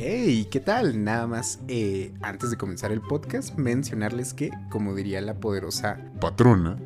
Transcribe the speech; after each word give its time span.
Hey, 0.00 0.46
¿qué 0.48 0.60
tal? 0.60 1.02
Nada 1.02 1.26
más, 1.26 1.58
eh, 1.66 2.14
antes 2.22 2.52
de 2.52 2.56
comenzar 2.56 2.92
el 2.92 3.00
podcast, 3.00 3.58
mencionarles 3.58 4.32
que, 4.32 4.52
como 4.70 4.94
diría 4.94 5.20
la 5.20 5.40
poderosa 5.40 6.12
patrona, 6.20 6.78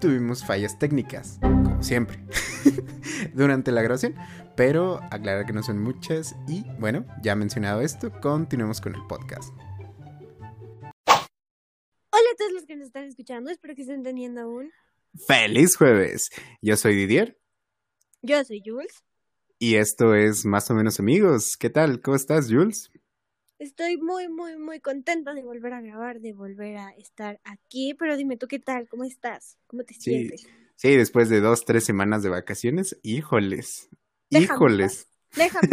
tuvimos 0.00 0.42
fallas 0.42 0.78
técnicas, 0.78 1.38
como 1.42 1.82
siempre, 1.82 2.18
durante 3.34 3.72
la 3.72 3.82
grabación, 3.82 4.14
pero 4.56 5.02
aclarar 5.10 5.44
que 5.44 5.52
no 5.52 5.62
son 5.62 5.82
muchas 5.82 6.34
y, 6.48 6.64
bueno, 6.78 7.04
ya 7.22 7.36
mencionado 7.36 7.82
esto, 7.82 8.10
continuemos 8.22 8.80
con 8.80 8.94
el 8.94 9.06
podcast. 9.06 9.52
Hola 11.04 12.30
a 12.32 12.36
todos 12.38 12.52
los 12.54 12.64
que 12.64 12.76
nos 12.76 12.86
están 12.86 13.04
escuchando, 13.04 13.50
espero 13.50 13.74
que 13.74 13.82
estén 13.82 14.02
teniendo 14.02 14.40
aún. 14.40 14.72
¡Feliz 15.26 15.76
jueves! 15.76 16.30
Yo 16.62 16.78
soy 16.78 16.96
Didier. 16.96 17.38
Yo 18.22 18.42
soy 18.44 18.62
Jules. 18.64 19.05
Y 19.58 19.76
esto 19.76 20.14
es 20.14 20.44
Más 20.44 20.70
o 20.70 20.74
menos 20.74 21.00
amigos. 21.00 21.56
¿Qué 21.56 21.70
tal? 21.70 22.00
¿Cómo 22.00 22.16
estás, 22.16 22.48
Jules? 22.50 22.90
Estoy 23.58 23.96
muy, 23.96 24.28
muy, 24.28 24.58
muy 24.58 24.80
contenta 24.80 25.32
de 25.32 25.42
volver 25.42 25.72
a 25.72 25.80
grabar, 25.80 26.20
de 26.20 26.34
volver 26.34 26.76
a 26.76 26.90
estar 26.90 27.40
aquí. 27.42 27.94
Pero 27.94 28.16
dime 28.16 28.36
tú, 28.36 28.48
¿qué 28.48 28.58
tal? 28.58 28.86
¿Cómo 28.86 29.04
estás? 29.04 29.56
¿Cómo 29.66 29.82
te 29.82 29.94
sientes? 29.94 30.46
Sí, 30.74 30.94
después 30.94 31.30
de 31.30 31.40
dos, 31.40 31.64
tres 31.64 31.84
semanas 31.84 32.22
de 32.22 32.28
vacaciones, 32.28 32.98
híjoles. 33.02 33.88
híjoles. 34.28 35.08
Déjame 35.34 35.68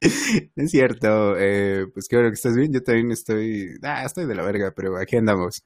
es 0.54 0.70
cierto, 0.70 1.36
eh, 1.36 1.86
pues 1.92 2.06
qué 2.06 2.16
bueno 2.16 2.30
que 2.30 2.34
estás 2.34 2.56
bien. 2.56 2.72
Yo 2.72 2.84
también 2.84 3.10
estoy, 3.10 3.76
ah, 3.82 4.04
estoy 4.04 4.26
de 4.26 4.34
la 4.36 4.44
verga, 4.44 4.70
pero 4.70 4.96
aquí 4.96 5.16
andamos. 5.16 5.64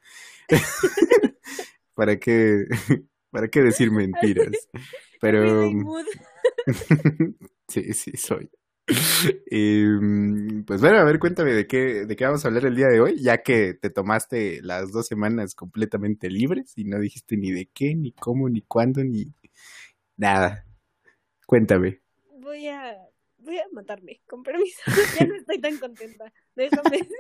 ¿Para 1.95 2.19
qué, 2.19 2.65
para 3.31 3.49
qué 3.49 3.61
decir 3.61 3.91
mentiras? 3.91 4.69
Pero 5.21 5.71
sí, 7.69 7.93
sí, 7.93 8.17
soy. 8.17 8.51
Y, 9.51 9.85
mm, 9.85 10.65
pues 10.65 10.81
bueno, 10.81 10.99
a 10.99 11.05
ver, 11.05 11.19
cuéntame 11.19 11.53
de 11.53 11.67
qué, 11.67 12.05
de 12.07 12.17
qué 12.17 12.25
vamos 12.25 12.45
a 12.45 12.49
hablar 12.49 12.67
el 12.67 12.77
día 12.77 12.89
de 12.89 13.01
hoy, 13.01 13.23
ya 13.23 13.43
que 13.43 13.75
te 13.75 13.91
tomaste 13.91 14.61
las 14.63 14.93
dos 14.93 15.07
semanas 15.07 15.55
completamente 15.55 16.29
libres 16.29 16.73
y 16.77 16.85
no 16.85 16.99
dijiste 16.99 17.37
ni 17.37 17.53
de 17.53 17.71
qué, 17.73 17.95
ni 17.95 18.13
cómo, 18.13 18.49
ni 18.49 18.63
cuándo, 18.63 19.03
ni 19.05 19.35
nada. 20.17 20.67
Cuéntame. 21.47 22.03
Voy 22.39 22.67
a, 22.69 22.97
voy 23.39 23.59
a 23.59 23.65
matarme, 23.73 24.21
con 24.29 24.43
permiso. 24.43 24.81
ya 25.19 25.27
no 25.27 25.37
estoy 25.37 25.61
tan 25.61 25.79
contenta. 25.79 26.33
Déjame 26.57 26.91
decirte. 26.91 27.19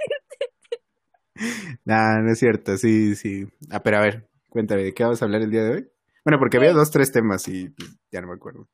Nah, 1.84 2.20
no 2.20 2.32
es 2.32 2.38
cierto, 2.38 2.76
sí, 2.76 3.14
sí. 3.14 3.46
Ah, 3.70 3.82
pero 3.82 3.98
a 3.98 4.00
ver, 4.00 4.28
cuéntame, 4.48 4.82
¿de 4.84 4.94
qué 4.94 5.04
vamos 5.04 5.22
a 5.22 5.24
hablar 5.24 5.42
el 5.42 5.50
día 5.50 5.64
de 5.64 5.70
hoy? 5.70 5.88
Bueno, 6.24 6.38
porque 6.38 6.56
había 6.56 6.72
dos, 6.72 6.90
tres 6.90 7.10
temas 7.10 7.48
y 7.48 7.70
pues, 7.70 7.96
ya 8.10 8.20
no 8.20 8.28
me 8.28 8.34
acuerdo. 8.34 8.68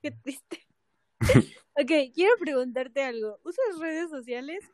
Qué 0.02 0.10
triste. 0.10 0.66
ok, 1.74 2.12
quiero 2.14 2.32
preguntarte 2.38 3.02
algo. 3.02 3.38
¿Usas 3.44 3.78
redes 3.78 4.10
sociales? 4.10 4.64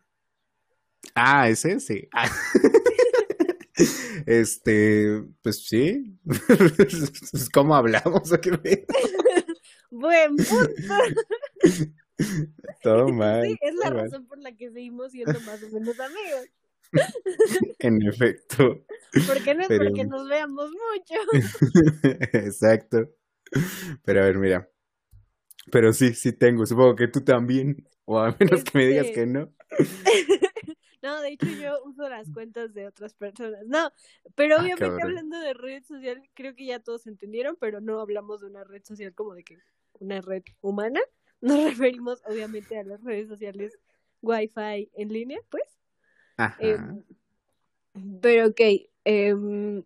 Ah, 1.15 1.49
ese 1.49 1.81
sí. 1.81 2.09
Ah. 2.13 2.31
este, 4.27 5.25
pues 5.43 5.67
sí. 5.67 6.19
¿Cómo 7.53 7.75
hablamos? 7.75 8.31
Buen 9.91 10.37
punto. 10.37 10.95
Todo 12.83 13.09
mal. 13.09 13.45
Sí, 13.47 13.57
es 13.61 13.75
la 13.77 13.91
razón 13.91 14.27
por 14.27 14.39
la 14.39 14.53
que 14.53 14.71
seguimos 14.71 15.13
siendo 15.13 15.39
más 15.41 15.63
o 15.63 15.71
menos 15.71 15.99
amigos. 15.99 16.47
en 17.81 18.03
efecto. 18.03 18.85
¿Por 19.27 19.43
qué 19.43 19.55
no 19.55 19.63
es 19.63 19.69
porque 19.69 20.05
nos 20.05 20.29
veamos 20.29 20.71
mucho? 20.71 21.15
Exacto. 22.33 23.11
Pero 24.05 24.23
a 24.23 24.25
ver, 24.25 24.39
mira, 24.39 24.71
pero 25.71 25.93
sí, 25.93 26.15
sí 26.15 26.33
tengo. 26.33 26.67
Supongo 26.67 26.97
que 26.97 27.09
tú 27.09 27.23
también. 27.23 27.87
O 28.05 28.19
a 28.19 28.37
menos 28.39 28.63
que 28.63 28.79
me 28.79 28.87
digas 28.87 29.07
Este 29.07 29.21
que 29.21 29.27
no. 29.27 29.53
no, 31.03 31.21
de 31.21 31.31
hecho 31.31 31.47
yo 31.47 31.83
uso 31.85 32.09
las 32.09 32.31
cuentas 32.31 32.73
de 32.73 32.87
otras 32.87 33.15
personas. 33.15 33.67
No, 33.67 33.91
pero 34.35 34.57
Ah, 34.57 34.63
obviamente 34.63 35.03
hablando 35.03 35.41
de 35.41 35.55
red 35.55 35.83
social, 35.83 36.23
creo 36.35 36.55
que 36.55 36.67
ya 36.67 36.79
todos 36.79 37.07
entendieron, 37.07 37.57
pero 37.61 37.81
no 37.81 38.01
hablamos 38.01 38.41
de 38.41 38.47
una 38.47 38.63
red 38.63 38.85
social 38.85 39.13
como 39.13 39.35
de 39.35 39.43
que 39.43 39.59
una 39.99 40.21
red 40.21 40.45
humana. 40.61 41.01
Nos 41.41 41.65
referimos 41.65 42.23
obviamente 42.25 42.79
a 42.79 42.85
las 42.85 43.03
redes 43.03 43.29
sociales 43.29 43.77
Wi-Fi 44.23 44.91
en 44.95 45.09
línea, 45.13 45.41
pues. 45.51 45.65
Ajá. 46.37 46.57
Em, 46.61 47.03
pero 48.21 48.49
ok, 48.49 48.61
em, 49.05 49.83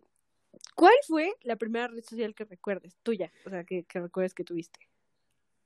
¿cuál 0.75 0.93
fue 1.07 1.33
la 1.41 1.55
primera 1.55 1.87
red 1.87 2.03
social 2.03 2.35
que 2.35 2.45
recuerdes? 2.45 2.95
Tuya, 3.03 3.31
o 3.45 3.49
sea, 3.49 3.63
que, 3.63 3.83
que 3.83 3.99
recuerdes 3.99 4.33
que 4.33 4.43
tuviste. 4.43 4.90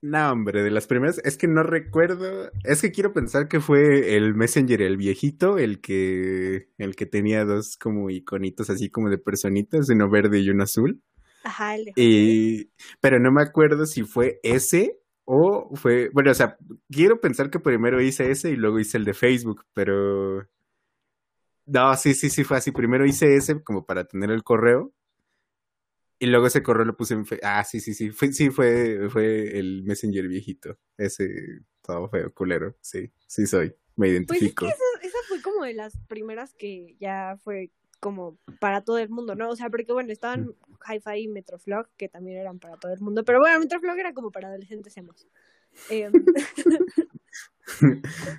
No, 0.01 0.31
hombre, 0.31 0.61
de 0.61 0.69
las 0.69 0.85
primeras, 0.85 1.19
es 1.23 1.37
que 1.37 1.47
no 1.47 1.63
recuerdo, 1.63 2.51
es 2.63 2.81
que 2.81 2.91
quiero 2.91 3.11
pensar 3.11 3.47
que 3.47 3.59
fue 3.59 4.15
el 4.15 4.35
Messenger, 4.35 4.81
el 4.83 4.97
viejito, 4.97 5.57
el 5.57 5.81
que, 5.81 6.69
el 6.77 6.95
que 6.95 7.05
tenía 7.07 7.43
dos 7.43 7.75
como 7.77 8.11
iconitos 8.11 8.69
así 8.69 8.89
como 8.91 9.09
de 9.09 9.17
personitas, 9.17 9.89
uno 9.89 10.09
verde 10.09 10.39
y 10.39 10.49
uno 10.49 10.63
azul. 10.63 11.01
Ajá, 11.43 11.75
el 11.75 11.85
de 11.85 11.93
Y, 11.95 12.71
pero 13.01 13.19
no 13.19 13.31
me 13.31 13.41
acuerdo 13.41 13.85
si 13.87 14.03
fue 14.03 14.39
ese 14.43 14.99
o 15.23 15.75
fue, 15.75 16.09
bueno, 16.13 16.31
o 16.31 16.35
sea, 16.35 16.57
quiero 16.91 17.19
pensar 17.19 17.49
que 17.49 17.59
primero 17.59 17.99
hice 17.99 18.29
ese 18.29 18.51
y 18.51 18.55
luego 18.55 18.79
hice 18.79 18.97
el 18.97 19.05
de 19.05 19.15
Facebook, 19.15 19.65
pero 19.73 20.47
no, 21.65 21.95
sí, 21.97 22.13
sí, 22.13 22.29
sí 22.29 22.43
fue 22.43 22.57
así. 22.57 22.71
Primero 22.71 23.05
hice 23.05 23.35
ese 23.35 23.61
como 23.63 23.85
para 23.85 24.05
tener 24.05 24.29
el 24.31 24.43
correo 24.43 24.93
y 26.19 26.27
luego 26.27 26.47
ese 26.47 26.63
correo 26.63 26.85
lo 26.85 26.97
puse 26.97 27.13
en 27.13 27.25
fe- 27.25 27.39
Ah, 27.43 27.63
sí, 27.63 27.79
sí, 27.79 27.93
sí, 27.93 28.09
fue, 28.11 28.31
sí, 28.33 28.49
fue, 28.49 29.09
fue 29.09 29.57
el 29.59 29.83
Messenger 29.83 30.27
viejito, 30.27 30.77
ese 30.97 31.29
todo 31.81 32.09
feo, 32.09 32.33
culero, 32.33 32.75
sí, 32.81 33.11
sí 33.27 33.45
soy, 33.45 33.75
me 33.95 34.07
Pues 34.07 34.09
es 34.09 34.13
identifico. 34.13 34.65
que 34.65 34.71
esa, 34.71 34.83
esa 35.03 35.17
fue 35.27 35.41
como 35.41 35.63
de 35.65 35.73
las 35.73 35.97
primeras 36.07 36.53
que 36.53 36.95
ya 36.99 37.37
fue 37.43 37.71
como 37.99 38.37
para 38.59 38.81
todo 38.81 38.99
el 38.99 39.09
mundo, 39.09 39.35
¿no? 39.35 39.49
O 39.49 39.55
sea, 39.55 39.69
porque 39.69 39.91
bueno, 39.91 40.11
estaban 40.11 40.53
Hi-Fi 40.87 41.21
y 41.23 41.27
Metroflog, 41.27 41.87
que 41.97 42.09
también 42.09 42.37
eran 42.37 42.59
para 42.59 42.77
todo 42.77 42.93
el 42.93 42.99
mundo, 42.99 43.23
pero 43.23 43.39
bueno, 43.39 43.59
Metroflog 43.59 43.97
era 43.97 44.13
como 44.13 44.31
para 44.31 44.49
adolescentes 44.49 44.95
hemos. 44.97 45.27
Em, 45.89 46.11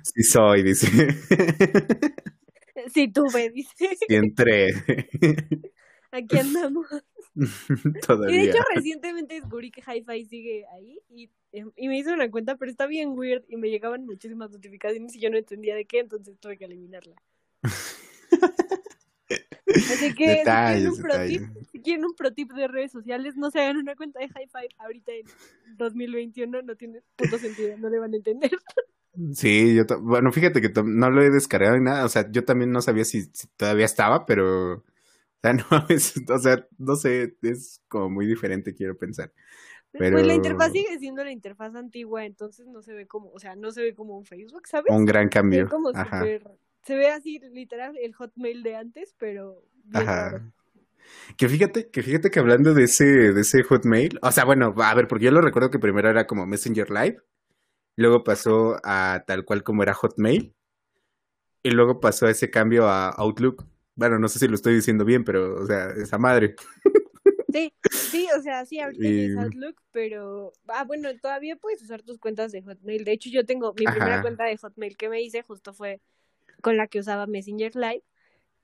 Sí 0.03 0.23
soy, 0.23 0.63
dice. 0.63 0.87
sí, 2.93 3.11
tuve, 3.11 3.49
dice. 3.49 3.97
Y 4.07 4.15
entré. 4.15 4.69
Aquí 6.11 6.37
andamos. 6.37 6.87
Y 7.39 7.43
de 7.43 7.99
Todavía. 8.01 8.41
hecho, 8.41 8.57
recientemente 8.73 9.35
descubrí 9.35 9.69
que 9.69 9.81
Hi-Fi 9.81 10.25
sigue 10.25 10.65
ahí 10.73 10.99
y, 11.09 11.29
em, 11.51 11.71
y 11.75 11.87
me 11.87 11.99
hice 11.99 12.11
una 12.11 12.31
cuenta, 12.31 12.55
pero 12.55 12.71
está 12.71 12.87
bien 12.87 13.09
weird 13.09 13.43
y 13.47 13.57
me 13.57 13.69
llegaban 13.69 14.05
muchísimas 14.07 14.49
notificaciones 14.49 15.15
y 15.15 15.19
yo 15.19 15.29
no 15.29 15.37
entendía 15.37 15.75
de 15.75 15.85
qué, 15.85 15.99
entonces 15.99 16.39
tuve 16.39 16.57
que 16.57 16.65
eliminarla. 16.65 17.15
Así 19.91 20.15
que 20.15 20.25
si 20.25 20.37
Detalles, 20.39 20.81
quieren, 20.81 20.87
un 20.87 20.97
pro 20.97 21.19
tip, 21.25 21.41
detalles. 21.41 21.67
si 21.71 21.81
quieren 21.81 22.05
un 22.05 22.15
pro 22.15 22.33
tip 22.33 22.51
de 22.53 22.67
redes 22.67 22.91
sociales, 22.91 23.35
no 23.37 23.51
se 23.51 23.59
hagan 23.59 23.77
una 23.77 23.95
cuenta 23.95 24.19
de 24.19 24.25
Hi-Fi 24.25 24.75
ahorita 24.79 25.11
en 25.11 25.25
2021, 25.77 26.61
no 26.63 26.75
tiene 26.75 27.01
puto 27.15 27.37
sentido, 27.37 27.77
no 27.77 27.89
le 27.89 27.99
van 27.99 28.13
a 28.13 28.17
entender. 28.17 28.51
Sí, 29.33 29.75
yo, 29.75 29.83
bueno, 30.01 30.31
fíjate 30.31 30.61
que 30.61 30.71
no 30.83 31.09
lo 31.09 31.21
he 31.23 31.29
descargado 31.31 31.75
ni 31.77 31.83
nada, 31.83 32.05
o 32.05 32.09
sea, 32.09 32.29
yo 32.31 32.45
también 32.45 32.71
no 32.71 32.81
sabía 32.81 33.03
si, 33.03 33.23
si 33.33 33.47
todavía 33.57 33.85
estaba, 33.85 34.25
pero, 34.25 34.83
sea, 35.41 35.53
no, 35.71 35.85
es- 35.89 36.13
o 36.29 36.39
sea, 36.39 36.67
no 36.77 36.95
sé, 36.95 37.35
es 37.41 37.81
como 37.87 38.09
muy 38.09 38.25
diferente, 38.27 38.73
quiero 38.75 38.97
pensar. 38.97 39.31
Pero 39.97 40.07
Pues 40.09 40.25
la 40.25 40.35
interfaz 40.35 40.71
sigue 40.71 40.97
siendo 40.99 41.23
la 41.23 41.31
interfaz 41.31 41.75
antigua, 41.75 42.25
entonces 42.25 42.67
no 42.67 42.81
se 42.81 42.93
ve 42.93 43.07
como, 43.07 43.31
o 43.31 43.39
sea, 43.39 43.55
no 43.55 43.71
se 43.71 43.81
ve 43.81 43.95
como 43.95 44.17
un 44.17 44.25
Facebook, 44.25 44.67
¿sabes? 44.67 44.93
un 44.95 45.05
gran 45.05 45.29
Se 45.49 45.57
ve 45.57 45.65
cambio. 45.65 45.67
como 45.67 45.93
Ajá, 45.93 46.33
súper, 46.33 46.43
se 46.83 46.95
ve 46.95 47.07
así 47.09 47.39
literal 47.39 47.97
el 47.97 48.13
Hotmail 48.13 48.63
de 48.63 48.75
antes, 48.75 49.15
pero 49.17 49.63
bien 49.85 50.13
raro. 50.13 50.41
ajá. 50.41 50.51
Que 51.37 51.49
fíjate, 51.49 51.89
que 51.91 52.03
fíjate 52.03 52.31
que 52.31 52.39
hablando 52.39 52.73
de 52.75 52.85
ese, 52.85 53.05
de 53.05 53.41
ese 53.41 53.63
Hotmail, 53.63 54.19
o 54.21 54.31
sea, 54.31 54.45
bueno, 54.45 54.73
a 54.77 54.95
ver, 54.95 55.07
porque 55.07 55.25
yo 55.25 55.31
lo 55.31 55.41
recuerdo 55.41 55.71
que 55.71 55.79
primero 55.79 56.09
era 56.09 56.27
como 56.27 56.45
Messenger 56.47 56.89
Live, 56.91 57.17
luego 57.97 58.23
pasó 58.25 58.77
a 58.83 59.23
tal 59.27 59.45
cual 59.45 59.63
como 59.63 59.83
era 59.83 59.93
Hotmail, 59.93 60.55
y 61.63 61.69
luego 61.71 61.99
pasó 61.99 62.25
a 62.27 62.31
ese 62.31 62.49
cambio 62.49 62.87
a 62.87 63.09
Outlook. 63.09 63.65
Bueno, 63.97 64.19
no 64.19 64.29
sé 64.29 64.37
si 64.39 64.47
lo 64.47 64.53
estoy 64.55 64.75
diciendo 64.75 65.03
bien, 65.03 65.23
pero, 65.23 65.55
o 65.61 65.65
sea, 65.65 65.89
esa 65.89 66.17
madre. 66.19 66.55
Sí, 67.51 67.73
sí, 67.89 68.27
o 68.37 68.41
sea, 68.43 68.63
sí, 68.65 68.79
ahorita 68.79 69.07
Y- 69.07 69.31
Outlook, 69.37 69.75
pero, 69.91 70.53
ah, 70.67 70.83
bueno, 70.83 71.09
todavía 71.19 71.55
puedes 71.55 71.81
usar 71.81 72.03
tus 72.03 72.19
cuentas 72.19 72.51
de 72.51 72.61
Hotmail. 72.61 73.03
De 73.03 73.11
hecho, 73.13 73.29
yo 73.31 73.43
tengo 73.45 73.73
mi 73.73 73.85
primera 73.87 74.21
cuenta 74.21 74.43
de 74.45 74.55
Hotmail 74.57 74.95
que 74.97 75.09
me 75.09 75.21
hice, 75.21 75.41
justo 75.41 75.73
fue 75.73 75.99
con 76.61 76.77
la 76.77 76.85
que 76.87 76.99
usaba 76.99 77.25
Messenger 77.25 77.75
Live. 77.75 78.03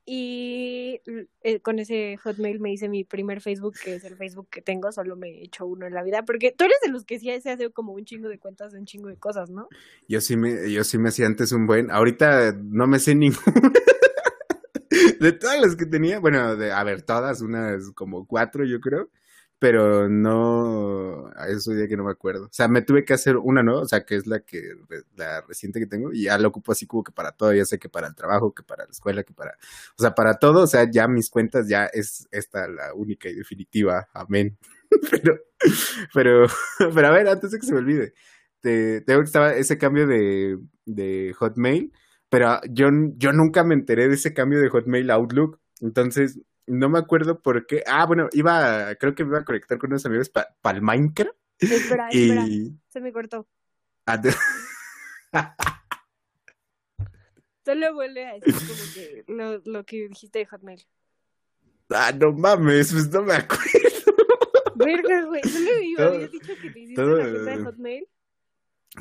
Y 0.05 0.99
eh, 1.43 1.61
con 1.61 1.79
ese 1.79 2.17
Hotmail 2.17 2.59
me 2.59 2.71
hice 2.73 2.89
mi 2.89 3.03
primer 3.05 3.41
Facebook, 3.41 3.73
que 3.83 3.95
es 3.95 4.03
el 4.03 4.17
Facebook 4.17 4.49
que 4.51 4.61
tengo, 4.61 4.91
solo 4.91 5.15
me 5.15 5.29
he 5.29 5.43
hecho 5.45 5.65
uno 5.65 5.87
en 5.87 5.93
la 5.93 6.03
vida, 6.03 6.23
porque 6.25 6.51
tú 6.51 6.65
eres 6.65 6.77
de 6.85 6.91
los 6.91 7.05
que 7.05 7.19
sí 7.19 7.31
se 7.41 7.49
hace 7.51 7.69
como 7.71 7.93
un 7.93 8.03
chingo 8.03 8.27
de 8.27 8.37
cuentas 8.37 8.73
de 8.73 8.79
un 8.79 8.85
chingo 8.85 9.07
de 9.07 9.15
cosas, 9.17 9.49
¿no? 9.49 9.69
Yo 10.09 10.19
sí 10.21 10.35
me, 10.35 10.69
yo 10.71 10.83
sí 10.83 10.97
me 10.99 11.07
hacía 11.09 11.25
antes 11.25 11.53
un 11.53 11.65
buen. 11.65 11.89
Ahorita 11.89 12.51
no 12.51 12.85
me 12.85 12.99
sé 12.99 13.15
ninguna. 13.15 13.41
De 15.23 15.31
todas 15.31 15.57
las 15.61 15.77
que 15.77 15.85
tenía, 15.85 16.19
bueno, 16.19 16.57
de, 16.57 16.73
a 16.73 16.83
ver, 16.83 17.03
todas, 17.03 17.39
unas 17.39 17.91
como 17.91 18.27
cuatro, 18.27 18.65
yo 18.65 18.81
creo. 18.81 19.09
pero 19.57 20.09
no, 20.09 21.27
a 21.37 21.47
eso 21.47 21.73
ya 21.73 21.87
que 21.87 21.95
no 21.95 22.03
me 22.03 22.11
acuerdo. 22.11 22.47
O 22.47 22.49
sea, 22.51 22.67
me 22.67 22.81
tuve 22.81 23.05
que 23.05 23.13
hacer 23.13 23.37
una 23.37 23.63
nueva, 23.63 23.83
o 23.83 23.87
sea, 23.87 24.05
que 24.05 24.17
es 24.17 24.27
la 24.27 24.41
que, 24.41 24.61
la 25.15 25.39
reciente 25.47 25.79
que 25.79 25.87
tengo, 25.87 26.11
y 26.11 26.23
ya 26.23 26.37
la 26.37 26.49
ocupo 26.49 26.73
así 26.73 26.85
como 26.87 27.05
que 27.05 27.13
para 27.13 27.31
todo, 27.31 27.53
ya 27.53 27.63
sé 27.63 27.79
que 27.79 27.87
para 27.87 28.07
el 28.07 28.15
trabajo, 28.15 28.53
que 28.53 28.63
para 28.63 28.83
la 28.83 28.91
escuela, 28.91 29.23
que 29.23 29.33
para, 29.33 29.57
o 29.97 30.01
sea, 30.01 30.13
para 30.13 30.35
todo, 30.39 30.63
o 30.63 30.67
sea, 30.67 30.91
ya 30.91 31.07
mis 31.07 31.29
cuentas 31.29 31.69
ya 31.69 31.85
es 31.85 32.27
esta 32.31 32.67
la 32.67 32.93
única 32.93 33.29
y 33.29 33.35
definitiva, 33.35 34.09
amén. 34.13 34.57
pero, 35.11 35.39
pero, 36.13 36.47
pero 36.93 37.07
a 37.07 37.11
ver, 37.11 37.29
antes 37.29 37.51
de 37.51 37.59
que 37.59 37.65
se 37.65 37.71
me 37.73 37.79
olvide, 37.79 38.13
te, 38.59 39.05
que 39.05 39.21
estaba 39.21 39.53
ese 39.55 39.77
cambio 39.77 40.05
de, 40.05 40.59
de 40.85 41.33
Hotmail, 41.39 41.93
pero 42.33 42.59
yo, 42.67 42.89
yo 43.15 43.31
nunca 43.31 43.63
me 43.63 43.75
enteré 43.75 44.07
de 44.07 44.15
ese 44.15 44.33
cambio 44.33 44.59
de 44.59 44.67
Hotmail 44.67 45.11
a 45.11 45.13
Outlook, 45.13 45.59
entonces 45.81 46.39
no 46.65 46.89
me 46.89 46.97
acuerdo 46.97 47.43
por 47.43 47.67
qué. 47.67 47.83
Ah, 47.85 48.07
bueno, 48.07 48.27
iba, 48.31 48.95
creo 48.95 49.13
que 49.13 49.23
me 49.23 49.29
iba 49.29 49.41
a 49.41 49.45
conectar 49.45 49.77
con 49.77 49.91
unos 49.91 50.03
amigos 50.07 50.29
para 50.29 50.49
el 50.75 50.81
Minecraft. 50.81 51.37
Espera, 51.59 52.09
espera, 52.09 52.47
se 52.89 53.01
me 53.01 53.13
cortó. 53.13 53.47
Ah, 54.07 54.19
Solo 57.63 57.93
vuelve 57.93 58.25
a 58.25 58.33
decir 58.33 58.55
como 58.55 58.93
que 58.95 59.25
lo, 59.27 59.61
lo 59.65 59.83
que 59.85 60.07
dijiste 60.07 60.39
de 60.39 60.47
Hotmail. 60.47 60.83
Ah, 61.91 62.11
no 62.19 62.31
mames, 62.31 62.93
pues 62.93 63.11
no 63.11 63.21
me 63.21 63.35
acuerdo. 63.35 63.61
Verga, 64.73 65.25
güey, 65.25 65.43
solo 65.43 65.69
iba, 65.83 66.05
habías 66.07 66.31
dicho 66.31 66.53
que 66.59 66.71
te 66.71 66.79
hiciste 66.79 66.99
todo, 66.99 67.15
la 67.15 67.29
cuenta 67.29 67.57
de 67.57 67.63
Hotmail. 67.63 68.07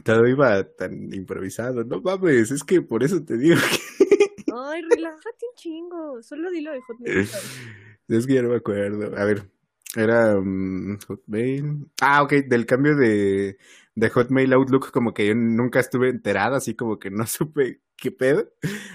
Todo 0.05 0.27
iba 0.27 0.65
tan 0.65 1.13
improvisado, 1.13 1.85
no 1.85 2.01
mames, 2.01 2.51
es 2.51 2.65
que 2.65 2.81
por 2.81 3.03
eso 3.03 3.23
te 3.25 3.37
digo 3.37 3.57
que... 3.57 3.93
Ay, 4.55 4.83
relájate 4.83 5.47
un 5.51 5.57
chingo. 5.57 6.23
Solo 6.23 6.51
dilo 6.51 6.73
de 6.73 6.81
Hotmail. 6.83 7.19
es 8.09 8.27
que 8.27 8.35
ya 8.35 8.43
no 8.43 8.51
me 8.51 8.57
acuerdo. 8.57 9.17
A 9.17 9.25
ver, 9.25 9.51
era 9.97 10.39
um, 10.39 10.99
Hotmail. 11.07 11.87
Ah, 12.01 12.23
ok, 12.23 12.33
del 12.47 12.67
cambio 12.67 12.97
de, 12.97 13.59
de 13.95 14.11
Hotmail 14.11 14.53
Outlook, 14.53 14.91
como 14.91 15.15
que 15.15 15.27
yo 15.27 15.35
nunca 15.35 15.81
estuve 15.81 16.09
enterada, 16.09 16.59
así 16.59 16.75
como 16.75 16.99
que 16.99 17.11
no 17.11 17.27
supe 17.27 17.81
qué 17.97 18.11
pedo. 18.11 18.51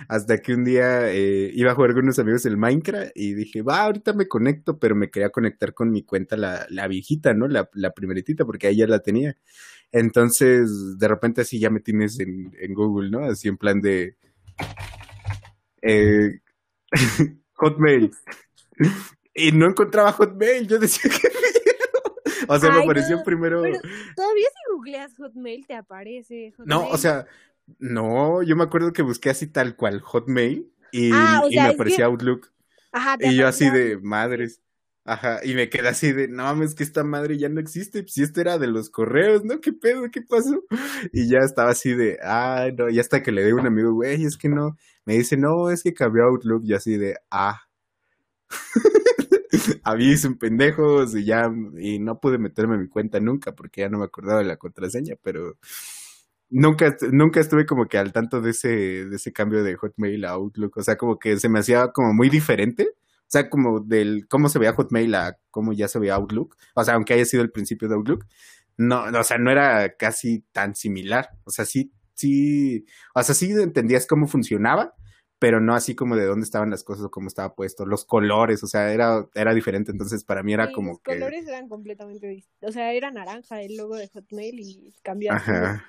Hasta 0.08 0.40
que 0.40 0.54
un 0.54 0.64
día 0.64 1.12
eh, 1.12 1.52
iba 1.54 1.72
a 1.72 1.76
jugar 1.76 1.94
con 1.94 2.04
unos 2.04 2.20
amigos 2.20 2.46
el 2.46 2.58
Minecraft 2.58 3.12
y 3.16 3.34
dije, 3.34 3.62
va, 3.62 3.84
ahorita 3.84 4.14
me 4.14 4.28
conecto, 4.28 4.80
pero 4.80 4.96
me 4.96 5.10
quería 5.10 5.30
conectar 5.30 5.74
con 5.74 5.92
mi 5.92 6.04
cuenta, 6.04 6.38
la, 6.38 6.66
la 6.70 6.88
viejita, 6.88 7.34
¿no? 7.34 7.48
La, 7.48 7.70
la 7.74 7.92
primeritita, 7.94 8.46
porque 8.46 8.68
ahí 8.68 8.78
ya 8.78 8.88
la 8.88 9.00
tenía. 9.00 9.38
Entonces, 9.92 10.98
de 10.98 11.08
repente 11.08 11.42
así 11.42 11.60
ya 11.60 11.70
me 11.70 11.80
tienes 11.80 12.20
en, 12.20 12.56
en 12.60 12.74
Google, 12.74 13.10
¿no? 13.10 13.26
Así 13.26 13.48
en 13.48 13.58
plan 13.58 13.82
de 13.82 14.16
eh, 15.82 16.40
Hotmail. 17.54 18.12
y 19.34 19.52
no 19.52 19.68
encontraba 19.68 20.12
Hotmail. 20.12 20.68
Yo 20.68 20.80
decía 20.80 21.10
que 21.10 21.30
O 22.48 22.60
sea, 22.60 22.72
me 22.72 22.84
apareció 22.84 23.24
primero. 23.24 23.62
todavía 23.62 24.48
si 24.48 24.74
googleas 24.74 25.16
Hotmail 25.16 25.66
te 25.68 25.74
aparece. 25.76 26.54
No, 26.60 26.88
o 26.88 26.98
sea, 26.98 27.26
no, 27.80 28.42
yo 28.44 28.56
me 28.56 28.64
acuerdo 28.64 28.94
que 28.94 29.02
busqué 29.02 29.30
así 29.30 29.48
tal 29.48 29.76
cual 29.76 30.00
Hotmail 30.02 30.72
y, 30.92 31.12
ah, 31.14 31.44
y 31.50 31.56
me 31.56 31.62
aparecía 31.62 32.06
Outlook. 32.06 32.52
Ajá, 32.92 33.18
y 33.20 33.36
yo 33.36 33.48
así 33.48 33.70
de 33.70 33.98
madres. 33.98 34.62
Ajá, 35.10 35.40
y 35.42 35.56
me 35.56 35.70
quedé 35.70 35.88
así 35.88 36.12
de, 36.12 36.28
no 36.28 36.44
mames, 36.44 36.76
que 36.76 36.84
esta 36.84 37.02
madre 37.06 37.38
ya 37.38 37.48
no 37.48 37.62
existe, 37.62 38.04
si 38.10 38.24
este 38.24 38.42
era 38.42 38.58
de 38.58 38.68
los 38.68 38.90
correos, 38.90 39.46
¿no? 39.46 39.62
¿Qué 39.62 39.72
pedo? 39.72 40.12
¿Qué 40.12 40.22
pasó? 40.22 40.66
Y 41.14 41.30
ya 41.30 41.38
estaba 41.40 41.70
así 41.72 41.96
de, 41.96 42.18
ah, 42.22 42.68
no, 42.78 42.90
y 42.90 43.00
hasta 43.00 43.24
que 43.24 43.32
le 43.32 43.46
di 43.46 43.54
un 43.54 43.66
amigo, 43.66 43.94
güey, 43.94 44.26
es 44.26 44.36
que 44.38 44.50
no, 44.50 44.76
me 45.06 45.14
dice, 45.14 45.38
no, 45.38 45.70
es 45.72 45.82
que 45.82 45.94
cambió 45.94 46.26
Outlook, 46.26 46.64
y 46.66 46.74
así 46.74 46.98
de, 46.98 47.16
ah. 47.32 47.62
Avisen 49.84 50.38
pendejos, 50.38 51.16
y 51.16 51.24
ya, 51.26 51.50
y 51.78 52.00
no 52.00 52.20
pude 52.20 52.38
meterme 52.38 52.76
en 52.76 52.82
mi 52.82 52.88
cuenta 52.90 53.22
nunca, 53.22 53.56
porque 53.56 53.82
ya 53.82 53.90
no 53.90 54.00
me 54.00 54.06
acordaba 54.06 54.40
de 54.40 54.46
la 54.46 54.58
contraseña, 54.58 55.16
pero 55.24 55.58
nunca, 56.50 56.96
nunca 57.14 57.40
estuve 57.40 57.66
como 57.66 57.88
que 57.88 57.98
al 57.98 58.12
tanto 58.12 58.42
de 58.42 58.52
ese, 58.52 58.70
de 59.06 59.16
ese 59.16 59.32
cambio 59.34 59.64
de 59.64 59.76
Hotmail 59.76 60.26
a 60.26 60.32
Outlook, 60.32 60.78
o 60.78 60.84
sea, 60.84 60.98
como 60.98 61.18
que 61.20 61.40
se 61.40 61.50
me 61.50 61.60
hacía 61.60 61.90
como 61.94 62.14
muy 62.14 62.30
diferente 62.30 62.90
o 63.28 63.30
sea, 63.30 63.50
como 63.50 63.82
del 63.82 64.26
cómo 64.30 64.48
se 64.48 64.58
veía 64.58 64.72
Hotmail 64.72 65.14
a 65.16 65.38
cómo 65.52 65.74
ya 65.74 65.90
se 65.90 66.00
veía 66.00 66.16
Outlook. 66.16 66.56
O 66.76 66.84
sea, 66.84 66.94
aunque 66.94 67.14
haya 67.14 67.26
sido 67.26 67.44
el 67.44 67.52
principio 67.52 67.90
de 67.90 67.96
Outlook, 67.96 68.26
no, 68.78 69.04
o 69.04 69.24
sea, 69.24 69.38
no 69.38 69.52
era 69.52 69.98
casi 69.98 70.46
tan 70.54 70.76
similar. 70.76 71.32
O 71.44 71.52
sea, 71.52 71.66
sí, 71.66 71.92
sí, 72.14 72.86
o 73.14 73.22
sea, 73.22 73.36
sí 73.36 73.52
entendías 73.52 74.08
cómo 74.08 74.28
funcionaba, 74.28 74.96
pero 75.40 75.60
no 75.60 75.76
así 75.76 75.94
como 75.94 76.16
de 76.16 76.26
dónde 76.26 76.46
estaban 76.46 76.70
las 76.70 76.86
cosas 76.86 77.06
o 77.06 77.12
cómo 77.12 77.28
estaba 77.28 77.54
puesto, 77.54 77.86
los 77.86 78.06
colores, 78.06 78.64
o 78.64 78.68
sea, 78.68 78.94
era, 78.94 79.28
era 79.36 79.54
diferente. 79.54 79.92
Entonces, 79.92 80.24
para 80.24 80.42
mí 80.42 80.54
era 80.54 80.72
como 80.72 81.02
que. 81.02 81.12
Los 81.12 81.20
colores 81.20 81.48
eran 81.50 81.68
completamente 81.68 82.28
distintos. 82.28 82.70
O 82.70 82.72
sea, 82.72 82.94
era 82.94 83.12
naranja 83.12 83.62
el 83.62 83.76
logo 83.76 83.98
de 83.98 84.08
Hotmail 84.08 84.58
y 84.58 84.96
cambiaba. 85.04 85.38
Ajá. 85.38 85.86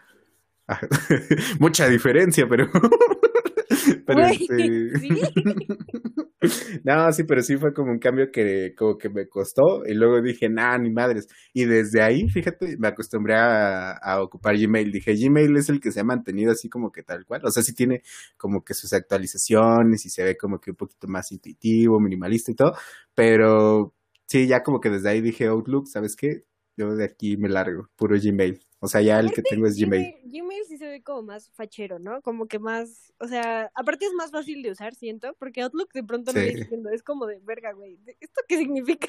Mucha 1.61 1.89
diferencia, 1.89 2.49
pero. 2.49 2.69
pero 4.07 4.27
este... 4.27 4.91
no, 6.85 7.13
sí, 7.13 7.25
pero 7.25 7.43
sí 7.43 7.57
fue 7.57 7.75
como 7.75 7.91
un 7.91 7.99
cambio 7.99 8.31
que 8.31 8.73
como 8.77 8.97
que 8.97 9.09
me 9.09 9.29
costó 9.29 9.85
y 9.85 9.95
luego 9.95 10.23
dije, 10.23 10.49
nah, 10.49 10.79
ni 10.79 10.91
madres. 10.91 11.27
Y 11.53 11.65
desde 11.65 12.01
ahí, 12.03 12.29
fíjate, 12.29 12.77
me 12.79 12.89
acostumbré 12.89 13.35
a, 13.37 14.21
ocupar 14.23 14.57
Gmail. 14.57 14.93
Dije, 14.93 15.15
Gmail 15.17 15.57
es 15.57 15.69
el 15.69 15.81
que 15.81 15.91
se 15.91 16.01
ha 16.01 16.05
mantenido 16.05 16.53
así 16.53 16.69
como 16.69 16.93
que 16.93 17.03
tal 17.03 17.25
cual. 17.27 17.43
O 17.45 17.51
sea, 17.51 17.63
sí 17.63 17.75
tiene 17.75 18.03
como 18.37 18.65
que 18.65 18.75
sus 18.75 18.93
actualizaciones 18.93 20.07
y 20.07 20.11
se 20.11 20.23
ve 20.25 20.37
como 20.37 20.61
que 20.61 20.71
un 20.71 20.77
poquito 20.77 21.09
más 21.09 21.33
intuitivo, 21.33 21.99
minimalista 22.01 22.53
y 22.53 22.55
todo. 22.55 22.75
Pero 23.15 23.95
sí, 24.27 24.47
ya 24.47 24.63
como 24.63 24.81
que 24.81 24.91
desde 24.91 25.11
ahí 25.11 25.21
dije 25.21 25.47
Outlook, 25.47 25.89
¿sabes 25.89 26.15
qué? 26.17 26.45
Yo 26.77 26.95
de 26.95 27.05
aquí 27.05 27.37
me 27.37 27.49
largo, 27.49 27.89
puro 27.97 28.17
Gmail. 28.21 28.68
O 28.81 28.87
sea, 28.87 29.01
ya 29.01 29.19
el 29.19 29.33
que 29.33 29.43
tengo 29.43 29.67
es 29.67 29.77
Gmail. 29.77 30.15
Gmail. 30.25 30.65
sí 30.67 30.79
se 30.79 30.87
ve 30.87 31.03
como 31.03 31.23
más 31.23 31.51
fachero, 31.51 31.99
¿no? 31.99 32.23
Como 32.23 32.47
que 32.47 32.59
más, 32.59 33.13
o 33.19 33.27
sea, 33.27 33.71
aparte 33.75 34.07
es 34.07 34.13
más 34.13 34.31
fácil 34.31 34.63
de 34.63 34.71
usar, 34.71 34.95
siento, 34.95 35.35
porque 35.39 35.63
Outlook 35.63 35.93
de 35.93 36.05
pronto 36.05 36.33
no 36.33 36.41
entiendo, 36.41 36.91
es 36.91 37.03
como 37.03 37.27
de 37.27 37.41
verga, 37.41 37.73
güey, 37.73 37.99
¿esto 38.21 38.43
qué 38.47 38.59
significa? 38.59 39.09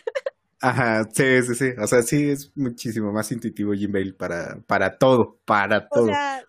Ajá, 0.61 1.07
sí, 1.11 1.41
sí, 1.43 1.55
sí, 1.55 1.69
o 1.79 1.87
sea, 1.87 2.01
sí 2.01 2.29
es 2.29 2.51
muchísimo 2.55 3.11
más 3.11 3.31
intuitivo 3.31 3.71
Gmail 3.71 4.15
para, 4.15 4.59
para 4.67 4.97
todo, 4.97 5.39
para 5.45 5.87
todo. 5.87 6.03
O 6.03 6.07
sea, 6.07 6.43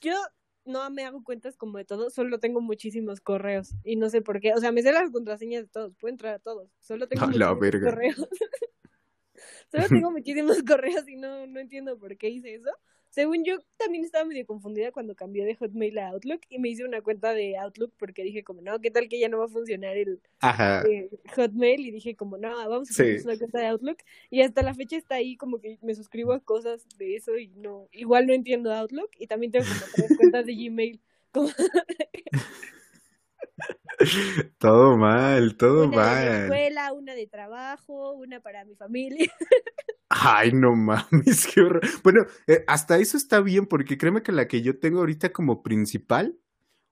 yo 0.00 0.14
no 0.64 0.88
me 0.90 1.04
hago 1.04 1.22
cuentas 1.24 1.56
como 1.56 1.78
de 1.78 1.84
todo, 1.84 2.08
solo 2.10 2.38
tengo 2.38 2.60
muchísimos 2.60 3.20
correos 3.20 3.74
y 3.84 3.96
no 3.96 4.10
sé 4.10 4.22
por 4.22 4.40
qué, 4.40 4.52
o 4.54 4.58
sea, 4.58 4.70
me 4.70 4.82
sé 4.82 4.92
las 4.92 5.10
contraseñas 5.10 5.64
de 5.64 5.68
todos, 5.68 5.94
puedo 5.98 6.12
entrar 6.12 6.34
a 6.34 6.38
todos, 6.38 6.70
solo 6.80 7.08
tengo 7.08 7.26
muchísimos 7.26 7.80
correos. 7.82 8.16
Solo 9.70 9.88
tengo 9.88 10.10
muchísimos 10.10 10.58
correos 10.66 11.08
y 11.08 11.16
no, 11.16 11.46
no 11.46 11.60
entiendo 11.60 11.98
por 11.98 12.16
qué 12.16 12.28
hice 12.28 12.54
eso. 12.54 12.70
Según 13.10 13.44
yo, 13.44 13.56
también 13.78 14.04
estaba 14.04 14.26
medio 14.26 14.44
confundida 14.44 14.92
cuando 14.92 15.14
cambié 15.14 15.46
de 15.46 15.54
Hotmail 15.54 15.98
a 15.98 16.08
Outlook 16.08 16.40
y 16.50 16.58
me 16.58 16.68
hice 16.68 16.84
una 16.84 17.00
cuenta 17.00 17.32
de 17.32 17.56
Outlook 17.56 17.92
porque 17.96 18.22
dije 18.22 18.44
como, 18.44 18.60
no, 18.60 18.78
¿qué 18.80 18.90
tal 18.90 19.08
que 19.08 19.18
ya 19.18 19.30
no 19.30 19.38
va 19.38 19.46
a 19.46 19.48
funcionar 19.48 19.96
el 19.96 20.20
eh, 20.42 21.08
Hotmail? 21.34 21.86
Y 21.86 21.92
dije 21.92 22.14
como, 22.14 22.36
no, 22.36 22.54
vamos 22.68 22.90
a 22.90 22.92
hacer 22.92 23.22
una 23.24 23.38
cuenta 23.38 23.60
de 23.60 23.66
Outlook. 23.68 23.98
Y 24.28 24.42
hasta 24.42 24.60
la 24.60 24.74
fecha 24.74 24.98
está 24.98 25.14
ahí 25.14 25.36
como 25.38 25.60
que 25.60 25.78
me 25.80 25.94
suscribo 25.94 26.34
a 26.34 26.40
cosas 26.40 26.86
de 26.98 27.16
eso 27.16 27.38
y 27.38 27.48
no, 27.56 27.88
igual 27.90 28.26
no 28.26 28.34
entiendo 28.34 28.70
Outlook 28.70 29.10
y 29.18 29.26
también 29.26 29.50
tengo 29.50 29.64
como 29.64 29.92
tres 29.94 30.16
cuentas 30.18 30.44
de 30.44 30.54
Gmail. 30.54 31.00
todo 34.58 34.96
mal, 34.96 35.56
todo 35.56 35.88
una 35.88 35.96
mal. 35.96 36.06
Una 36.06 36.30
de 36.30 36.42
escuela, 36.42 36.92
una 36.92 37.14
de 37.14 37.26
trabajo, 37.26 38.12
una 38.12 38.40
para 38.40 38.64
mi 38.64 38.74
familia. 38.74 39.30
Ay, 40.08 40.52
no 40.52 40.74
mames, 40.74 41.46
qué 41.52 41.60
horror. 41.60 41.82
Bueno, 42.02 42.26
eh, 42.46 42.64
hasta 42.68 42.98
eso 42.98 43.16
está 43.16 43.40
bien, 43.40 43.66
porque 43.66 43.98
créeme 43.98 44.22
que 44.22 44.32
la 44.32 44.46
que 44.46 44.62
yo 44.62 44.78
tengo 44.78 45.00
ahorita 45.00 45.32
como 45.32 45.62
principal, 45.62 46.38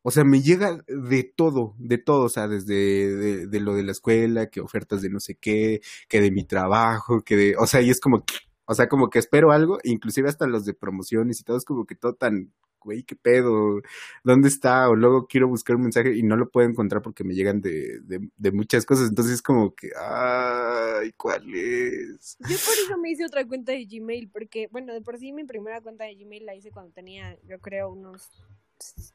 o 0.02 0.11
sea, 0.11 0.25
me 0.25 0.42
llega 0.42 0.85
de 0.87 1.25
todo, 1.25 1.75
de 1.78 1.99
todo, 1.99 2.25
o 2.25 2.28
sea, 2.28 2.49
desde 2.49 3.47
de, 3.47 3.61
lo 3.61 3.75
de 3.75 3.85
la 3.85 3.92
escuela, 3.92 4.50
que 4.50 4.61
ofertas 4.61 5.00
de 5.00 5.11
no 5.11 5.21
sé 5.21 5.37
qué, 5.37 5.80
que 6.09 6.21
de 6.21 6.30
mi 6.30 6.44
trabajo, 6.44 7.23
que 7.23 7.37
de, 7.37 7.56
o 7.56 7.66
sea, 7.66 7.80
y 7.80 7.90
es 7.90 8.00
como, 8.00 8.25
o 8.66 8.75
sea, 8.75 8.88
como 8.88 9.09
que 9.11 9.18
espero 9.18 9.52
algo, 9.52 9.78
inclusive 9.85 10.28
hasta 10.28 10.47
los 10.47 10.64
de 10.64 10.75
promociones 10.75 11.40
y 11.40 11.44
todo, 11.44 11.56
es 11.56 11.64
como 11.64 11.87
que 11.87 11.94
todo 11.94 12.14
tan 12.14 12.52
güey, 12.85 13.03
¿qué 13.03 13.17
pedo? 13.17 13.81
¿Dónde 14.23 14.49
está? 14.49 14.88
O 14.88 14.95
luego 14.95 15.26
quiero 15.26 15.49
buscar 15.49 15.76
un 15.76 15.83
mensaje 15.83 16.14
y 16.14 16.23
no 16.23 16.37
lo 16.37 16.50
puedo 16.50 16.69
encontrar 16.69 17.03
porque 17.03 17.25
me 17.25 17.35
llegan 17.35 17.61
de, 17.61 18.00
de, 18.00 18.53
muchas 18.53 18.87
cosas. 18.87 19.09
Entonces 19.09 19.35
es 19.35 19.43
como 19.43 19.75
que, 19.75 19.91
ay, 19.99 21.12
¿cuál 21.17 21.53
es? 21.55 22.37
Yo 22.41 22.57
por 22.64 22.75
eso 22.85 22.99
me 22.99 23.11
hice 23.11 23.25
otra 23.25 23.47
cuenta 23.47 23.73
de 23.73 23.85
Gmail, 23.87 24.31
porque, 24.31 24.69
bueno, 24.71 24.93
de 24.93 25.00
por 25.00 25.19
sí 25.19 25.33
mi 25.33 25.45
primera 25.45 25.81
cuenta 25.81 26.05
de 26.05 26.14
Gmail 26.14 26.47
la 26.47 26.55
hice 26.55 26.71
cuando 26.71 26.93
tenía, 26.93 27.37
yo 27.49 27.59
creo, 27.59 27.91
unos 27.91 28.29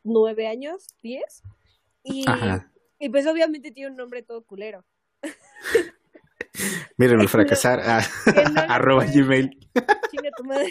nueve 0.04 0.48
años, 0.48 0.88
diez. 1.02 1.44
Y, 2.04 2.26
y 3.00 3.10
pues 3.10 3.28
obviamente 3.28 3.72
tiene 3.72 3.92
un 3.92 3.98
nombre 3.98 4.24
todo 4.24 4.44
culero. 4.44 4.84
Mírenme 6.98 7.28
fracasar. 7.28 7.80
a 7.82 8.02
arroba 8.76 9.06
Gmail. 9.06 9.50
Chinga 10.12 10.30
tu 10.38 10.44
madre. 10.44 10.70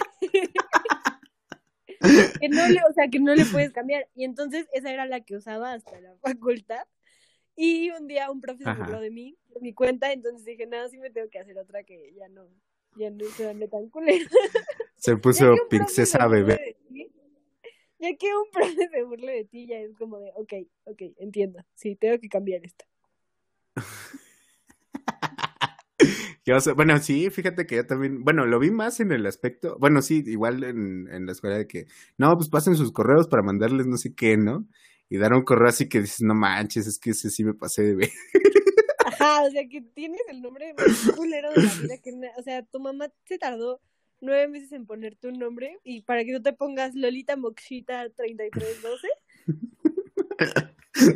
Que 2.41 2.49
no 2.49 2.69
le, 2.69 2.81
o 2.89 2.93
sea, 2.95 3.09
que 3.09 3.21
no 3.21 3.35
le 3.35 3.45
puedes 3.45 3.73
cambiar. 3.73 4.09
Y 4.15 4.25
entonces 4.25 4.67
esa 4.73 4.93
era 4.93 5.07
la 5.07 5.21
que 5.21 5.37
usaba 5.37 5.73
hasta 5.73 6.01
la 6.01 6.15
facultad. 6.17 6.85
Y 7.57 7.91
un 7.91 8.07
día 8.07 8.31
un 8.31 8.41
profe 8.41 8.63
se 8.63 8.73
burló 8.73 9.01
de 9.01 9.11
mí, 9.11 9.37
de 9.49 9.61
mi 9.61 9.75
cuenta, 9.75 10.13
entonces 10.13 10.45
dije, 10.45 10.67
nada, 10.67 10.89
sí 10.89 10.99
me 10.99 11.11
tengo 11.11 11.29
que 11.29 11.41
hacer 11.41 11.59
otra 11.59 11.83
que 11.83 12.15
ya 12.15 12.29
no, 12.29 12.49
ya 12.97 13.11
no 13.11 13.25
se 13.25 13.49
ande 13.49 13.67
tan 13.67 13.89
culera. 13.89 14.31
Se 14.97 15.17
puso 15.17 15.55
princesa 15.69 16.27
bebé. 16.29 16.77
Ya 17.99 18.17
que 18.17 18.29
un 18.37 18.49
profe 18.53 18.89
se 18.89 19.03
burle 19.03 19.33
de 19.33 19.45
ti, 19.45 19.67
ya 19.67 19.79
es 19.79 19.93
como 19.97 20.21
de, 20.21 20.31
ok, 20.37 20.53
ok, 20.85 21.03
entiendo, 21.17 21.65
sí, 21.75 21.97
tengo 21.97 22.21
que 22.21 22.29
cambiar 22.29 22.65
esto. 22.65 22.85
bueno, 26.77 26.99
sí, 26.99 27.31
fíjate 27.31 27.67
que 27.67 27.77
yo 27.77 27.87
también, 27.87 28.25
bueno, 28.25 28.47
lo 28.47 28.59
vi 28.59 28.71
más 28.71 29.01
en 29.01 29.13
el 29.13 29.27
aspecto, 29.27 29.77
bueno, 29.79 30.03
sí, 30.03 30.23
igual 30.27 30.65
en, 30.65 31.09
en 31.13 31.27
la 31.27 31.33
escuela 31.33 31.59
de 31.59 31.67
que, 31.67 31.87
no, 32.17 32.37
pues 32.37 32.49
pasen 32.49 32.77
sus 32.77 32.93
correos 32.93 33.29
para 33.29 33.43
mandarles 33.43 33.87
no 33.87 33.97
sé 33.97 34.15
qué, 34.15 34.37
¿no? 34.37 34.67
Y 35.09 35.19
dar 35.19 35.33
un 35.33 35.45
correo 35.45 35.69
así 35.69 35.89
que 35.89 36.01
dices, 36.01 36.23
no 36.23 36.35
manches, 36.35 36.87
es 36.87 36.99
que 36.99 37.11
ese 37.11 37.31
sí 37.31 37.45
me 37.45 37.55
pasé 37.55 37.83
de 37.83 37.95
ver. 37.95 38.11
Ajá, 39.07 39.43
o 39.43 39.51
sea, 39.51 39.67
que 39.69 39.81
tienes 39.81 40.21
el 40.29 40.43
nombre 40.43 40.75
más 40.75 41.13
culero 41.17 41.51
de 41.53 41.63
la 41.63 41.75
vida, 41.75 41.97
que, 41.99 42.13
o 42.37 42.43
sea, 42.43 42.63
tu 42.63 42.79
mamá 42.79 43.09
se 43.25 43.39
tardó 43.39 43.81
nueve 44.21 44.49
meses 44.49 44.73
en 44.73 44.87
poner 44.87 45.17
tu 45.17 45.31
nombre 45.33 45.79
y 45.85 46.03
para 46.03 46.25
que 46.25 46.33
no 46.33 46.43
te 46.43 46.53
pongas 46.53 46.95
Lolita 46.95 47.37
Moxita 47.37 48.09
3312. 48.11 49.09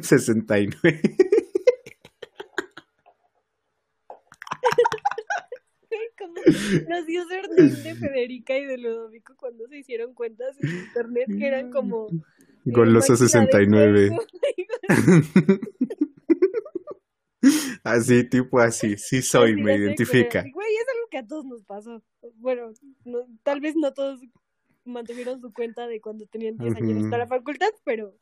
69. 0.02 1.00
Como 6.22 6.34
los 6.88 7.04
users 7.08 7.82
de 7.84 7.94
Federica 7.94 8.56
y 8.56 8.66
de 8.66 8.78
Ludovico 8.78 9.34
cuando 9.36 9.66
se 9.68 9.78
hicieron 9.78 10.14
cuentas 10.14 10.56
en 10.62 10.70
internet 10.70 11.26
que 11.38 11.46
eran 11.46 11.70
como 11.70 12.08
Goloso 12.64 13.16
69. 13.16 14.16
así, 17.84 18.24
tipo 18.24 18.60
así, 18.60 18.96
sí 18.96 19.22
soy, 19.22 19.56
me 19.56 19.76
identifica. 19.76 20.44
Güey, 20.52 20.74
es 20.76 20.86
algo 20.94 21.08
que 21.10 21.18
a 21.18 21.26
todos 21.26 21.44
nos 21.44 21.62
pasó. 21.64 22.02
Bueno, 22.36 22.72
tal 23.42 23.60
vez 23.60 23.74
no 23.76 23.92
todos 23.92 24.20
mantuvieron 24.84 25.40
su 25.40 25.52
cuenta 25.52 25.86
de 25.86 26.00
cuando 26.00 26.26
tenían 26.26 26.56
10 26.56 26.76
años 26.76 27.10
para 27.10 27.24
la 27.24 27.26
facultad, 27.26 27.70
pero... 27.84 28.16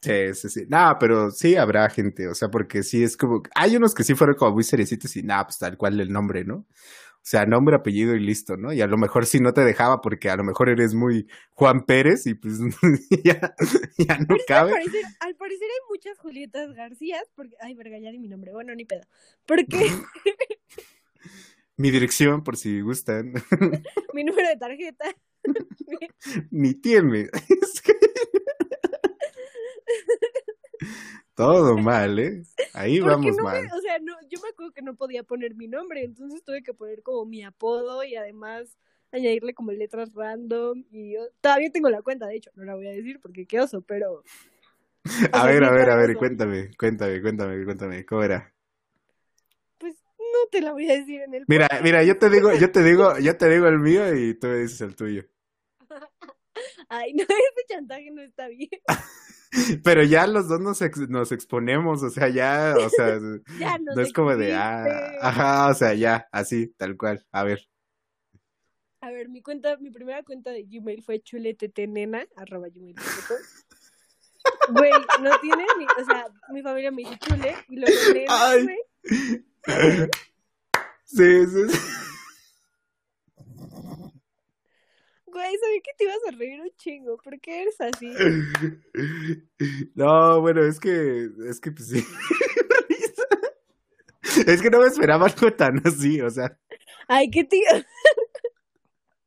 Sí, 0.00 0.34
sí, 0.34 0.48
sí. 0.50 0.66
No, 0.68 0.96
pero 1.00 1.30
sí 1.30 1.56
habrá 1.56 1.88
gente, 1.88 2.28
o 2.28 2.34
sea, 2.34 2.50
porque 2.50 2.82
sí 2.82 3.02
es 3.02 3.16
como... 3.16 3.42
Hay 3.54 3.76
unos 3.76 3.94
que 3.94 4.04
sí 4.04 4.14
fueron 4.14 4.36
como 4.36 4.52
muy 4.52 4.64
seriecitos 4.64 5.16
y 5.16 5.22
nada, 5.22 5.46
pues 5.46 5.58
tal 5.58 5.78
cual 5.78 5.98
el 6.00 6.12
nombre, 6.12 6.44
¿no? 6.44 6.66
O 7.24 7.26
sea, 7.26 7.46
nombre, 7.46 7.74
apellido 7.74 8.14
y 8.14 8.20
listo, 8.20 8.58
¿no? 8.58 8.70
Y 8.74 8.82
a 8.82 8.86
lo 8.86 8.98
mejor 8.98 9.24
sí 9.24 9.40
no 9.40 9.54
te 9.54 9.62
dejaba 9.62 10.02
porque 10.02 10.28
a 10.28 10.36
lo 10.36 10.44
mejor 10.44 10.68
eres 10.68 10.92
muy 10.92 11.26
Juan 11.54 11.86
Pérez 11.86 12.26
y 12.26 12.34
pues 12.34 12.58
ya, 13.24 13.54
ya 13.96 14.18
no 14.18 14.36
cabe. 14.46 14.72
Al 15.20 15.34
parecer, 15.34 15.68
hay 15.70 15.88
muchas 15.88 16.18
Julietas 16.18 16.74
García, 16.74 17.22
porque, 17.34 17.56
ay, 17.62 17.74
verga, 17.76 17.98
ya 17.98 18.10
di 18.10 18.18
mi 18.18 18.28
nombre, 18.28 18.52
bueno, 18.52 18.74
ni 18.74 18.84
pedo. 18.84 19.00
Porque... 19.46 19.90
mi 21.78 21.90
dirección, 21.90 22.44
por 22.44 22.58
si 22.58 22.82
gustan. 22.82 23.32
mi 24.12 24.22
número 24.22 24.46
de 24.46 24.56
tarjeta. 24.58 25.06
ni 26.50 26.74
tiene. 26.74 27.30
Todo 31.34 31.76
mal, 31.76 32.18
¿eh? 32.18 32.42
Ahí 32.72 33.00
vamos 33.00 33.36
mal. 33.38 33.68
o 33.76 33.80
sea, 33.80 33.98
no, 33.98 34.14
yo 34.30 34.40
me 34.40 34.48
acuerdo 34.48 34.72
que 34.72 34.82
no 34.82 34.94
podía 34.94 35.24
poner 35.24 35.54
mi 35.54 35.66
nombre, 35.66 36.04
entonces 36.04 36.44
tuve 36.44 36.62
que 36.62 36.74
poner 36.74 37.02
como 37.02 37.24
mi 37.24 37.42
apodo 37.42 38.04
y 38.04 38.14
además 38.14 38.76
añadirle 39.10 39.54
como 39.54 39.72
letras 39.72 40.12
random 40.14 40.84
y 40.90 41.14
yo 41.14 41.20
todavía 41.40 41.70
tengo 41.70 41.90
la 41.90 42.02
cuenta, 42.02 42.26
de 42.26 42.36
hecho, 42.36 42.50
no 42.54 42.64
la 42.64 42.74
voy 42.74 42.86
a 42.86 42.92
decir 42.92 43.20
porque 43.20 43.46
qué 43.46 43.60
oso, 43.60 43.80
pero... 43.80 44.22
A 45.32 45.46
ver, 45.46 45.62
a 45.64 45.70
ver, 45.70 45.90
a 45.90 45.96
ver, 45.96 46.16
cuéntame, 46.16 46.70
cuéntame, 46.78 47.20
cuéntame, 47.20 47.64
cuéntame, 47.64 48.06
¿cómo 48.06 48.22
era? 48.22 48.54
Pues 49.78 49.94
no 50.18 50.48
te 50.50 50.60
la 50.60 50.72
voy 50.72 50.90
a 50.90 50.94
decir 50.94 51.20
en 51.20 51.34
el 51.34 51.44
Mira, 51.46 51.68
mira, 51.82 52.02
yo 52.04 52.18
te 52.18 52.30
digo, 52.30 52.54
yo 52.54 52.70
te 52.70 52.82
digo, 52.82 53.18
yo 53.18 53.36
te 53.36 53.48
digo 53.48 53.66
el 53.66 53.80
mío 53.80 54.14
y 54.14 54.34
tú 54.34 54.46
me 54.46 54.58
dices 54.60 54.80
el 54.80 54.96
tuyo. 54.96 55.24
Ay, 56.88 57.12
no, 57.12 57.22
ese 57.28 57.66
chantaje 57.68 58.10
no 58.10 58.22
está 58.22 58.48
bien. 58.48 58.70
Pero 59.84 60.02
ya 60.02 60.26
los 60.26 60.48
dos 60.48 60.60
nos, 60.60 60.80
nos 61.08 61.32
exponemos, 61.32 62.02
o 62.02 62.10
sea, 62.10 62.28
ya, 62.28 62.74
o 62.78 62.88
sea, 62.88 63.18
no, 63.80 64.02
es 64.02 64.12
como 64.12 64.36
de, 64.36 64.54
ah, 64.54 65.12
ajá, 65.20 65.68
o 65.68 65.74
sea, 65.74 65.94
ya, 65.94 66.28
así, 66.32 66.68
tal 66.76 66.96
cual, 66.96 67.24
a 67.32 67.44
ver. 67.44 67.60
A 69.00 69.10
ver, 69.10 69.28
mi 69.28 69.42
cuenta, 69.42 69.76
mi 69.76 69.90
primera 69.90 70.22
cuenta 70.22 70.50
de 70.50 70.64
Gmail 70.64 71.02
fue 71.02 71.20
chuletetenena, 71.20 72.26
arroba 72.36 72.68
gmail.com. 72.68 73.36
Güey, 74.70 74.92
no 75.22 75.38
tiene 75.40 75.64
ni, 75.78 75.84
o 75.84 76.04
sea, 76.04 76.26
mi 76.50 76.62
familia 76.62 76.90
me 76.90 77.02
dice 77.02 77.18
chule 77.18 77.54
y 77.68 77.76
luego 77.76 77.96
nena, 78.12 78.54
güey. 78.62 79.44
Sí, 81.06 81.46
sí, 81.46 81.68
sí. 81.68 82.03
Güey, 85.34 85.58
sabía 85.58 85.80
que 85.82 85.90
te 85.98 86.04
ibas 86.04 86.20
a 86.28 86.30
reír 86.30 86.60
un 86.60 86.70
chingo. 86.76 87.16
¿Por 87.16 87.40
qué 87.40 87.62
eres 87.62 87.80
así? 87.80 88.14
No, 89.96 90.40
bueno, 90.40 90.62
es 90.62 90.78
que, 90.78 91.28
es 91.48 91.60
que 91.60 91.72
pues 91.72 91.88
sí. 91.88 92.04
Es 94.46 94.62
que 94.62 94.70
no 94.70 94.80
me 94.80 94.86
esperaba 94.86 95.26
algo 95.26 95.52
tan 95.52 95.80
así, 95.86 96.20
o 96.20 96.30
sea. 96.30 96.56
Ay, 97.08 97.30
qué 97.30 97.44
tío. 97.44 97.68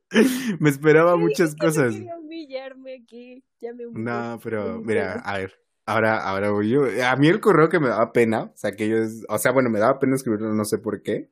Me 0.60 0.70
esperaba 0.70 1.18
muchas 1.18 1.56
cosas. 1.56 1.94
humillarme 1.94 3.02
aquí. 3.04 3.44
Ya 3.60 3.74
me 3.74 3.86
no, 3.92 4.40
pero 4.42 4.80
mira, 4.82 5.22
a 5.26 5.38
ver. 5.38 5.60
Ahora, 5.86 6.24
ahora 6.24 6.52
voy 6.52 6.70
yo. 6.70 6.86
A 7.06 7.16
mí 7.18 7.28
el 7.28 7.42
correo 7.42 7.70
que 7.70 7.80
me 7.80 7.90
daba 7.90 8.12
pena, 8.12 8.44
o 8.44 8.54
sea, 8.56 8.74
que 8.74 8.90
yo, 8.90 8.98
o 9.30 9.38
sea, 9.38 9.52
bueno, 9.52 9.70
me 9.70 9.80
daba 9.80 10.00
pena 10.00 10.16
escribirlo, 10.16 10.54
no 10.54 10.66
sé 10.66 10.78
por 10.78 11.02
qué. 11.02 11.30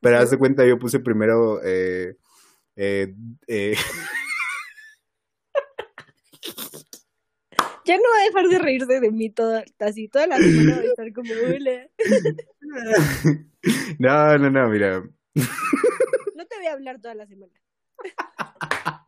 Pero 0.00 0.18
haz 0.18 0.30
de 0.30 0.38
cuenta, 0.38 0.66
yo 0.66 0.78
puse 0.78 1.00
primero 1.00 1.60
eh, 1.64 2.16
eh, 2.80 3.12
eh... 3.48 3.76
Ya 7.84 7.96
no 7.96 8.02
va 8.02 8.20
a 8.20 8.24
dejar 8.24 8.48
de 8.48 8.58
reírse 8.58 9.00
de 9.00 9.10
mí 9.10 9.30
toda, 9.30 9.64
así 9.80 10.06
toda 10.08 10.28
la 10.28 10.36
semana 10.36 10.76
va 10.76 10.82
a 10.82 10.84
estar 10.84 11.12
como. 11.12 11.32
No, 13.98 14.38
no, 14.38 14.50
no, 14.50 14.68
mira. 14.68 15.00
No 15.00 16.46
te 16.46 16.56
voy 16.56 16.66
a 16.66 16.72
hablar 16.72 17.00
toda 17.00 17.14
la 17.14 17.26
semana. 17.26 17.52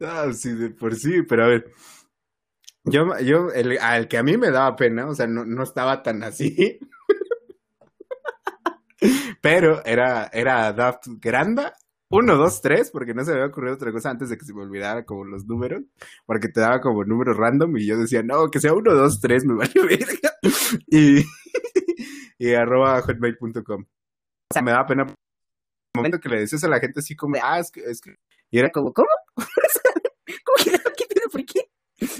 Ah, 0.00 0.30
sí, 0.34 0.52
de 0.52 0.70
por 0.70 0.94
sí, 0.94 1.22
pero 1.22 1.44
a 1.44 1.48
ver. 1.48 1.72
Yo, 2.84 3.18
yo, 3.20 3.48
el, 3.54 3.78
al 3.78 4.06
que 4.06 4.18
a 4.18 4.22
mí 4.22 4.36
me 4.36 4.50
daba 4.50 4.76
pena, 4.76 5.08
o 5.08 5.14
sea, 5.14 5.26
no, 5.26 5.46
no 5.46 5.62
estaba 5.62 6.02
tan 6.02 6.22
así. 6.22 6.78
Pero 9.40 9.82
era, 9.84 10.28
era 10.32 10.72
Daft 10.72 11.06
Granda 11.18 11.74
uno, 12.12 12.36
dos, 12.36 12.60
tres, 12.60 12.90
porque 12.90 13.14
no 13.14 13.24
se 13.24 13.30
me 13.30 13.38
había 13.38 13.48
ocurrido 13.48 13.74
otra 13.74 13.90
cosa 13.90 14.10
antes 14.10 14.28
de 14.28 14.36
que 14.36 14.44
se 14.44 14.52
me 14.52 14.62
olvidara 14.62 15.04
como 15.04 15.24
los 15.24 15.46
números, 15.46 15.82
porque 16.26 16.48
te 16.48 16.60
daba 16.60 16.80
como 16.80 17.04
números 17.04 17.36
random 17.36 17.76
y 17.78 17.86
yo 17.86 17.96
decía, 17.96 18.22
no, 18.22 18.50
que 18.50 18.60
sea 18.60 18.74
uno, 18.74 18.94
dos, 18.94 19.18
tres, 19.20 19.44
me 19.44 19.54
vale. 19.54 19.72
Y, 20.88 21.22
y 22.38 22.54
arroba 22.54 23.00
hotmail.com. 23.02 23.82
O 23.82 24.52
sea, 24.52 24.62
me 24.62 24.72
daba 24.72 24.86
pena. 24.86 25.02
El 25.04 25.14
momento 25.98 26.20
que 26.20 26.28
le 26.28 26.40
decías 26.40 26.64
a 26.64 26.68
la 26.68 26.80
gente 26.80 27.00
así 27.00 27.16
como, 27.16 27.36
ah, 27.42 27.58
es 27.58 27.70
que, 27.70 27.80
es 27.80 28.00
que... 28.00 28.14
Y 28.50 28.58
era 28.58 28.70
como, 28.70 28.92
¿cómo? 28.92 29.08
¿Cómo 29.36 30.56
que 30.64 30.70
¿Qué 30.70 31.04
tiene 31.06 31.28
por 31.30 31.44
qué? 31.44 31.70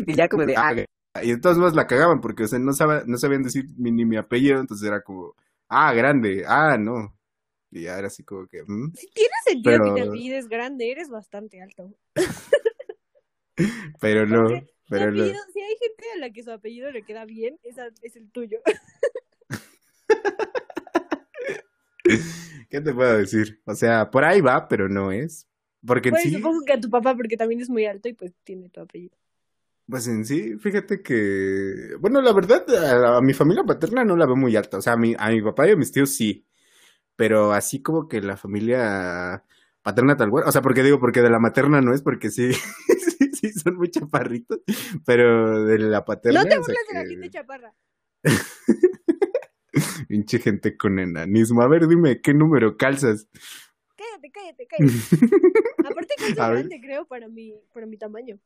Y 0.07 0.15
ya 0.15 0.29
como 0.29 0.47
de, 0.47 0.57
ah, 0.57 0.75
y 1.23 1.31
entonces 1.31 1.63
más 1.63 1.75
la 1.75 1.87
cagaban 1.87 2.21
porque, 2.21 2.45
o 2.45 2.49
sea, 2.49 2.59
no, 2.59 2.73
sabían, 2.73 3.03
no 3.07 3.19
sabían 3.19 3.43
decir 3.43 3.67
ni 3.77 3.93
mi 3.93 4.17
apellido, 4.17 4.61
entonces 4.61 4.89
era 4.89 5.03
como, 5.03 5.35
ah, 5.69 5.93
grande, 5.93 6.45
ah, 6.47 6.79
no. 6.79 7.15
Y 7.73 7.83
ya 7.85 7.99
era 7.99 8.09
así 8.09 8.23
como 8.23 8.47
que. 8.47 8.63
¿mm? 8.63 8.93
Si 8.95 9.09
tienes 9.09 9.33
sentido 9.45 9.79
pero... 9.79 9.95
que 9.95 10.03
te 10.03 10.09
apellides 10.09 10.49
grande, 10.49 10.91
eres 10.91 11.09
bastante 11.09 11.63
alto. 11.63 11.95
pero 14.01 14.27
no. 14.27 14.49
Pero 14.91 15.11
no. 15.11 15.25
Si 15.25 15.31
hay 15.31 15.77
gente 15.81 16.05
a 16.15 16.19
la 16.19 16.31
que 16.31 16.43
su 16.43 16.51
apellido 16.51 16.91
le 16.91 17.03
queda 17.03 17.25
bien, 17.25 17.59
esa 17.63 17.89
es 18.03 18.17
el 18.17 18.31
tuyo. 18.31 18.61
¿Qué 22.69 22.83
te 22.83 22.93
puedo 22.93 23.17
decir? 23.17 23.63
O 23.65 23.75
sea, 23.75 24.11
por 24.11 24.25
ahí 24.25 24.43
va, 24.43 24.69
pero 24.69 24.91
no 24.91 25.11
es. 25.11 25.49
Porque 25.87 26.11
pues, 26.11 26.25
sí. 26.25 26.33
Supongo 26.33 26.63
que 26.67 26.75
a 26.75 26.81
tu 26.81 26.91
papá, 26.91 27.17
porque 27.17 27.39
también 27.39 27.63
es 27.63 27.71
muy 27.71 27.87
alto 27.87 28.07
y 28.07 28.13
pues 28.13 28.35
tiene 28.45 28.69
tu 28.69 28.81
apellido. 28.81 29.17
Pues 29.89 30.07
en 30.09 30.27
sí, 30.27 30.59
fíjate 30.59 31.03
que. 31.03 31.97
Bueno, 32.01 32.21
la 32.21 32.35
verdad, 32.35 32.69
a, 32.69 33.17
a 33.17 33.23
mi 33.23 33.33
familia 33.33 33.65
paterna 33.65 34.05
no 34.05 34.15
la 34.15 34.27
veo 34.27 34.37
muy 34.37 34.55
alta. 34.57 34.77
O 34.77 34.83
sea, 34.83 34.93
a 34.93 34.99
mi, 34.99 35.15
a 35.19 35.31
mi 35.31 35.41
papá 35.41 35.67
y 35.67 35.71
a 35.71 35.77
mis 35.77 35.91
tíos 35.91 36.11
sí 36.11 36.45
pero 37.23 37.53
así 37.53 37.81
como 37.81 38.09
que 38.09 38.21
la 38.21 38.37
familia 38.37 39.45
paterna 39.81 40.17
tal 40.17 40.29
cual, 40.29 40.43
o 40.45 40.51
sea, 40.51 40.61
porque 40.61 40.83
digo, 40.83 40.99
porque 40.99 41.23
de 41.23 41.31
la 41.31 41.39
materna 41.39 41.81
no 41.81 41.95
es, 41.95 42.03
porque 42.03 42.31
sí, 42.31 42.53
sí, 43.19 43.31
sí, 43.33 43.53
son 43.53 43.77
muy 43.77 43.93
chaparritos, 43.93 44.59
pero 45.07 45.65
de 45.65 45.79
la 45.79 46.05
paterna. 46.05 46.43
No 46.43 46.49
te 46.49 46.59
burles 46.59 46.85
de 46.89 46.95
la 46.95 47.07
gente 47.07 47.31
chaparra. 47.31 47.73
Pinche 50.09 50.41
gente 50.41 50.77
con 50.77 50.99
enanismo. 50.99 51.63
A 51.63 51.69
ver, 51.69 51.87
dime, 51.87 52.21
¿qué 52.21 52.35
número 52.35 52.77
calzas? 52.77 53.29
Cállate, 53.95 54.33
cállate, 54.33 54.67
cállate. 54.67 54.93
Aparte 55.79 56.15
calzas 56.19 56.51
grande, 56.51 56.81
creo, 56.81 57.07
para 57.07 57.29
mi, 57.29 57.55
para 57.73 57.87
mi 57.87 57.99
tamaño. 57.99 58.41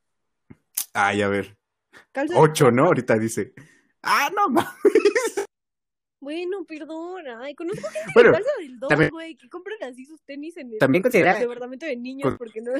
Ay, 0.92 1.22
a 1.22 1.28
ver. 1.28 1.56
Ocho, 2.34 2.70
¿no? 2.70 2.84
Ahorita 2.84 3.16
dice. 3.16 3.54
Ah, 4.02 4.30
no 4.36 4.50
mames. 4.50 5.45
Bueno, 6.20 6.64
perdón. 6.64 7.24
Ay, 7.40 7.54
conozco 7.54 7.86
gente 7.88 8.10
Bueno, 8.14 8.30
que 8.32 8.36
calza 8.38 8.50
del 8.60 8.78
2, 8.78 8.88
también- 8.88 9.10
güey, 9.10 9.36
que 9.36 9.48
compran 9.48 9.82
así 9.84 10.04
sus 10.06 10.22
tenis 10.22 10.56
en 10.56 10.72
el, 10.72 10.78
También 10.78 11.02
considera- 11.02 11.34
el 11.34 11.40
departamento 11.40 11.86
de 11.86 11.96
niños 11.96 12.28
Con- 12.30 12.38
porque 12.38 12.60
no. 12.62 12.72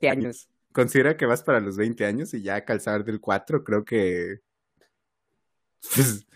¿Qué 0.00 0.08
años? 0.08 0.48
Considera 0.72 1.16
que 1.16 1.24
vas 1.26 1.42
para 1.44 1.60
los 1.60 1.76
20 1.76 2.04
años 2.04 2.34
y 2.34 2.42
ya 2.42 2.64
calzar 2.64 3.04
del 3.04 3.20
4, 3.20 3.62
creo 3.62 3.84
que. 3.84 4.40
pues, 5.94 6.26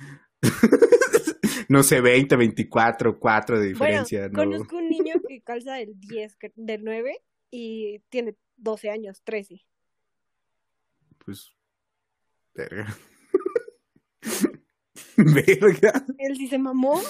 no 1.68 1.82
sé, 1.82 2.00
20, 2.00 2.36
24, 2.36 3.18
4 3.18 3.58
de 3.58 3.66
diferencia, 3.68 4.28
bueno, 4.28 4.44
¿no? 4.44 4.50
conozco 4.58 4.76
un 4.76 4.88
niño 4.88 5.14
que 5.26 5.40
calza 5.42 5.74
del 5.74 5.98
10, 5.98 6.36
que- 6.36 6.52
del 6.54 6.84
9 6.84 7.18
y 7.50 7.98
tiene 8.10 8.36
12 8.56 8.90
años, 8.90 9.22
13. 9.24 9.64
Pues. 11.24 11.50
Verga. 12.54 12.86
Verga. 15.60 16.04
Él 16.18 16.36
sí 16.36 16.48
se 16.48 16.58
mamó. 16.58 17.00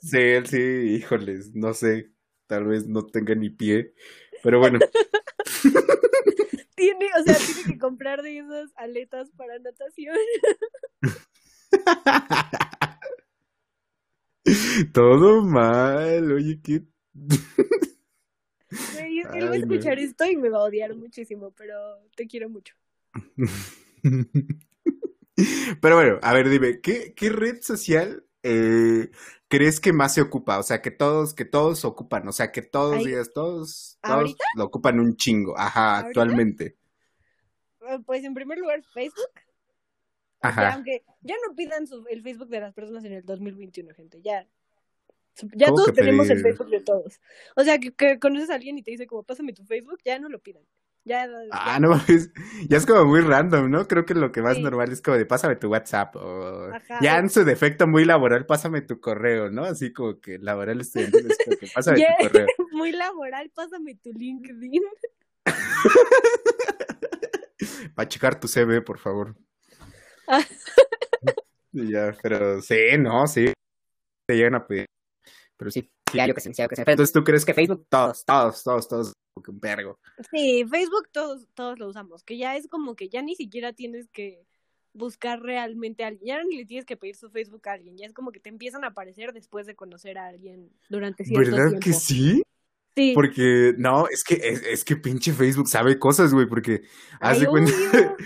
Sí, 0.00 0.18
él 0.18 0.46
sí, 0.46 0.58
híjoles, 0.58 1.54
no 1.54 1.74
sé. 1.74 2.10
Tal 2.46 2.64
vez 2.64 2.86
no 2.86 3.06
tenga 3.06 3.34
ni 3.34 3.50
pie. 3.50 3.94
Pero 4.42 4.58
bueno, 4.58 4.78
Tiene, 6.74 7.06
o 7.18 7.22
sea, 7.22 7.36
tiene 7.36 7.64
que 7.64 7.78
comprar 7.78 8.22
de 8.22 8.38
esas 8.38 8.72
aletas 8.76 9.30
para 9.36 9.58
natación. 9.58 10.16
todo 14.92 15.42
mal. 15.42 16.32
Oye, 16.32 16.60
qué. 16.62 16.82
Güey, 18.94 19.20
él 19.20 19.26
va 19.26 19.34
a 19.34 19.46
no. 19.46 19.54
escuchar 19.54 19.98
esto 19.98 20.24
y 20.26 20.36
me 20.36 20.50
va 20.50 20.58
a 20.58 20.64
odiar 20.64 20.94
muchísimo, 20.94 21.52
pero 21.52 21.74
te 22.16 22.26
quiero 22.26 22.48
mucho. 22.48 22.74
Pero 25.80 25.96
bueno, 25.96 26.18
a 26.22 26.32
ver, 26.32 26.48
dime, 26.48 26.80
¿qué, 26.80 27.14
qué 27.14 27.30
red 27.30 27.60
social 27.62 28.24
eh, 28.42 29.10
crees 29.48 29.80
que 29.80 29.92
más 29.92 30.14
se 30.14 30.20
ocupa? 30.22 30.58
O 30.58 30.62
sea, 30.62 30.80
que 30.82 30.90
todos, 30.90 31.34
que 31.34 31.44
todos 31.44 31.84
ocupan, 31.84 32.26
o 32.28 32.32
sea, 32.32 32.52
que 32.52 32.62
todos 32.62 32.96
Ay, 32.98 33.06
días, 33.06 33.32
todos, 33.32 33.98
todos 34.02 34.14
¿ahorita? 34.16 34.44
lo 34.56 34.64
ocupan 34.64 35.00
un 35.00 35.16
chingo, 35.16 35.58
ajá, 35.58 36.00
¿Ahorita? 36.00 36.08
actualmente. 36.08 36.76
Eh, 37.88 37.98
Pues 38.04 38.24
en 38.24 38.34
primer 38.34 38.58
lugar, 38.58 38.82
Facebook. 38.82 39.30
Ajá. 40.40 40.74
aunque 40.74 41.02
ya 41.22 41.36
no 41.46 41.54
pidan 41.54 41.86
su- 41.86 42.06
el 42.08 42.22
Facebook 42.22 42.48
de 42.48 42.60
las 42.60 42.74
personas 42.74 43.04
en 43.04 43.12
el 43.14 43.24
2021, 43.24 43.94
gente, 43.94 44.20
ya. 44.22 44.46
Ya 45.54 45.66
¿Cómo 45.66 45.78
todos 45.78 45.94
tenemos 45.94 46.28
el? 46.30 46.40
Facebook 46.42 46.68
de 46.70 46.80
todos. 46.80 47.20
O 47.56 47.64
sea, 47.64 47.78
que, 47.78 47.92
que 47.92 48.18
conoces 48.18 48.50
a 48.50 48.54
alguien 48.54 48.78
y 48.78 48.82
te 48.82 48.90
dice 48.92 49.06
como, 49.06 49.22
pásame 49.24 49.52
tu 49.52 49.64
Facebook, 49.64 49.98
ya 50.04 50.18
no 50.18 50.28
lo 50.28 50.38
pidan. 50.40 50.64
Ya, 51.06 51.28
Ah, 51.50 51.74
ya- 51.74 51.80
no 51.80 51.90
mames, 51.90 52.30
ya 52.70 52.78
es 52.78 52.86
como 52.86 53.04
muy 53.04 53.20
random, 53.20 53.70
¿no? 53.70 53.86
Creo 53.86 54.06
que 54.06 54.14
lo 54.14 54.32
que 54.32 54.40
más 54.40 54.56
Sí. 54.56 54.62
normal 54.62 54.90
es 54.90 55.02
como 55.02 55.18
de 55.18 55.26
pásame 55.26 55.56
tu 55.56 55.68
WhatsApp 55.68 56.16
o 56.16 56.70
Ajá. 56.74 56.98
ya 57.02 57.18
en 57.18 57.28
su 57.28 57.44
defecto 57.44 57.86
muy 57.86 58.06
laboral, 58.06 58.46
pásame 58.46 58.80
tu 58.80 59.00
correo, 59.00 59.50
¿no? 59.50 59.64
Así 59.64 59.92
como 59.92 60.18
que 60.18 60.38
laboral 60.38 60.80
estudiantil 60.80 61.30
es 61.30 61.38
como 61.44 61.56
que 61.58 61.66
pásame 61.74 61.98
tu 61.98 62.04
correo. 62.28 62.46
muy 62.72 62.92
laboral, 62.92 63.50
pásame 63.54 63.96
tu 63.96 64.12
LinkedIn. 64.12 64.82
Para 67.94 68.08
checar 68.08 68.40
tu 68.40 68.48
CV, 68.48 68.80
por 68.82 68.98
favor. 68.98 69.36
Ah. 70.26 70.40
Ya, 71.72 72.16
pero 72.22 72.60
sí, 72.62 72.76
no, 72.98 73.26
sí. 73.26 73.52
Te 74.26 74.36
llegan 74.36 74.54
a 74.54 74.66
pedir. 74.66 74.86
Pero 75.56 75.70
sí. 75.70 75.90
Sí, 76.10 76.20
hay 76.20 76.30
ocasiones, 76.30 76.56
sí, 76.56 76.62
hay 76.62 76.66
ocasiones. 76.66 76.84
Pero 76.86 76.92
Entonces, 76.92 77.12
¿tú 77.12 77.24
crees 77.24 77.44
que 77.44 77.52
que 77.52 77.54
Facebook, 77.54 77.86
todos, 77.88 78.24
todos, 78.24 78.62
todos, 78.62 78.88
todos, 78.88 79.12
como 79.34 79.42
que 79.42 79.50
un 79.50 79.60
vergo? 79.60 79.98
Sí, 80.30 80.64
Facebook 80.70 81.08
todos, 81.12 81.48
todos 81.54 81.78
lo 81.78 81.88
usamos, 81.88 82.22
que 82.22 82.38
ya 82.38 82.56
es 82.56 82.68
como 82.68 82.94
que 82.94 83.08
ya 83.08 83.22
ni 83.22 83.34
siquiera 83.34 83.72
tienes 83.72 84.08
que 84.08 84.46
buscar 84.92 85.40
realmente 85.42 86.04
a 86.04 86.08
alguien, 86.08 86.26
ya 86.26 86.42
ni 86.44 86.56
le 86.56 86.66
tienes 86.66 86.86
que 86.86 86.96
pedir 86.96 87.16
su 87.16 87.28
Facebook 87.30 87.68
a 87.68 87.72
alguien, 87.72 87.96
ya 87.96 88.06
es 88.06 88.12
como 88.14 88.30
que 88.30 88.40
te 88.40 88.48
empiezan 88.48 88.84
a 88.84 88.88
aparecer 88.88 89.32
después 89.32 89.66
de 89.66 89.74
conocer 89.74 90.18
a 90.18 90.28
alguien 90.28 90.70
durante 90.88 91.24
cierto 91.24 91.50
¿Verdad 91.50 91.68
tiempo. 91.70 91.84
que 91.84 91.92
sí? 91.92 92.42
Sí. 92.96 93.12
Porque, 93.12 93.74
no, 93.76 94.06
es 94.08 94.22
que, 94.22 94.34
es, 94.34 94.62
es 94.62 94.84
que 94.84 94.96
pinche 94.96 95.32
Facebook 95.32 95.68
sabe 95.68 95.98
cosas, 95.98 96.32
güey, 96.32 96.46
porque 96.46 96.82
Ay, 97.20 97.36
hace 97.36 97.46
cuenta. 97.46 97.72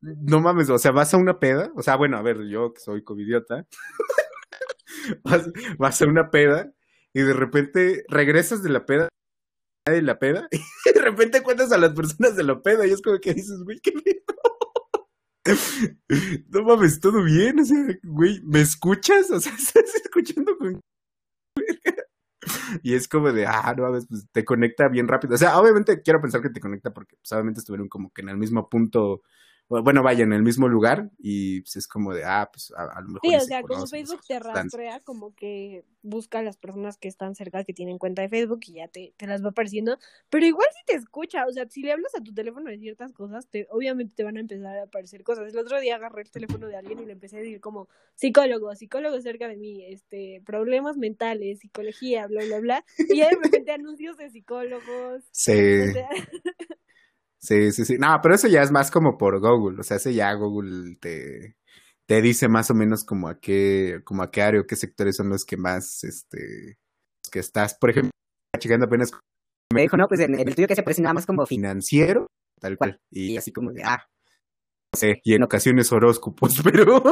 No 0.00 0.38
mames, 0.38 0.70
o 0.70 0.78
sea, 0.78 0.92
vas 0.92 1.12
a 1.12 1.16
una 1.16 1.40
peda, 1.40 1.72
o 1.74 1.82
sea, 1.82 1.96
bueno, 1.96 2.16
a 2.16 2.22
ver, 2.22 2.46
yo 2.46 2.72
que 2.72 2.80
soy 2.80 3.02
covidiota, 3.02 3.66
vas, 5.24 5.50
vas 5.76 6.00
a 6.00 6.06
una 6.06 6.30
peda 6.30 6.72
y 7.14 7.22
de 7.22 7.32
repente 7.32 8.04
regresas 8.08 8.62
de 8.62 8.70
la 8.70 8.86
peda, 8.86 9.08
de 9.86 10.02
la 10.02 10.18
peda, 10.18 10.48
y 10.52 10.92
de 10.92 11.00
repente 11.00 11.42
cuentas 11.42 11.72
a 11.72 11.78
las 11.78 11.92
personas 11.92 12.36
de 12.36 12.44
la 12.44 12.60
peda 12.62 12.86
y 12.86 12.90
es 12.90 13.02
como 13.02 13.18
que 13.18 13.34
dices, 13.34 13.62
güey, 13.64 13.80
qué 13.80 13.92
pedo. 13.92 14.18
No 16.50 16.62
mames, 16.62 17.00
todo 17.00 17.22
bien, 17.22 17.60
o 17.60 17.64
sea, 17.64 17.78
güey, 18.02 18.42
¿me 18.44 18.60
escuchas? 18.60 19.30
O 19.30 19.40
sea, 19.40 19.52
estás 19.58 19.94
escuchando 19.94 20.56
con 20.58 20.80
y 22.82 22.94
es 22.94 23.08
como 23.08 23.32
de, 23.32 23.46
ah, 23.46 23.74
no 23.76 23.84
mames, 23.84 24.06
pues 24.08 24.26
te 24.32 24.44
conecta 24.44 24.88
bien 24.88 25.08
rápido. 25.08 25.34
O 25.34 25.38
sea, 25.38 25.58
obviamente 25.58 26.02
quiero 26.02 26.20
pensar 26.20 26.42
que 26.42 26.50
te 26.50 26.60
conecta 26.60 26.92
porque 26.92 27.16
pues, 27.16 27.32
obviamente 27.32 27.60
estuvieron 27.60 27.88
como 27.88 28.10
que 28.10 28.22
en 28.22 28.28
el 28.30 28.36
mismo 28.36 28.68
punto, 28.68 29.22
bueno, 29.68 30.02
vaya, 30.02 30.24
en 30.24 30.32
el 30.32 30.42
mismo 30.42 30.66
lugar 30.66 31.10
y 31.18 31.60
pues 31.60 31.76
es 31.76 31.86
como 31.86 32.14
de, 32.14 32.24
ah, 32.24 32.48
pues 32.50 32.72
a, 32.74 32.84
a 32.84 33.00
lo 33.02 33.08
mejor. 33.08 33.30
Sí, 33.30 33.36
o 33.36 33.40
se 33.40 33.46
sea, 33.46 33.60
como 33.60 33.74
conocen, 33.74 34.06
Facebook 34.06 34.24
se 34.24 34.34
te 34.34 34.40
rastrea, 34.40 35.00
como 35.00 35.34
que 35.34 35.84
busca 36.02 36.38
a 36.38 36.42
las 36.42 36.56
personas 36.56 36.96
que 36.96 37.08
están 37.08 37.34
cerca, 37.34 37.64
que 37.64 37.74
tienen 37.74 37.98
cuenta 37.98 38.22
de 38.22 38.30
Facebook 38.30 38.60
y 38.66 38.74
ya 38.74 38.88
te, 38.88 39.12
te 39.16 39.26
las 39.26 39.44
va 39.44 39.50
apareciendo, 39.50 39.98
pero 40.30 40.46
igual 40.46 40.66
si 40.78 40.84
te 40.86 40.94
escucha, 40.94 41.46
o 41.46 41.52
sea, 41.52 41.68
si 41.68 41.82
le 41.82 41.92
hablas 41.92 42.14
a 42.14 42.22
tu 42.22 42.32
teléfono 42.32 42.70
de 42.70 42.78
ciertas 42.78 43.12
cosas, 43.12 43.46
te, 43.48 43.66
obviamente 43.70 44.14
te 44.16 44.24
van 44.24 44.38
a 44.38 44.40
empezar 44.40 44.78
a 44.78 44.84
aparecer 44.84 45.22
cosas. 45.22 45.52
El 45.52 45.58
otro 45.58 45.78
día 45.80 45.96
agarré 45.96 46.22
el 46.22 46.30
teléfono 46.30 46.66
de 46.66 46.76
alguien 46.76 47.00
y 47.00 47.04
le 47.04 47.12
empecé 47.12 47.36
a 47.36 47.40
decir 47.40 47.60
como, 47.60 47.88
psicólogo, 48.14 48.74
psicólogo 48.74 49.20
cerca 49.20 49.48
de 49.48 49.56
mí, 49.56 49.84
este, 49.84 50.42
problemas 50.46 50.96
mentales, 50.96 51.60
psicología, 51.60 52.26
bla, 52.26 52.44
bla, 52.44 52.60
bla, 52.60 52.84
y 52.96 53.20
de 53.20 53.30
repente 53.30 53.70
anuncios 53.72 54.16
de 54.16 54.30
psicólogos, 54.30 55.24
Sí, 55.30 55.52
o 55.52 55.92
sea, 55.92 56.08
sí, 57.40 57.72
sí, 57.72 57.84
sí. 57.84 57.96
No, 57.98 58.18
pero 58.22 58.34
eso 58.34 58.48
ya 58.48 58.62
es 58.62 58.70
más 58.70 58.90
como 58.90 59.16
por 59.18 59.40
Google. 59.40 59.80
O 59.80 59.82
sea, 59.82 59.96
ese 59.96 60.14
ya 60.14 60.32
Google 60.34 60.96
te, 61.00 61.56
te 62.06 62.22
dice 62.22 62.48
más 62.48 62.70
o 62.70 62.74
menos 62.74 63.04
como 63.04 63.28
a 63.28 63.38
qué, 63.38 64.00
como 64.04 64.22
a 64.22 64.30
qué 64.30 64.42
área 64.42 64.60
o 64.60 64.66
qué 64.66 64.76
sectores 64.76 65.16
son 65.16 65.28
los 65.28 65.44
que 65.44 65.56
más, 65.56 66.04
este, 66.04 66.78
los 67.24 67.30
que 67.30 67.38
estás, 67.38 67.76
por 67.78 67.90
ejemplo, 67.90 68.10
checando 68.58 68.86
apenas 68.86 69.12
me 69.72 69.82
dijo, 69.82 69.96
no, 69.96 70.06
pues 70.08 70.20
en, 70.20 70.38
el 70.38 70.54
tuyo 70.54 70.66
que 70.66 70.74
se 70.74 70.82
parece 70.82 71.02
nada 71.02 71.14
más 71.14 71.26
como 71.26 71.44
fin. 71.44 71.60
financiero, 71.60 72.26
tal 72.58 72.78
cual. 72.78 73.00
Y 73.10 73.32
Y 73.32 73.36
así 73.36 73.52
como 73.52 73.70
de, 73.72 73.82
ah, 73.84 74.02
no 74.94 74.98
sé, 74.98 75.20
y 75.24 75.34
en 75.34 75.42
ocasiones 75.42 75.92
horóscopos, 75.92 76.62
pero. 76.64 77.02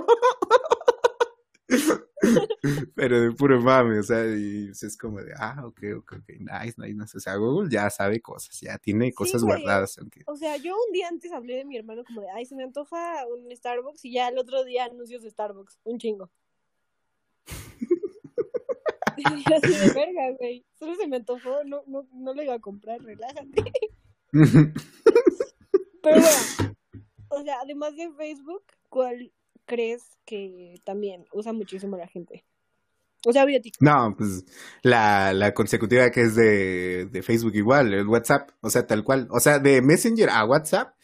pero 2.95 3.21
de 3.21 3.33
puro 3.33 3.61
mame, 3.61 3.99
o 3.99 4.03
sea, 4.03 4.25
y 4.27 4.71
es 4.71 4.97
como 4.97 5.21
de, 5.21 5.33
ah, 5.37 5.63
ok, 5.65 5.81
ok, 5.99 6.13
ok, 6.19 6.29
nice, 6.39 6.75
nice, 6.79 6.95
nice. 6.95 7.17
O 7.17 7.21
sea, 7.21 7.37
Google 7.37 7.69
ya 7.71 7.91
sabe 7.91 8.21
cosas, 8.21 8.59
ya 8.61 8.79
tiene 8.79 9.13
cosas 9.13 9.43
güey. 9.43 9.63
guardadas. 9.63 9.99
Aunque... 9.99 10.23
O 10.27 10.37
sea, 10.37 10.57
yo 10.57 10.75
un 10.75 10.93
día 10.93 11.09
antes 11.09 11.33
hablé 11.33 11.57
de 11.57 11.65
mi 11.65 11.77
hermano 11.77 12.05
como 12.05 12.21
de, 12.21 12.29
ay, 12.31 12.47
se 12.47 12.55
me 12.55 12.65
antoja 12.65 13.27
un 13.27 13.55
Starbucks 13.55 14.05
y 14.05 14.13
ya 14.13 14.29
el 14.29 14.39
otro 14.39 14.65
día 14.65 14.85
anuncios 14.85 15.23
de 15.23 15.31
Starbucks, 15.31 15.81
un 15.85 15.99
chingo. 15.99 16.31
Y 19.17 19.25
así 19.25 19.73
de 19.73 19.93
verga, 19.95 20.31
güey. 20.39 20.65
Solo 20.79 20.95
se 20.95 21.09
me 21.09 21.17
antojó, 21.17 21.65
no, 21.65 21.83
no, 21.87 22.07
no 22.13 22.35
le 22.35 22.45
iba 22.45 22.55
a 22.55 22.61
comprar, 22.61 23.01
relájate. 23.01 23.65
Pero 26.03 26.21
bueno, 26.21 26.75
o 27.29 27.43
sea, 27.43 27.61
además 27.63 27.97
de 27.97 28.13
Facebook, 28.13 28.65
¿cuál 28.89 29.33
crees 29.67 30.03
que 30.25 30.81
también 30.85 31.27
usa 31.33 31.53
muchísimo 31.53 31.97
la 31.97 32.07
gente? 32.09 32.45
O 33.25 33.33
sea, 33.33 33.45
no, 33.81 34.15
pues 34.17 34.45
la, 34.83 35.33
la 35.33 35.53
consecutiva 35.53 36.11
que 36.11 36.21
es 36.21 36.37
de, 36.37 37.07
de 37.07 37.23
Facebook 37.23 37.55
igual, 37.57 37.93
el 37.93 38.07
WhatsApp, 38.07 38.51
o 38.61 38.71
sea, 38.71 38.87
tal 38.87 39.03
cual. 39.03 39.27
O 39.33 39.41
sea, 39.41 39.59
de 39.59 39.83
Messenger 39.83 40.31
a 40.31 40.45
WhatsApp, 40.45 40.95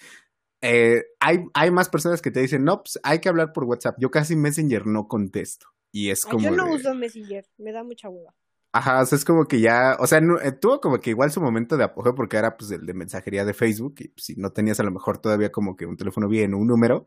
eh, 0.60 1.02
hay, 1.18 1.38
hay 1.54 1.70
más 1.72 1.88
personas 1.88 2.22
que 2.22 2.30
te 2.30 2.40
dicen, 2.40 2.62
no, 2.62 2.82
pues 2.84 3.00
hay 3.02 3.18
que 3.18 3.28
hablar 3.28 3.52
por 3.52 3.64
WhatsApp. 3.64 3.96
Yo 3.98 4.10
casi 4.10 4.36
Messenger 4.36 4.86
no 4.86 5.08
contesto. 5.08 5.66
Y 5.90 6.10
es 6.10 6.24
Ay, 6.24 6.30
como. 6.30 6.44
yo 6.44 6.50
no 6.52 6.66
de- 6.66 6.72
uso 6.74 6.94
Messenger, 6.94 7.44
me 7.58 7.72
da 7.72 7.82
mucha 7.82 8.08
hueva. 8.08 8.34
Ajá, 8.74 9.02
o 9.02 9.06
sea, 9.06 9.16
es 9.16 9.24
como 9.26 9.44
que 9.46 9.60
ya, 9.60 9.96
o 10.00 10.06
sea, 10.06 10.20
no- 10.22 10.40
eh, 10.40 10.52
tuvo 10.52 10.80
como 10.80 10.98
que 10.98 11.10
igual 11.10 11.30
su 11.30 11.42
momento 11.42 11.76
de 11.76 11.84
apogeo 11.84 12.14
porque 12.14 12.38
era 12.38 12.56
pues 12.56 12.70
el 12.70 12.86
de 12.86 12.94
mensajería 12.94 13.44
de 13.44 13.52
Facebook 13.52 13.96
y 13.98 14.08
pues, 14.08 14.24
si 14.24 14.34
no 14.36 14.50
tenías 14.50 14.80
a 14.80 14.82
lo 14.82 14.90
mejor 14.90 15.18
todavía 15.18 15.52
como 15.52 15.76
que 15.76 15.84
un 15.84 15.96
teléfono 15.98 16.26
bien 16.26 16.54
o 16.54 16.58
un 16.58 16.68
número, 16.68 17.06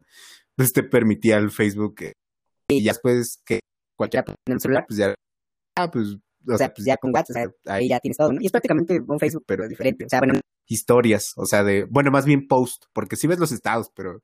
pues 0.56 0.74
te 0.74 0.84
permitía 0.84 1.38
el 1.38 1.52
Facebook 1.52 1.96
eh, 2.04 2.14
y 2.70 2.84
ya 2.84 2.92
después 2.94 3.42
que 3.46 3.60
cualquiera 3.98 4.26
tener 4.26 4.56
un 4.58 4.60
celular, 4.60 4.86
pues 4.88 4.98
ya, 5.00 5.16
ah, 5.78 5.92
pues, 5.92 6.16
o 6.50 6.54
o 6.56 6.58
sea, 6.58 6.74
pues 6.74 6.86
ya 6.86 6.98
con 6.98 7.14
WhatsApp, 7.14 7.48
o 7.48 7.52
sea, 7.66 7.76
ahí 7.76 7.90
ya 7.90 8.00
tienes 8.00 8.18
todo, 8.18 8.34
¿no? 8.34 8.42
Y 8.42 8.48
es 8.48 8.52
prácticamente 8.52 9.02
un 9.08 9.20
Facebook, 9.20 9.46
pero 9.48 9.68
diferente. 9.68 10.06
O 10.06 10.10
sea, 10.10 10.20
bueno, 10.20 10.40
historias, 10.68 11.34
o 11.38 11.46
sea, 11.46 11.64
de, 11.64 11.86
bueno, 11.86 12.12
más 12.12 12.26
bien 12.26 12.48
post, 12.48 12.86
porque 12.94 13.16
sí 13.18 13.28
ves 13.28 13.40
los 13.40 13.52
estados, 13.52 13.92
pero 13.96 14.22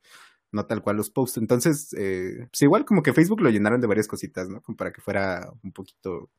no 0.52 0.66
tal 0.68 0.82
cual 0.84 0.98
los 0.98 1.10
posts. 1.12 1.38
Entonces, 1.38 1.94
eh, 1.98 2.48
pues 2.52 2.62
igual 2.64 2.86
como 2.86 3.04
que 3.04 3.14
Facebook 3.14 3.42
lo 3.42 3.50
llenaron 3.50 3.82
de 3.82 3.88
varias 3.88 4.08
cositas, 4.08 4.50
¿no? 4.50 4.62
Como 4.62 4.78
para 4.78 4.92
que 4.94 5.02
fuera 5.02 5.52
un 5.64 5.72
poquito, 5.74 6.30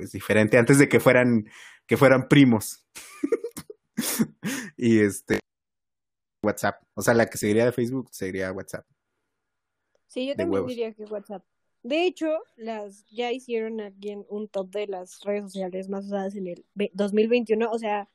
pues, 0.00 0.12
diferente, 0.12 0.56
antes 0.58 0.78
de 0.78 0.88
que 0.88 0.98
fueran, 1.00 1.46
que 1.86 1.96
fueran 1.96 2.26
primos. 2.28 2.84
y 4.76 5.00
este, 5.00 5.40
WhatsApp, 6.44 6.82
o 6.94 7.02
sea, 7.02 7.14
la 7.14 7.26
que 7.26 7.38
seguiría 7.38 7.64
de 7.66 7.72
Facebook 7.72 8.08
seguiría 8.12 8.52
WhatsApp. 8.52 8.86
Sí, 10.08 10.26
yo 10.26 10.32
De 10.32 10.36
también 10.38 10.54
huevos. 10.54 10.68
diría 10.70 10.92
que 10.94 11.04
WhatsApp. 11.04 11.44
De 11.82 12.04
hecho, 12.06 12.26
las 12.56 13.04
ya 13.10 13.30
hicieron 13.32 13.80
alguien 13.80 14.24
un 14.28 14.48
top 14.48 14.70
de 14.70 14.86
las 14.86 15.20
redes 15.22 15.44
sociales 15.52 15.88
más 15.88 16.06
usadas 16.06 16.34
en 16.34 16.48
el 16.48 16.64
ve- 16.74 16.90
2021. 16.94 17.70
O 17.70 17.78
sea, 17.78 18.08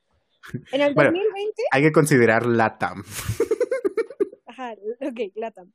en 0.72 0.80
el 0.80 0.94
Bueno. 0.94 1.10
2020, 1.12 1.62
Hay 1.72 1.82
que 1.82 1.92
considerar 1.92 2.46
LATAM. 2.46 3.02
ajá, 4.46 4.74
ok, 5.00 5.20
Latam. 5.36 5.72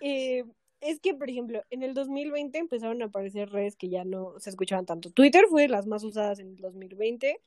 Eh, 0.00 0.44
es 0.80 1.00
que, 1.00 1.14
por 1.14 1.28
ejemplo, 1.28 1.62
en 1.70 1.82
el 1.82 1.94
2020 1.94 2.58
empezaron 2.58 3.02
a 3.02 3.06
aparecer 3.06 3.50
redes 3.50 3.76
que 3.76 3.88
ya 3.88 4.04
no 4.04 4.38
se 4.38 4.50
escuchaban 4.50 4.86
tanto. 4.86 5.10
Twitter 5.10 5.44
fue 5.48 5.62
de 5.62 5.68
las 5.68 5.86
más 5.86 6.04
usadas 6.04 6.38
en 6.38 6.48
el 6.48 6.56
2020. 6.56 7.40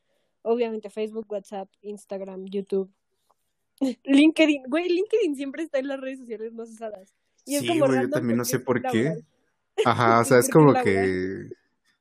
Obviamente 0.44 0.90
Facebook, 0.90 1.28
WhatsApp, 1.30 1.70
Instagram, 1.82 2.46
YouTube. 2.46 2.92
LinkedIn, 4.04 4.64
güey, 4.68 4.90
LinkedIn 4.90 5.36
siempre 5.36 5.64
está 5.64 5.80
en 5.80 5.88
las 5.88 6.00
redes 6.00 6.20
sociales 6.20 6.54
más 6.54 6.70
usadas. 6.70 7.14
Y 7.46 7.56
es 7.56 7.62
Sí, 7.62 7.68
como 7.68 7.88
güey, 7.88 8.02
yo 8.02 8.10
también 8.10 8.38
no 8.38 8.46
sé 8.46 8.60
por 8.60 8.82
qué. 8.82 9.04
laboral. 9.04 9.26
Ajá, 9.86 10.20
o 10.22 10.26
sea, 10.26 10.40
es 10.40 10.50
como 10.50 10.74
que... 10.74 11.50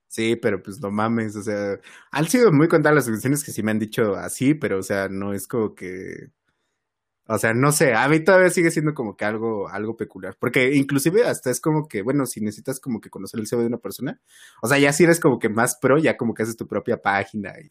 Sí, 0.08 0.34
pero 0.34 0.60
pues 0.60 0.80
no 0.80 0.90
mames, 0.90 1.36
o 1.36 1.42
sea, 1.42 1.78
han 2.10 2.28
sido 2.28 2.50
muy 2.50 2.66
contadas 2.66 2.96
las 2.96 3.08
ocasiones 3.08 3.44
que 3.44 3.52
sí 3.52 3.62
me 3.62 3.70
han 3.70 3.78
dicho 3.78 4.16
así, 4.16 4.54
pero 4.54 4.78
o 4.78 4.82
sea, 4.82 5.08
no 5.08 5.32
es 5.32 5.46
como 5.46 5.74
que... 5.76 6.30
O 7.32 7.38
sea, 7.38 7.54
no 7.54 7.70
sé, 7.70 7.94
a 7.94 8.08
mí 8.08 8.18
todavía 8.24 8.50
sigue 8.50 8.72
siendo 8.72 8.92
como 8.92 9.16
que 9.16 9.24
algo, 9.24 9.68
algo 9.68 9.96
peculiar, 9.96 10.36
porque 10.36 10.74
inclusive 10.74 11.22
hasta 11.24 11.50
es 11.50 11.60
como 11.60 11.86
que, 11.86 12.02
bueno, 12.02 12.26
si 12.26 12.40
necesitas 12.40 12.80
como 12.80 13.00
que 13.00 13.08
conocer 13.08 13.38
el 13.38 13.46
CV 13.46 13.60
de 13.62 13.68
una 13.68 13.78
persona, 13.78 14.20
o 14.62 14.66
sea, 14.66 14.78
ya 14.78 14.92
si 14.92 15.04
eres 15.04 15.20
como 15.20 15.38
que 15.38 15.48
más 15.48 15.76
pro, 15.80 15.96
ya 15.98 16.16
como 16.16 16.34
que 16.34 16.42
haces 16.42 16.56
tu 16.56 16.66
propia 16.66 17.00
página 17.00 17.54
y, 17.60 17.68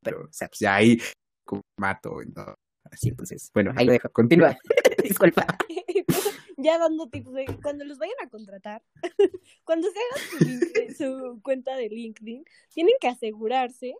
pero, 0.00 0.26
o 0.26 0.32
sea, 0.32 0.46
pues 0.46 0.60
ya 0.60 0.76
ahí 0.76 1.02
como 1.44 1.62
mato 1.76 2.22
y 2.22 2.26
no. 2.30 2.54
Así, 2.84 3.08
entonces. 3.08 3.50
Bueno, 3.52 3.72
Ahí 3.76 3.86
lo 3.86 3.92
dejo. 3.92 4.08
Continúa. 4.10 4.56
Disculpa. 5.02 5.44
ya 6.56 6.78
dando 6.78 7.08
tips 7.08 7.32
de 7.32 7.46
cuando 7.62 7.84
los 7.84 7.98
vayan 7.98 8.14
a 8.24 8.28
contratar, 8.28 8.80
cuando 9.64 9.88
se 9.90 9.98
hagan 9.98 10.30
su, 10.30 10.44
link- 10.44 10.96
su 10.96 11.40
cuenta 11.42 11.74
de 11.76 11.88
LinkedIn, 11.88 12.44
tienen 12.72 12.94
que 13.00 13.08
asegurarse 13.08 13.92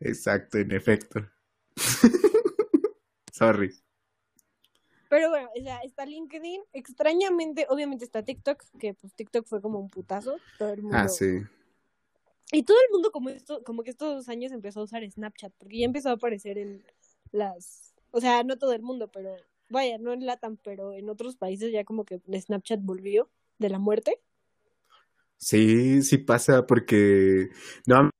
Exacto, 0.00 0.58
en 0.58 0.70
efecto. 0.72 1.28
Sorry. 3.36 3.70
Pero 5.10 5.28
bueno, 5.28 5.50
o 5.54 5.62
sea, 5.62 5.80
está 5.80 6.06
LinkedIn. 6.06 6.62
Extrañamente, 6.72 7.66
obviamente 7.68 8.06
está 8.06 8.22
TikTok, 8.22 8.64
que 8.78 8.94
pues 8.94 9.14
TikTok 9.14 9.46
fue 9.46 9.60
como 9.60 9.78
un 9.78 9.90
putazo. 9.90 10.38
Todo 10.58 10.72
el 10.72 10.80
mundo. 10.80 10.96
Ah, 10.98 11.06
sí. 11.06 11.42
Y 12.50 12.62
todo 12.62 12.78
el 12.86 12.92
mundo 12.92 13.10
como 13.10 13.28
esto, 13.28 13.62
como 13.62 13.82
que 13.82 13.90
estos 13.90 14.14
dos 14.14 14.28
años 14.30 14.52
empezó 14.52 14.80
a 14.80 14.84
usar 14.84 15.08
Snapchat, 15.08 15.52
porque 15.58 15.80
ya 15.80 15.84
empezó 15.84 16.08
a 16.08 16.12
aparecer 16.12 16.56
en 16.56 16.82
las, 17.30 17.94
o 18.10 18.22
sea, 18.22 18.42
no 18.42 18.56
todo 18.56 18.72
el 18.72 18.82
mundo, 18.82 19.10
pero 19.12 19.36
vaya, 19.68 19.98
no 19.98 20.14
en 20.14 20.24
Latam, 20.24 20.56
pero 20.56 20.94
en 20.94 21.10
otros 21.10 21.36
países 21.36 21.72
ya 21.72 21.84
como 21.84 22.04
que 22.06 22.20
Snapchat 22.40 22.80
volvió 22.82 23.28
de 23.58 23.68
la 23.68 23.78
muerte. 23.78 24.18
Sí, 25.36 26.02
sí 26.02 26.18
pasa 26.18 26.66
porque 26.66 27.50
no, 27.86 28.04
no 28.04 28.10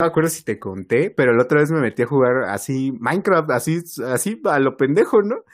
me 0.00 0.06
acuerdo 0.06 0.30
si 0.30 0.44
te 0.44 0.58
conté, 0.58 1.10
pero 1.10 1.34
la 1.34 1.42
otra 1.42 1.60
vez 1.60 1.70
me 1.72 1.80
metí 1.80 2.02
a 2.02 2.06
jugar 2.06 2.44
así 2.44 2.92
Minecraft, 3.00 3.50
así, 3.50 3.80
así 4.06 4.40
a 4.44 4.58
lo 4.60 4.76
pendejo, 4.76 5.22
¿no? 5.22 5.44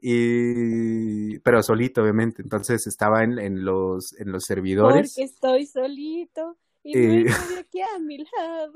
Y 0.00 1.38
pero 1.40 1.62
solito, 1.62 2.02
obviamente. 2.02 2.40
Entonces 2.42 2.86
estaba 2.86 3.22
en, 3.24 3.38
en 3.38 3.64
los 3.64 4.18
en 4.18 4.32
los 4.32 4.44
servidores. 4.44 5.12
Porque 5.14 5.24
estoy 5.24 5.66
solito 5.66 6.56
y 6.82 6.96
Eh. 6.96 7.24
no 7.26 7.34
hay 7.36 7.54
aquí 7.60 7.80
a 7.82 7.98
mi 7.98 8.18
lado. 8.18 8.72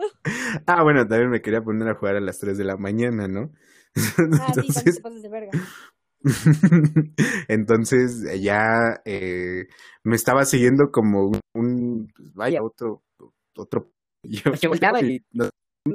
Ah, 0.66 0.82
bueno, 0.82 1.06
también 1.06 1.30
me 1.30 1.40
quería 1.42 1.62
poner 1.62 1.88
a 1.88 1.94
jugar 1.94 2.16
a 2.16 2.20
las 2.20 2.38
3 2.38 2.58
de 2.58 2.64
la 2.64 2.76
mañana, 2.76 3.26
¿no? 3.28 3.50
Ah, 4.37 4.52
sí, 4.54 4.72
también 4.72 4.92
te 4.94 5.00
Entonces, 5.00 5.00
pasas 5.00 5.22
de 5.22 5.28
verga. 5.28 5.56
Entonces 7.48 8.24
ya 8.42 9.00
eh, 9.04 9.66
me 10.02 10.16
estaba 10.16 10.44
siguiendo 10.44 10.90
como 10.90 11.26
un, 11.28 11.40
un- 11.54 12.12
vaya, 12.34 12.62
otro, 12.62 13.02
otro 13.56 13.90
yo- 14.24 14.52
Que 14.52 14.68
volteaba 14.68 15.00
y, 15.02 15.24
no, 15.32 15.48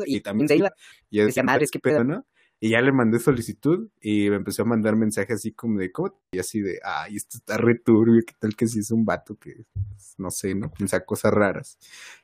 y 0.05 0.17
y 0.17 0.21
también 0.21 0.47
se 0.47 0.57
iba. 0.57 0.71
y 1.09 1.19
decía, 1.21 1.43
madres, 1.43 1.71
qué 1.71 1.79
pedo. 1.79 2.03
¿no? 2.03 2.25
Y 2.61 2.69
ya 2.71 2.81
le 2.81 2.91
mandé 2.91 3.19
solicitud 3.19 3.87
y 4.01 4.29
me 4.29 4.35
empezó 4.35 4.63
a 4.63 4.65
mandar 4.65 4.95
mensajes 4.97 5.37
así 5.37 5.53
como 5.53 5.79
de, 5.79 5.91
¿cómo? 5.91 6.11
te-?" 6.11 6.37
Y 6.37 6.39
así 6.39 6.59
de, 6.61 6.79
ay, 6.83 7.15
esto 7.15 7.37
está 7.37 7.57
re 7.57 7.75
turbio, 7.75 8.21
¿qué 8.27 8.33
tal 8.37 8.55
que 8.55 8.67
si 8.67 8.79
es 8.79 8.91
un 8.91 9.05
vato 9.05 9.37
que, 9.37 9.63
pues, 9.73 10.15
no 10.17 10.29
sé, 10.29 10.53
¿no? 10.55 10.69
Piensa 10.71 10.99
cosas 11.05 11.33
raras. 11.33 11.77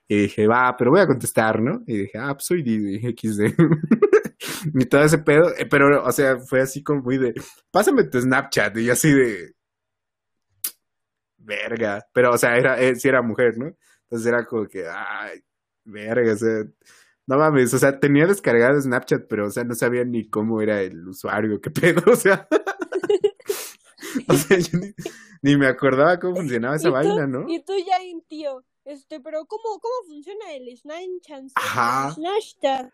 Y 0.08 0.24
dije, 0.24 0.46
va, 0.46 0.76
pero 0.78 0.92
voy 0.92 1.00
a 1.00 1.08
contestar, 1.08 1.62
¿no? 1.62 1.84
Y 1.88 2.00
dije, 2.00 2.18
ah, 2.18 2.34
pues 2.34 2.46
soy 2.46 2.64
Didi, 2.64 3.00
XD. 3.00 3.56
y 4.76 4.86
todo 4.86 5.04
ese 5.04 5.20
pedo, 5.20 5.50
eh, 5.58 5.66
pero, 5.68 6.04
o 6.04 6.12
sea, 6.12 6.38
fue 6.38 6.62
así 6.62 6.84
como 6.84 7.02
muy 7.02 7.18
de, 7.18 7.34
pásame 7.72 8.04
tu 8.04 8.20
Snapchat, 8.22 8.78
y 8.78 8.90
así 8.90 9.12
de, 9.14 9.54
verga. 11.38 12.06
Pero, 12.14 12.34
o 12.34 12.38
sea, 12.38 12.58
era, 12.58 12.80
eh, 12.82 12.96
sí 12.96 13.08
era 13.08 13.22
mujer, 13.22 13.58
¿no? 13.58 13.74
Entonces 14.04 14.28
era 14.28 14.46
como 14.46 14.68
que, 14.68 14.86
ay, 14.88 15.40
verga, 15.86 16.34
o 16.34 16.38
sea, 16.38 16.66
no 17.28 17.38
mames, 17.38 17.74
o 17.74 17.80
sea, 17.80 18.00
tenía 18.00 18.28
descargado 18.28 18.80
Snapchat, 18.80 19.28
pero, 19.28 19.48
o 19.48 19.50
sea, 19.50 19.64
no 19.64 19.74
sabía 19.76 20.04
ni 20.04 20.30
cómo 20.30 20.62
era 20.62 20.82
el 20.82 21.08
usuario, 21.08 21.60
qué 21.62 21.72
pedo, 21.72 22.04
o 22.12 22.16
sea. 22.16 22.48
o 24.28 24.34
sea, 24.34 24.58
yo 24.58 24.80
ni, 24.80 24.94
ni 25.42 25.58
me 25.58 25.68
acordaba 25.68 26.20
cómo 26.20 26.36
funcionaba 26.36 26.76
esa 26.76 26.90
vaina, 26.90 27.26
¿no? 27.28 27.46
Y 27.48 27.64
tú 27.64 27.74
ya 27.78 27.98
tío, 28.28 28.64
este, 28.84 29.20
pero 29.20 29.46
¿cómo, 29.46 29.80
cómo 29.80 29.94
funciona 30.08 30.54
el 30.54 30.76
Snapchat? 30.78 31.52
Ajá. 31.56 32.12
Snapchat. 32.14 32.92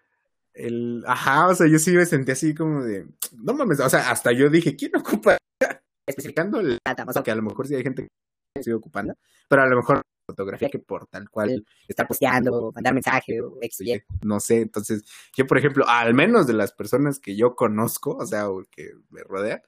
El, 0.54 1.04
ajá, 1.08 1.47
o 1.47 1.56
sea, 1.56 1.67
yo 1.67 1.80
sí 1.80 1.91
me 1.91 2.06
sentí 2.06 2.32
así 2.32 2.54
como 2.54 2.84
de, 2.84 3.08
no 3.38 3.54
mames, 3.54 3.80
o 3.80 3.89
sea, 3.89 4.12
hasta 4.12 4.32
yo 4.32 4.49
dije, 4.49 4.75
¿quién 4.75 4.95
ocupa? 4.95 5.38
Especificando 6.08 6.60
el 6.60 6.77
Nada, 6.86 7.06
o 7.08 7.13
sea, 7.13 7.23
que 7.23 7.32
a 7.32 7.36
lo 7.36 7.41
mejor 7.41 7.67
sí 7.67 7.75
hay 7.75 7.84
gente 7.84 8.08
que 8.56 8.63
sigue 8.63 8.75
ocupando, 8.75 9.13
pero 9.47 9.62
a 9.62 9.67
lo 9.67 9.77
mejor 9.77 10.01
fotografía 10.26 10.70
que 10.70 10.80
por 10.80 11.08
tal 11.08 11.30
cual 11.30 11.66
estar 11.88 12.08
posteando, 12.08 12.72
mandar 12.74 12.94
mensaje 12.94 13.42
o 13.42 13.58
X 13.62 13.82
o 13.82 13.84
Y. 13.84 14.04
no 14.24 14.40
sé, 14.40 14.62
entonces 14.62 15.04
yo 15.36 15.46
por 15.48 15.58
ejemplo, 15.58 15.86
al 15.88 16.14
menos 16.14 16.48
de 16.48 16.54
las 16.54 16.72
personas 16.72 17.20
que 17.20 17.36
yo 17.36 17.56
conozco, 17.56 18.16
o 18.18 18.26
sea, 18.26 18.50
o 18.50 18.64
que 18.72 18.92
me 19.10 19.24
rodean, 19.24 19.62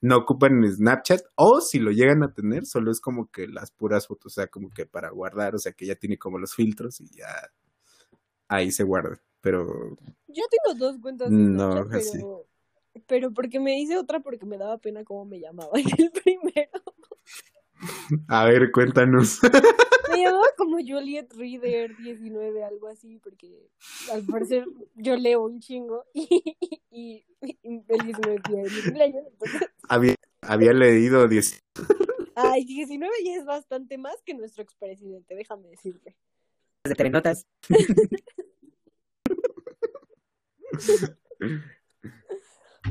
no 0.00 0.18
ocupan 0.18 0.62
Snapchat 0.70 1.22
o 1.36 1.60
si 1.60 1.78
lo 1.78 1.90
llegan 1.90 2.22
a 2.22 2.32
tener, 2.32 2.66
solo 2.66 2.90
es 2.90 3.00
como 3.00 3.30
que 3.30 3.46
las 3.48 3.70
puras 3.70 4.06
fotos, 4.06 4.32
o 4.32 4.34
sea, 4.34 4.46
como 4.48 4.70
que 4.70 4.86
para 4.86 5.10
guardar, 5.10 5.54
o 5.54 5.58
sea, 5.58 5.72
que 5.72 5.86
ya 5.86 5.94
tiene 5.96 6.18
como 6.18 6.38
los 6.38 6.54
filtros 6.54 7.00
y 7.00 7.08
ya 7.16 7.50
ahí 8.48 8.70
se 8.70 8.84
guarda, 8.84 9.20
pero 9.40 9.96
Yo 10.28 10.44
tengo 10.50 10.78
dos 10.78 10.98
cuentas 11.00 11.30
de 11.30 11.36
No, 11.36 11.72
Snapchat, 11.72 11.94
así. 11.94 12.18
pero, 12.18 12.46
pero 13.06 13.32
porque 13.32 13.58
me 13.60 13.78
hice 13.80 13.96
otra 13.98 14.20
porque 14.20 14.46
me 14.46 14.58
daba 14.58 14.78
pena 14.78 15.04
cómo 15.04 15.24
me 15.24 15.40
llamaba 15.40 15.72
en 15.78 15.86
el 15.98 16.10
primero. 16.12 16.70
A 18.28 18.44
ver, 18.44 18.70
cuéntanos. 18.72 19.40
Me 20.10 20.22
llamaba 20.22 20.46
como 20.56 20.76
Juliet 20.78 21.32
Reader 21.34 21.96
19, 21.96 22.64
algo 22.64 22.88
así, 22.88 23.18
porque 23.22 23.68
al 24.12 24.24
parecer 24.24 24.64
yo 24.94 25.16
leo 25.16 25.42
un 25.42 25.60
chingo 25.60 26.04
y, 26.14 26.56
y, 26.90 27.24
y 27.62 27.84
el 27.88 27.98
19 27.98 28.40
día 28.48 28.62
de 28.62 28.70
mi 28.70 28.82
cumpleaños. 28.82 29.24
Entonces, 29.32 29.68
había, 29.88 30.14
había 30.42 30.72
leído 30.72 31.26
10 31.28 31.60
ay, 32.36 32.64
19 32.64 33.12
ya 33.24 33.34
es 33.34 33.44
bastante 33.44 33.98
más 33.98 34.16
que 34.24 34.34
nuestro 34.34 34.62
expresidente, 34.62 35.34
déjame 35.34 35.68
decirte. 35.68 36.14
De 36.84 36.94
telenotas. 36.94 37.46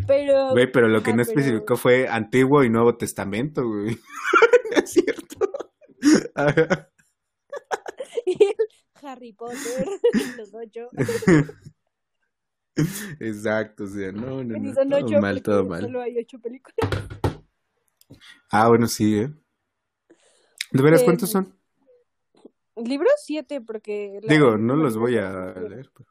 Pero. 0.07 0.51
Güey, 0.51 0.71
pero 0.71 0.87
lo 0.87 1.01
que 1.01 1.11
no 1.11 1.23
pero- 1.23 1.29
especificó 1.29 1.77
fue 1.77 2.07
Antiguo 2.07 2.63
y 2.63 2.69
Nuevo 2.69 2.97
Testamento, 2.97 3.65
güey. 3.67 3.97
es 4.83 4.91
cierto. 4.91 5.51
Ajá. 6.35 6.89
Harry 9.01 9.33
Potter, 9.33 9.87
los 10.37 10.53
ocho. 10.53 10.89
Exacto, 13.19 13.83
o 13.85 13.87
sea, 13.87 14.11
no, 14.11 14.43
no, 14.43 14.57
Y 14.57 14.59
no, 14.59 14.73
son 14.73 14.89
todo 14.89 15.05
ocho 15.05 15.21
mal, 15.21 15.41
todo 15.41 15.65
mal. 15.65 15.81
Solo 15.81 16.01
hay 16.01 16.17
ocho 16.17 16.39
películas. 16.39 16.75
Ah, 18.51 18.67
bueno, 18.67 18.87
sí, 18.87 19.19
¿eh? 19.19 19.29
¿De 20.71 20.81
veras 20.81 21.01
Eh, 21.01 21.05
cuántos 21.05 21.29
son? 21.31 21.57
Libros 22.75 23.13
siete, 23.23 23.61
porque. 23.61 24.19
la- 24.23 24.33
Digo, 24.33 24.57
no 24.57 24.75
los 24.75 24.97
voy 24.97 25.17
a 25.17 25.53
leer. 25.53 25.89
pero- 25.95 26.09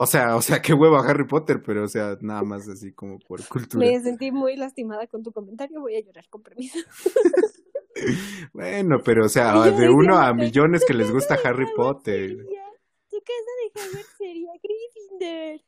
O 0.00 0.06
sea, 0.06 0.36
o 0.36 0.42
sea, 0.42 0.62
qué 0.62 0.72
huevo 0.74 0.96
a 0.96 1.08
Harry 1.08 1.26
Potter, 1.26 1.60
pero 1.64 1.84
o 1.84 1.88
sea, 1.88 2.16
nada 2.20 2.42
más 2.42 2.68
así 2.68 2.92
como 2.92 3.18
por 3.18 3.44
cultura. 3.48 3.84
Me 3.84 4.00
sentí 4.00 4.30
muy 4.30 4.56
lastimada 4.56 5.06
con 5.08 5.22
tu 5.22 5.32
comentario, 5.32 5.80
voy 5.80 5.96
a 5.96 6.00
llorar 6.00 6.26
con 6.28 6.42
permiso. 6.42 6.78
Bueno, 8.52 8.98
pero 9.04 9.24
o 9.26 9.28
sea, 9.28 9.60
de 9.72 9.88
uno 9.90 10.18
a 10.18 10.28
"Tu 10.28 10.36
millones 10.36 10.84
que 10.86 10.94
les 10.94 11.10
gusta 11.10 11.36
Harry 11.42 11.66
Potter. 11.74 12.28
sería- 12.28 12.64
Tu 13.10 13.16
casa 13.18 13.50
de 13.58 13.88
Hogwarts 13.88 14.14
sería 14.16 14.52
Gryffindor. 14.62 15.60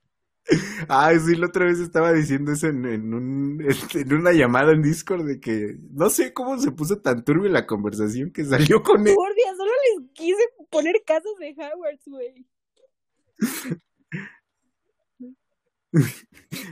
Ay, 0.89 1.19
sí, 1.19 1.35
la 1.35 1.47
otra 1.47 1.65
vez 1.67 1.81
estaba 1.81 2.13
diciendo 2.13 2.53
eso 2.53 2.69
en, 2.69 2.85
en, 2.87 3.15
un, 3.15 3.61
en 3.95 4.13
una 4.15 4.33
llamada 4.33 4.71
en 4.73 4.81
Discord 4.83 5.27
de 5.27 5.41
que 5.41 5.75
no 5.91 6.09
sé 6.09 6.33
cómo 6.33 6.57
se 6.59 6.71
puso 6.71 7.01
tan 7.01 7.25
turbia 7.25 7.51
la 7.51 7.67
conversación 7.67 8.31
que 8.31 8.45
salió 8.45 8.81
con 8.83 9.01
él. 9.01 9.15
Dios, 9.17 9.57
solo 9.57 9.73
les 9.99 10.11
quise 10.13 10.43
poner 10.71 11.03
casas 11.05 11.33
de 11.41 11.51
Hogwarts, 11.51 12.07
güey. 12.07 12.47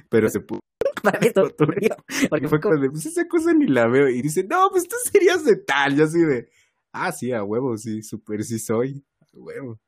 Pero 0.09 0.28
se 0.28 0.40
puso. 0.40 0.61
para 1.02 1.18
esto. 1.18 1.48
Porque 1.57 1.88
Porque 2.28 2.48
fue 2.48 2.61
como 2.61 2.76
de, 2.76 2.90
pues 2.90 3.07
esa 3.07 3.26
cosa 3.26 3.52
ni 3.52 3.66
la 3.66 3.87
veo. 3.87 4.09
Y 4.09 4.22
dice, 4.22 4.44
no, 4.44 4.68
pues 4.70 4.88
tú 4.88 4.96
serías 5.11 5.44
de 5.44 5.57
tal. 5.57 5.96
Yo 5.96 6.04
así 6.04 6.20
de, 6.20 6.48
ah, 6.92 7.12
sí, 7.12 7.33
a 7.33 7.42
huevo, 7.44 7.76
sí, 7.76 8.02
súper 8.02 8.44
sí 8.44 8.59
soy. 8.59 9.04
A 9.20 9.38
huevo. 9.38 9.81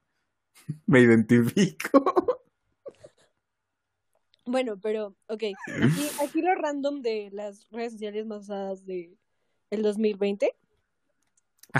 Me 0.87 1.01
identifico. 1.01 2.39
Bueno, 4.47 4.79
pero, 4.81 5.17
ok. 5.29 5.45
Aquí, 5.83 6.09
aquí 6.23 6.43
lo 6.43 6.55
random 6.55 7.03
de 7.03 7.31
las 7.33 7.69
redes 7.71 7.93
sociales 7.93 8.27
más 8.27 8.43
usadas 8.43 8.85
de 8.85 9.17
el 9.71 9.83
2020. 9.83 10.53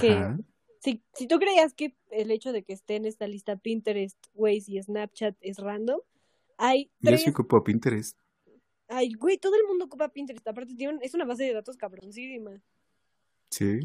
Que 0.01 0.13
Ajá. 0.13 0.39
si, 0.79 1.03
si 1.13 1.27
tú 1.27 1.41
creías 1.41 1.75
que 1.75 1.97
el 2.11 2.31
hecho 2.31 2.53
de 2.53 2.63
que 2.63 2.73
esté 2.73 2.95
en 2.95 3.07
esta 3.07 3.27
lista 3.27 3.57
Pinterest, 3.57 4.17
Waze 4.35 4.65
y 4.69 4.81
Snapchat 4.81 5.37
es 5.41 5.59
random, 5.59 5.99
hay 6.61 6.91
Yo 7.01 7.17
sí 7.17 7.31
ocupo 7.31 7.63
Pinterest. 7.65 8.19
Ay, 8.89 9.13
güey, 9.15 9.39
todo 9.39 9.55
el 9.57 9.65
mundo 9.67 9.85
ocupa 9.87 10.09
Pinterest. 10.09 10.47
Aparte, 10.49 10.75
tiene 10.75 10.95
un- 10.95 11.03
es 11.03 11.15
una 11.15 11.25
base 11.25 11.45
de 11.45 11.55
datos 11.55 11.77
cabroncísima. 11.77 12.61
Sí. 13.51 13.81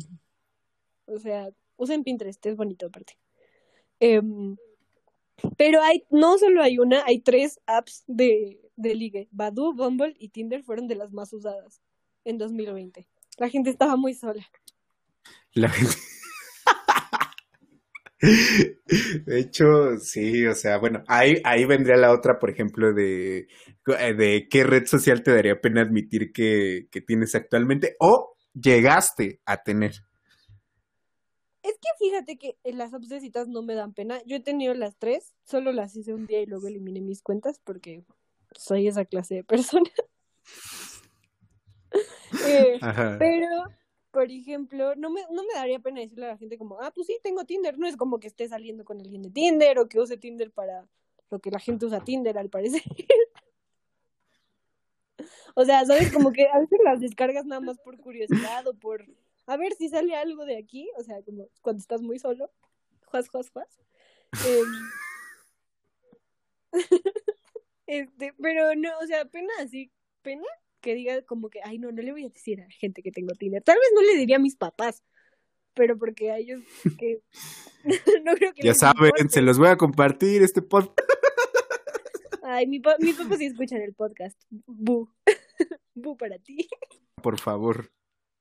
O 1.05 1.19
sea, 1.19 1.49
usen 1.77 2.03
Pinterest, 2.03 2.43
es 2.45 2.55
bonito 2.55 2.87
aparte. 2.87 3.17
Em, 3.99 4.55
pero 5.57 5.81
hay, 5.81 6.03
no 6.09 6.37
solo 6.37 6.61
hay 6.61 6.79
una, 6.79 7.05
hay 7.05 7.19
tres 7.19 7.59
apps 7.65 8.03
de, 8.07 8.59
de 8.75 8.95
ligue. 8.95 9.27
Badoo, 9.31 9.73
Bumble 9.73 10.15
y 10.19 10.29
Tinder 10.29 10.63
fueron 10.63 10.87
de 10.87 10.95
las 10.95 11.11
más 11.11 11.31
usadas 11.33 11.81
en 12.23 12.37
2020. 12.37 13.07
La 13.37 13.49
gente 13.49 13.69
estaba 13.69 13.95
muy 13.95 14.13
sola. 14.13 14.45
La 15.53 15.69
gente. 15.69 15.93
De 19.25 19.39
hecho, 19.39 19.97
sí, 19.99 20.45
o 20.45 20.55
sea, 20.55 20.77
bueno, 20.77 21.03
ahí, 21.07 21.41
ahí 21.43 21.65
vendría 21.65 21.97
la 21.97 22.11
otra, 22.11 22.39
por 22.39 22.49
ejemplo, 22.49 22.93
de, 22.93 23.47
eh, 23.99 24.13
de 24.13 24.47
qué 24.49 24.63
red 24.63 24.85
social 24.85 25.23
te 25.23 25.33
daría 25.33 25.61
pena 25.61 25.81
admitir 25.81 26.31
que, 26.31 26.87
que 26.91 27.01
tienes 27.01 27.35
actualmente 27.35 27.95
o 27.99 28.35
llegaste 28.53 29.41
a 29.45 29.63
tener. 29.63 29.93
Es 31.61 31.73
que 31.81 31.89
fíjate 31.97 32.37
que 32.37 32.57
en 32.63 32.77
las 32.77 32.93
apps 32.93 33.09
de 33.09 33.19
citas 33.19 33.47
no 33.47 33.63
me 33.63 33.73
dan 33.73 33.93
pena. 33.93 34.21
Yo 34.25 34.35
he 34.37 34.39
tenido 34.39 34.75
las 34.75 34.95
tres, 34.97 35.33
solo 35.43 35.71
las 35.71 35.95
hice 35.95 36.13
un 36.13 36.27
día 36.27 36.41
y 36.41 36.45
luego 36.45 36.67
eliminé 36.67 37.01
mis 37.01 37.23
cuentas 37.23 37.59
porque 37.63 38.03
soy 38.55 38.87
esa 38.87 39.05
clase 39.05 39.35
de 39.35 39.43
persona. 39.45 39.89
Eh. 42.47 42.79
Pero, 43.17 43.47
por 44.15 44.31
ejemplo, 44.31 44.95
no 44.95 45.09
me, 45.09 45.23
no 45.29 45.43
me 45.43 45.53
daría 45.55 45.81
pena 45.81 45.99
decirle 45.99 46.27
a 46.27 46.29
la 46.29 46.37
gente 46.37 46.57
como, 46.57 46.79
ah, 46.79 46.89
pues 46.95 47.05
sí, 47.05 47.19
tengo 47.21 47.43
Tinder. 47.43 47.77
No 47.77 47.85
es 47.85 47.97
como 47.97 48.17
que 48.17 48.27
esté 48.27 48.47
saliendo 48.47 48.85
con 48.85 49.01
alguien 49.01 49.21
de 49.21 49.29
Tinder 49.29 49.77
o 49.77 49.89
que 49.89 49.99
use 49.99 50.15
Tinder 50.15 50.51
para 50.51 50.87
lo 51.29 51.39
que 51.39 51.51
la 51.51 51.59
gente 51.59 51.85
usa 51.85 52.01
Tinder, 52.01 52.37
al 52.37 52.49
parecer. 52.49 52.81
o 55.55 55.65
sea, 55.65 55.85
¿sabes? 55.85 56.13
Como 56.13 56.31
que 56.31 56.47
a 56.47 56.59
veces 56.59 56.79
las 56.85 57.01
descargas 57.01 57.45
nada 57.45 57.59
más 57.59 57.77
por 57.77 57.99
curiosidad 57.99 58.65
o 58.67 58.73
por 58.73 59.05
a 59.47 59.57
ver 59.57 59.73
si 59.73 59.89
sale 59.89 60.15
algo 60.15 60.45
de 60.45 60.59
aquí. 60.59 60.89
O 60.97 61.03
sea, 61.03 61.21
como 61.21 61.49
cuando 61.61 61.81
estás 61.81 62.01
muy 62.01 62.17
solo. 62.17 62.49
Juas, 63.07 63.27
juas, 63.27 63.49
juas. 63.49 63.81
Em, 64.47 64.91
este, 67.85 68.33
pero 68.41 68.75
no, 68.75 68.97
o 68.99 69.07
sea, 69.07 69.25
pena 69.25 69.51
así, 69.59 69.91
pena 70.21 70.47
que 70.85 70.93
diga 70.95 71.21
como 71.23 71.49
que, 71.49 71.59
ay, 71.63 71.79
no, 71.79 71.91
no 71.91 72.01
le 72.03 72.11
voy 72.11 72.25
a 72.25 72.29
decir 72.29 72.61
a 72.61 72.69
gente 72.69 73.01
que 73.01 73.11
tengo 73.11 73.33
Tinder. 73.33 73.63
Tal 73.63 73.75
vez 73.77 73.89
no 73.95 74.01
le 74.03 74.15
diría 74.17 74.35
a 74.35 74.39
mis 74.39 74.55
papás, 74.55 75.03
pero 75.73 75.97
porque 75.97 76.29
a 76.31 76.37
ellos 76.37 76.61
que 76.99 77.21
no 78.23 78.33
creo 78.35 78.53
que 78.53 78.61
Ya 78.63 78.73
saben, 78.75 79.07
importe. 79.07 79.29
se 79.29 79.41
los 79.41 79.57
voy 79.57 79.69
a 79.69 79.77
compartir 79.77 80.43
este 80.43 80.61
podcast. 80.61 80.99
Ay, 82.43 82.67
mi 82.67 82.79
pa- 82.79 82.97
mis 82.99 83.15
papás 83.15 83.39
sí 83.39 83.47
escuchan 83.47 83.81
el 83.81 83.93
podcast. 83.95 84.39
Bu. 84.67 85.09
Bu 85.95 86.15
para 86.15 86.37
ti. 86.37 86.67
Por 87.21 87.39
favor. 87.39 87.89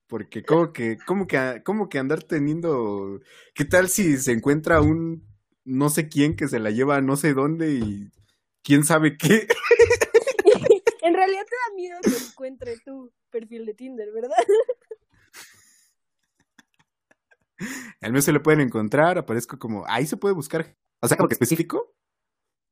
Porque 0.07 0.43
como 0.43 0.71
que, 0.71 0.97
como 1.07 1.25
que, 1.25 1.63
como 1.65 1.89
que 1.89 1.97
andar 1.97 2.21
teniendo, 2.21 3.21
¿qué 3.55 3.65
tal 3.65 3.89
si 3.89 4.17
se 4.17 4.33
encuentra 4.33 4.79
un 4.81 5.25
no 5.63 5.89
sé 5.89 6.07
quién 6.09 6.35
que 6.35 6.47
se 6.47 6.59
la 6.59 6.69
lleva 6.69 6.97
a 6.97 7.01
no 7.01 7.15
sé 7.15 7.33
dónde 7.33 7.73
y 7.73 8.11
quién 8.61 8.83
sabe 8.83 9.17
qué? 9.17 9.47
en 11.05 11.13
realidad 11.13 11.43
te 11.45 11.55
da 11.55 11.75
miedo 11.75 11.99
que 12.01 12.09
encuentre 12.31 12.79
tu 12.79 13.11
perfil 13.29 13.65
de 13.65 13.75
Tinder, 13.75 14.11
¿verdad? 14.11 14.37
Al 18.01 18.11
menos 18.11 18.25
se 18.25 18.31
lo 18.31 18.41
pueden 18.41 18.61
encontrar, 18.61 19.19
aparezco 19.19 19.59
como, 19.59 19.85
ahí 19.87 20.07
se 20.07 20.17
puede 20.17 20.33
buscar, 20.33 20.75
o 21.01 21.07
sea, 21.07 21.15
como 21.15 21.29
que 21.29 21.35
específico. 21.35 21.93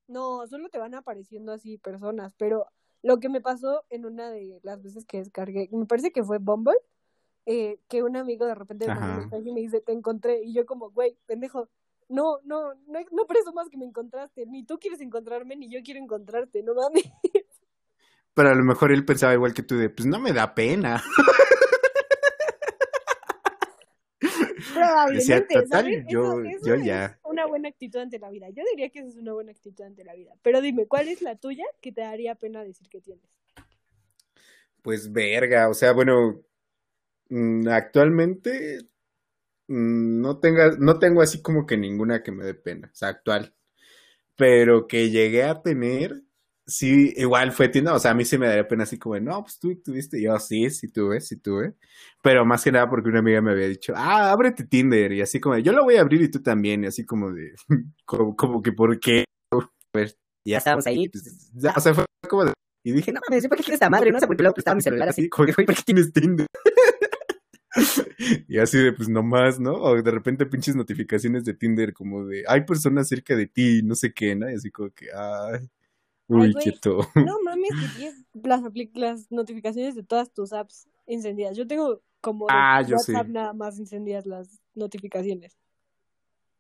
No, 0.08 0.48
solo 0.48 0.70
te 0.70 0.80
van 0.80 0.96
apareciendo 0.96 1.52
así 1.52 1.78
personas, 1.78 2.34
pero 2.36 2.66
lo 3.04 3.20
que 3.20 3.30
me 3.30 3.40
pasó 3.40 3.86
en 3.90 4.06
una 4.06 4.32
de 4.32 4.60
las 4.64 4.82
veces 4.82 5.06
que 5.06 5.20
descargué, 5.20 5.70
me 5.72 5.86
parece 5.86 6.12
que 6.12 6.24
fue 6.24 6.40
Bumble, 6.40 6.74
eh, 7.46 7.80
que 7.88 8.02
un 8.02 8.18
amigo 8.18 8.48
de 8.48 8.56
repente 8.56 8.88
me 8.88 8.96
mensaje 8.96 9.44
y 9.46 9.54
me 9.54 9.62
dice, 9.62 9.80
te 9.80 9.92
encontré, 9.92 10.42
y 10.42 10.54
yo 10.54 10.66
como, 10.66 10.90
güey, 10.90 11.18
pendejo, 11.28 11.70
no, 12.10 12.40
no, 12.44 12.74
no, 12.88 13.00
no 13.12 13.28
presumas 13.28 13.70
que 13.70 13.78
me 13.78 13.86
encontraste, 13.86 14.48
ni 14.48 14.66
tú 14.66 14.80
quieres 14.80 15.02
encontrarme, 15.02 15.56
ni 15.56 15.70
yo 15.70 15.82
quiero 15.84 16.00
encontrarte, 16.00 16.64
no 16.64 16.74
mames. 16.74 17.04
Pero 18.36 18.50
a 18.50 18.56
lo 18.56 18.64
mejor 18.64 18.92
él 18.92 19.06
pensaba 19.06 19.34
igual 19.34 19.54
que 19.54 19.64
tú 19.64 19.78
de, 19.78 19.90
pues 19.90 20.06
no 20.08 20.20
me 20.20 20.34
da 20.34 20.56
pena. 20.56 21.04
Probablemente, 24.72 25.46
Decía, 25.46 25.48
total, 25.48 25.86
¿sabes? 25.86 26.06
yo- 26.08 26.42
eso, 26.42 26.42
eso 26.44 26.68
yo 26.68 26.76
es 26.76 26.76
ya. 26.76 27.20
una 27.24 27.46
buena 27.46 27.70
actitud 27.70 28.00
ante 28.00 28.20
la 28.20 28.30
vida. 28.30 28.50
Yo 28.50 28.64
diría 28.72 28.90
que 28.90 29.00
eso 29.00 29.10
es 29.10 29.18
una 29.18 29.34
buena 29.34 29.52
actitud 29.52 29.84
ante 29.86 30.04
la 30.04 30.16
vida. 30.16 30.34
Pero 30.42 30.62
dime, 30.62 30.88
¿cuál 30.88 31.08
es 31.08 31.22
la 31.22 31.36
tuya 31.36 31.66
que 31.82 31.92
te 31.92 32.02
daría 32.02 32.36
pena 32.36 32.64
decir 32.64 32.90
que 32.90 33.02
tienes? 33.02 33.24
Pues 34.82 35.12
verga, 35.12 35.70
o 35.70 35.74
sea, 35.74 35.94
bueno, 35.94 36.44
mm, 37.30 37.68
actualmente 37.70 38.80
mm, 39.68 40.22
no 40.22 40.40
tenga, 40.40 40.72
no 40.80 41.00
tengo 41.00 41.22
así 41.22 41.42
como 41.42 41.66
que 41.68 41.78
ninguna 41.78 42.24
que 42.24 42.32
me 42.32 42.46
dé 42.46 42.54
pena, 42.56 42.90
o 42.94 42.96
sea, 42.96 43.10
actual. 43.10 43.56
Pero 44.38 44.88
que 44.88 45.10
llegué 45.12 45.44
a 45.44 45.62
tener, 45.64 46.24
sí, 46.66 47.14
igual 47.18 47.52
fue 47.52 47.70
tienda, 47.70 47.94
o 47.94 48.00
sea, 48.00 48.12
a 48.12 48.14
mí 48.14 48.26
sí 48.26 48.38
me 48.38 48.48
daría 48.48 48.68
pena 48.68 48.84
así 48.84 48.98
como, 48.98 49.16
de, 49.16 49.22
no, 49.22 49.42
pues 49.44 49.60
tú 49.60 49.76
tuviste, 49.84 50.22
yo 50.22 50.38
sí, 50.40 50.70
sí 50.70 50.88
tuve, 50.92 51.22
sí 51.22 51.38
tuve. 51.38 51.76
Pero 52.22 52.46
más 52.46 52.64
que 52.64 52.72
nada 52.72 52.90
porque 52.90 53.10
una 53.10 53.20
amiga 53.20 53.42
me 53.42 53.52
había 53.52 53.68
dicho, 53.68 53.94
ah, 53.96 54.32
ábrete 54.32 54.64
Tinder, 54.66 55.12
y 55.14 55.22
así 55.22 55.40
como, 55.40 55.56
de, 55.56 55.64
yo 55.64 55.72
lo 55.74 55.84
voy 55.84 55.98
a 55.98 56.02
abrir 56.02 56.22
y 56.22 56.32
tú 56.32 56.42
también, 56.42 56.84
y 56.84 56.88
así 56.88 57.06
como 57.06 57.32
de, 57.32 57.54
como, 58.06 58.36
como 58.36 58.62
que, 58.62 58.72
¿por 58.74 59.00
qué? 59.00 59.26
Pues, 59.94 60.18
Ya 60.46 60.58
estábamos 60.58 60.88
ahí. 60.88 61.08
pues, 61.10 61.52
ya, 61.54 61.74
o 61.78 61.80
sea, 61.80 61.94
fue 61.94 62.06
como 62.28 62.46
de, 62.46 62.54
y 62.86 62.92
dije, 62.94 63.12
no 63.14 63.22
mames, 63.30 63.48
¿por 63.48 63.58
qué 63.58 63.64
quieres 63.64 63.76
esta 63.76 63.90
madre? 63.90 64.12
No 64.12 64.20
sé 64.20 64.26
por 64.28 64.36
qué 64.36 64.44
luego 64.44 64.56
prestaba 64.56 64.76
mi 64.76 64.82
celular 64.82 65.08
así. 65.10 65.30
como 65.30 65.46
que, 65.46 65.54
"Güey, 65.54 65.66
¿por 65.68 65.76
qué 65.76 65.84
tienes 65.86 66.12
Tinder? 66.12 66.48
y 68.48 68.58
así 68.60 68.78
de, 68.78 68.94
pues 68.94 69.10
nomás, 69.10 69.60
¿no? 69.60 69.74
O 69.74 70.02
de 70.02 70.12
repente 70.12 70.46
pinches 70.46 70.76
notificaciones 70.76 71.44
de 71.46 71.54
Tinder 71.54 71.94
como 71.94 72.26
de, 72.26 72.44
hay 72.48 72.62
personas 72.66 73.08
cerca 73.08 73.36
de 73.36 73.48
ti, 73.48 73.82
no 73.84 73.96
sé 73.96 74.14
qué, 74.14 74.36
¿no? 74.36 74.50
Y 74.50 74.56
así 74.56 74.70
como 74.72 74.90
que, 74.92 75.08
ay, 75.16 75.70
uy, 76.28 76.52
güey. 76.52 76.64
quieto. 76.64 77.00
No 77.16 77.38
mames, 77.44 77.70
que 77.70 77.98
tienes 77.98 78.26
las, 78.94 79.32
notificaciones 79.32 79.96
de 79.96 80.04
todas 80.04 80.32
tus 80.32 80.54
apps 80.54 80.88
encendidas. 81.06 81.58
Yo 81.58 81.68
tengo 81.68 82.02
como 82.22 82.48
Ah, 82.50 82.82
yo 82.82 82.96
WhatsApp 82.96 83.28
sí. 83.28 83.32
nada 83.32 83.54
más 83.54 83.80
encendidas 83.80 84.26
las 84.26 84.62
notificaciones. 84.76 85.58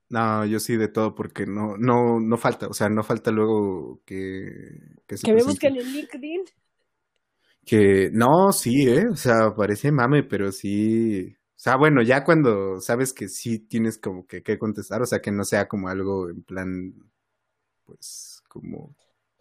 No, 0.10 0.46
yo 0.46 0.60
sí 0.60 0.78
de 0.78 0.90
todo 0.90 1.16
porque 1.16 1.46
no, 1.48 1.76
no, 1.78 2.20
no 2.20 2.38
falta, 2.38 2.68
o 2.68 2.74
sea, 2.74 2.88
no 2.88 3.02
falta 3.04 3.32
luego 3.32 4.02
que, 4.06 5.00
que 5.08 5.18
se 5.18 5.26
Que 5.26 5.34
me 5.34 5.44
busquen 5.44 5.76
en 5.76 5.92
LinkedIn. 5.92 6.42
Que 7.66 8.10
no, 8.12 8.52
sí, 8.52 8.88
¿eh? 8.88 9.08
O 9.08 9.16
sea, 9.16 9.56
parece 9.56 9.92
mame, 9.92 10.24
pero 10.24 10.52
sí. 10.52 11.36
O 11.56 11.60
sea, 11.64 11.78
bueno, 11.78 12.02
ya 12.02 12.24
cuando 12.24 12.80
sabes 12.82 13.14
que 13.14 13.30
sí 13.30 13.58
tienes 13.60 13.98
como 13.98 14.28
que, 14.28 14.44
que 14.44 14.60
contestar, 14.60 15.02
o 15.02 15.06
sea, 15.06 15.20
que 15.20 15.32
no 15.32 15.44
sea 15.46 15.68
como 15.68 15.88
algo 15.88 16.30
en 16.30 16.44
plan, 16.44 16.94
pues, 17.86 18.44
como, 18.50 18.94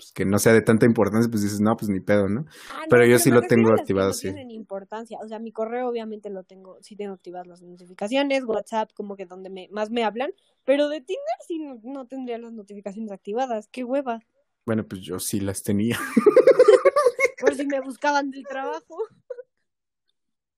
pues 0.03 0.13
que 0.13 0.25
no 0.25 0.41
sea 0.41 0.53
de 0.53 0.63
tanta 0.63 0.85
importancia, 0.85 1.31
pues 1.31 1.43
dices, 1.43 1.61
no, 1.61 1.77
pues 1.77 1.89
ni 1.89 2.01
pedo, 2.01 2.29
¿no? 2.29 2.47
Ah, 2.73 2.81
no, 2.81 2.87
Pero 2.91 3.07
yo 3.07 3.21
sí 3.21 3.31
lo 3.31 3.43
tengo 3.43 3.73
activado, 3.73 4.09
no 4.09 4.15
sí. 4.15 4.23
tienen 4.23 4.51
importancia. 4.51 5.17
O 5.23 5.29
sea, 5.29 5.39
mi 5.39 5.53
correo 5.53 5.89
obviamente 5.89 6.29
lo 6.29 6.43
tengo, 6.43 6.79
sí 6.83 6.97
tengo 6.97 7.15
activadas 7.15 7.47
las 7.47 7.63
notificaciones, 7.63 8.43
WhatsApp 8.45 8.91
como 8.95 9.15
que 9.15 9.27
donde 9.27 9.49
me, 9.49 9.69
más 9.71 9.91
me 9.91 10.03
hablan, 10.03 10.33
pero 10.65 10.89
de 10.89 11.01
Tinder 11.01 11.23
sí 11.47 11.61
no, 11.61 11.81
no 11.85 12.07
tendría 12.07 12.37
las 12.39 12.53
notificaciones 12.53 13.13
activadas. 13.13 13.69
Qué 13.71 13.85
hueva. 13.85 14.19
Bueno, 14.67 14.85
pues 14.87 15.03
yo 15.03 15.21
sí 15.21 15.39
las 15.39 15.63
tenía. 15.63 15.97
Por 17.41 17.55
si 17.55 17.65
me 17.67 17.81
buscaban 17.81 18.31
del 18.31 18.45
trabajo. 18.45 18.97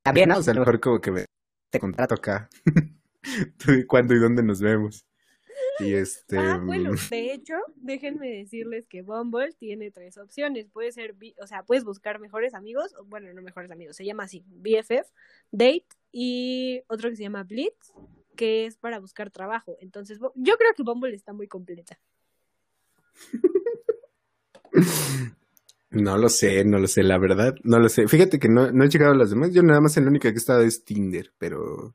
También, 0.02 0.30
¿no? 0.30 0.38
O 0.38 0.42
sea, 0.42 0.52
a 0.52 0.54
lo 0.54 0.60
mejor 0.60 0.80
como 0.80 1.00
que 1.02 1.10
me 1.10 1.24
te 1.70 1.80
contrato. 1.80 2.14
trato 2.16 2.20
acá. 2.20 2.48
¿Cuándo 3.88 4.14
y 4.14 4.18
dónde 4.18 4.42
nos 4.42 4.60
vemos? 4.60 5.04
Y 5.80 5.94
este. 5.94 6.38
Ah, 6.38 6.60
bueno, 6.64 6.92
mm, 6.92 7.10
de 7.10 7.32
hecho, 7.32 7.54
déjenme 7.76 8.28
decirles 8.28 8.86
que 8.86 9.02
Bumble 9.02 9.52
tiene 9.58 9.90
tres 9.90 10.18
opciones. 10.18 10.68
Puede 10.70 10.92
ser, 10.92 11.16
o 11.40 11.46
sea, 11.46 11.64
puedes 11.64 11.84
buscar 11.84 12.20
mejores 12.20 12.54
amigos, 12.54 12.94
o 12.98 13.04
bueno, 13.04 13.32
no 13.32 13.42
mejores 13.42 13.70
amigos, 13.70 13.96
se 13.96 14.04
llama 14.04 14.24
así, 14.24 14.44
BFF, 14.46 15.10
Date, 15.50 15.86
y 16.12 16.82
otro 16.88 17.10
que 17.10 17.16
se 17.16 17.22
llama 17.24 17.42
Blitz, 17.44 17.92
que 18.36 18.66
es 18.66 18.76
para 18.76 19.00
buscar 19.00 19.30
trabajo. 19.30 19.76
Entonces, 19.80 20.18
yo 20.34 20.56
creo 20.56 20.74
que 20.76 20.82
Bumble 20.82 21.14
está 21.14 21.32
muy 21.32 21.48
completa. 21.48 21.98
No 25.90 26.18
lo 26.18 26.28
sé, 26.28 26.64
no 26.64 26.80
lo 26.80 26.88
sé, 26.88 27.04
la 27.04 27.18
verdad, 27.18 27.54
no 27.62 27.78
lo 27.78 27.88
sé. 27.88 28.08
Fíjate 28.08 28.40
que 28.40 28.48
no, 28.48 28.72
no 28.72 28.84
he 28.84 28.88
llegado 28.88 29.12
a 29.12 29.16
las 29.16 29.30
demás. 29.30 29.52
Yo 29.52 29.62
nada 29.62 29.80
más 29.80 29.96
en 29.96 30.04
la 30.04 30.10
única 30.10 30.28
que 30.28 30.34
he 30.34 30.38
estado 30.38 30.62
es 30.62 30.84
Tinder, 30.84 31.32
pero 31.38 31.94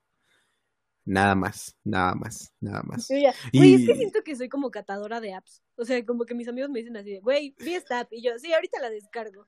nada 1.10 1.34
más, 1.34 1.76
nada 1.84 2.14
más, 2.14 2.54
nada 2.62 2.84
más. 2.84 3.08
Yo 3.10 3.18
ya, 3.18 3.34
Güey, 3.52 3.74
es 3.74 3.88
que 3.88 3.96
siento 3.96 4.22
que 4.24 4.36
soy 4.36 4.48
como 4.48 4.70
catadora 4.70 5.20
de 5.20 5.34
apps. 5.34 5.64
O 5.76 5.84
sea, 5.84 6.06
como 6.06 6.26
que 6.26 6.36
mis 6.36 6.48
amigos 6.48 6.70
me 6.70 6.80
dicen 6.80 6.96
así 6.98 7.12
de, 7.12 7.20
güey, 7.20 7.56
vi 7.60 7.74
esta 7.74 8.02
app. 8.02 8.14
Y 8.14 8.22
yo, 8.22 8.38
sí, 8.38 8.54
ahorita 8.54 8.80
la 8.80 8.90
descargo. 8.90 9.48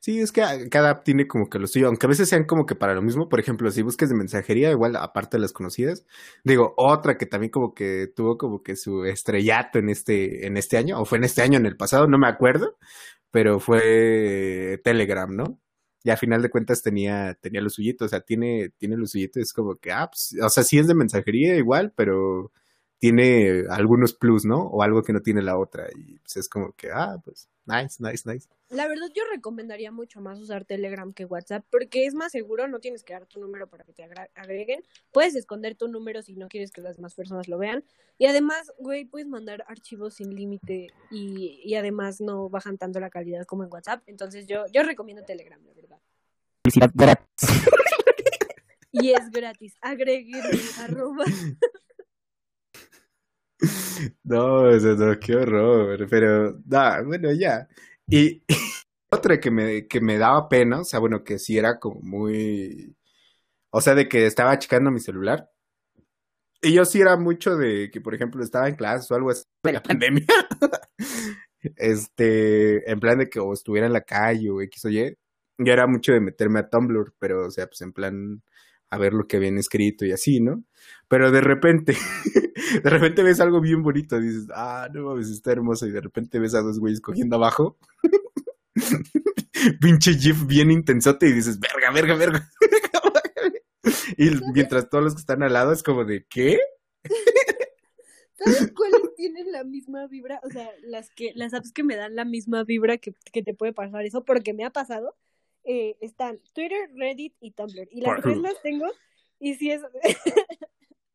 Sí, 0.00 0.20
es 0.20 0.32
que 0.32 0.42
cada 0.70 0.90
app 0.90 1.04
tiene 1.04 1.28
como 1.28 1.50
que 1.50 1.58
lo 1.58 1.66
suyo, 1.66 1.88
aunque 1.88 2.06
a 2.06 2.08
veces 2.08 2.30
sean 2.30 2.44
como 2.44 2.64
que 2.64 2.74
para 2.74 2.94
lo 2.94 3.02
mismo. 3.02 3.28
Por 3.28 3.40
ejemplo, 3.40 3.70
si 3.70 3.82
buscas 3.82 4.08
de 4.08 4.14
mensajería, 4.16 4.70
igual 4.70 4.96
aparte 4.96 5.36
de 5.36 5.42
las 5.42 5.52
conocidas, 5.52 6.06
digo, 6.44 6.72
otra 6.78 7.18
que 7.18 7.26
también 7.26 7.50
como 7.50 7.74
que 7.74 8.06
tuvo 8.16 8.38
como 8.38 8.62
que 8.62 8.74
su 8.74 9.04
estrellato 9.04 9.78
en 9.78 9.90
este, 9.90 10.46
en 10.46 10.56
este 10.56 10.78
año, 10.78 10.98
o 10.98 11.04
fue 11.04 11.18
en 11.18 11.24
este 11.24 11.42
año, 11.42 11.58
en 11.58 11.66
el 11.66 11.76
pasado, 11.76 12.06
no 12.06 12.18
me 12.18 12.28
acuerdo, 12.28 12.78
pero 13.30 13.60
fue 13.60 14.80
Telegram, 14.82 15.28
¿no? 15.30 15.60
Y 16.04 16.10
a 16.10 16.16
final 16.16 16.42
de 16.42 16.50
cuentas 16.50 16.82
tenía, 16.82 17.34
tenía 17.40 17.60
lo 17.60 17.70
suyito, 17.70 18.04
o 18.04 18.08
sea, 18.08 18.20
tiene, 18.20 18.70
tiene 18.78 18.96
lo 18.96 19.06
suyito, 19.06 19.40
es 19.40 19.52
como 19.52 19.76
que, 19.76 19.92
ah, 19.92 20.08
pues, 20.10 20.36
o 20.42 20.48
sea, 20.48 20.62
sí 20.62 20.78
es 20.78 20.86
de 20.86 20.94
mensajería 20.94 21.56
igual, 21.56 21.92
pero 21.96 22.52
tiene 22.98 23.64
algunos 23.70 24.12
plus, 24.12 24.44
¿no? 24.44 24.62
O 24.62 24.82
algo 24.82 25.02
que 25.02 25.12
no 25.12 25.20
tiene 25.20 25.40
la 25.40 25.56
otra. 25.56 25.86
Y 25.94 26.18
pues 26.18 26.36
es 26.36 26.48
como 26.48 26.72
que, 26.72 26.90
ah, 26.92 27.16
pues, 27.24 27.48
nice, 27.64 28.02
nice, 28.02 28.28
nice. 28.30 28.48
La 28.70 28.88
verdad, 28.88 29.06
yo 29.14 29.22
recomendaría 29.32 29.92
mucho 29.92 30.20
más 30.20 30.40
usar 30.40 30.64
Telegram 30.64 31.12
que 31.12 31.24
WhatsApp 31.24 31.64
porque 31.70 32.06
es 32.06 32.14
más 32.14 32.32
seguro, 32.32 32.66
no 32.66 32.80
tienes 32.80 33.04
que 33.04 33.12
dar 33.12 33.26
tu 33.26 33.40
número 33.40 33.68
para 33.68 33.84
que 33.84 33.92
te 33.92 34.02
agreguen. 34.34 34.82
Puedes 35.12 35.36
esconder 35.36 35.76
tu 35.76 35.88
número 35.88 36.22
si 36.22 36.34
no 36.34 36.48
quieres 36.48 36.72
que 36.72 36.80
las 36.80 36.96
demás 36.96 37.14
personas 37.14 37.48
lo 37.48 37.58
vean. 37.58 37.84
Y 38.18 38.26
además, 38.26 38.72
güey, 38.78 39.04
puedes 39.04 39.28
mandar 39.28 39.64
archivos 39.68 40.14
sin 40.14 40.34
límite 40.34 40.88
y, 41.10 41.60
y 41.64 41.74
además 41.76 42.20
no 42.20 42.48
bajan 42.48 42.78
tanto 42.78 42.98
la 42.98 43.10
calidad 43.10 43.44
como 43.46 43.62
en 43.62 43.72
WhatsApp. 43.72 44.02
Entonces, 44.06 44.46
yo, 44.46 44.64
yo 44.72 44.82
recomiendo 44.82 45.24
Telegram, 45.24 45.64
la 45.64 45.72
verdad. 45.72 45.87
Y 48.92 49.10
es 49.12 49.30
gratis. 49.30 49.76
Agreguen 49.80 50.42
arroba. 50.80 51.24
No, 54.24 54.70
eso 54.70 54.94
no, 54.94 55.18
qué 55.18 55.34
horror. 55.34 56.06
Pero, 56.08 56.52
da, 56.64 57.02
bueno, 57.02 57.32
ya. 57.32 57.68
Y, 58.08 58.42
otra 59.10 59.40
que 59.40 59.50
me, 59.50 59.86
que 59.86 60.00
me 60.00 60.18
daba 60.18 60.48
pena, 60.48 60.80
o 60.80 60.84
sea, 60.84 61.00
bueno, 61.00 61.24
que 61.24 61.38
sí 61.38 61.58
era 61.58 61.78
como 61.78 62.00
muy. 62.00 62.94
O 63.70 63.80
sea, 63.80 63.94
de 63.94 64.08
que 64.08 64.26
estaba 64.26 64.58
checando 64.58 64.90
mi 64.90 65.00
celular. 65.00 65.50
Y 66.62 66.72
yo 66.72 66.84
sí 66.84 67.00
era 67.00 67.16
mucho 67.16 67.56
de 67.56 67.90
que, 67.90 68.00
por 68.00 68.14
ejemplo, 68.14 68.42
estaba 68.42 68.68
en 68.68 68.74
clase 68.74 69.12
o 69.12 69.16
algo 69.16 69.30
así 69.30 69.44
de 69.62 69.72
la 69.72 69.82
pandemia. 69.82 70.26
este, 71.76 72.90
en 72.90 73.00
plan 73.00 73.18
de 73.18 73.28
que 73.28 73.38
o 73.40 73.52
estuviera 73.52 73.86
en 73.86 73.92
la 73.92 74.00
calle 74.02 74.50
o 74.50 74.60
X 74.62 74.84
o 74.84 74.88
Y. 74.90 75.16
Yo 75.58 75.72
era 75.72 75.86
mucho 75.86 76.12
de 76.12 76.20
meterme 76.20 76.60
a 76.60 76.70
Tumblr, 76.70 77.14
pero, 77.18 77.46
o 77.46 77.50
sea, 77.50 77.66
pues 77.66 77.80
en 77.82 77.92
plan 77.92 78.42
a 78.90 78.98
ver 78.98 79.12
lo 79.12 79.26
que 79.26 79.36
habían 79.36 79.58
escrito 79.58 80.04
y 80.04 80.12
así, 80.12 80.40
¿no? 80.40 80.64
Pero 81.08 81.30
de 81.30 81.40
repente, 81.40 81.94
de 82.82 82.90
repente 82.90 83.22
ves 83.22 83.40
algo 83.40 83.60
bien 83.60 83.82
bonito, 83.82 84.18
dices, 84.20 84.46
ah, 84.54 84.88
no 84.92 85.04
mames, 85.04 85.28
está 85.28 85.52
hermoso, 85.52 85.86
y 85.86 85.90
de 85.90 86.00
repente 86.00 86.38
ves 86.38 86.54
a 86.54 86.62
dos 86.62 86.78
güeyes 86.78 87.00
cogiendo 87.00 87.36
abajo. 87.36 87.78
Pinche 89.80 90.14
GIF 90.14 90.46
bien 90.46 90.70
intensote 90.70 91.28
y 91.28 91.32
dices, 91.32 91.58
verga, 91.58 91.90
verga, 91.92 92.14
verga. 92.14 92.50
y 94.16 94.30
mientras 94.52 94.88
todos 94.88 95.04
los 95.04 95.14
que 95.14 95.20
están 95.20 95.42
al 95.42 95.52
lado 95.52 95.72
es 95.72 95.82
como 95.82 96.04
de, 96.04 96.26
¿qué? 96.28 96.58
¿Sabes 98.34 98.72
cuáles 98.74 99.14
tienen 99.16 99.50
la 99.50 99.64
misma 99.64 100.06
vibra? 100.06 100.40
O 100.44 100.50
sea, 100.50 100.70
las 100.84 101.10
que, 101.10 101.32
las 101.34 101.52
apps 101.54 101.72
que 101.72 101.82
me 101.82 101.96
dan 101.96 102.14
la 102.14 102.24
misma 102.24 102.62
vibra 102.62 102.98
que, 102.98 103.14
que 103.32 103.42
te 103.42 103.52
puede 103.52 103.72
pasar 103.72 104.04
eso, 104.06 104.24
porque 104.24 104.54
me 104.54 104.64
ha 104.64 104.70
pasado 104.70 105.16
eh, 105.70 105.98
están 106.00 106.40
Twitter, 106.54 106.90
Reddit 106.94 107.34
y 107.40 107.50
Tumblr. 107.50 107.88
Y 107.90 108.00
las 108.00 108.22
tres 108.22 108.38
las 108.38 108.60
tengo. 108.62 108.86
Y 109.38 109.54
si 109.54 109.70
es. 109.70 109.82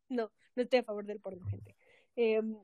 no, 0.08 0.30
no 0.54 0.62
estoy 0.62 0.78
a 0.78 0.84
favor 0.84 1.04
del 1.04 1.18
porno, 1.18 1.44
gente. 1.46 1.74
Em, 2.14 2.56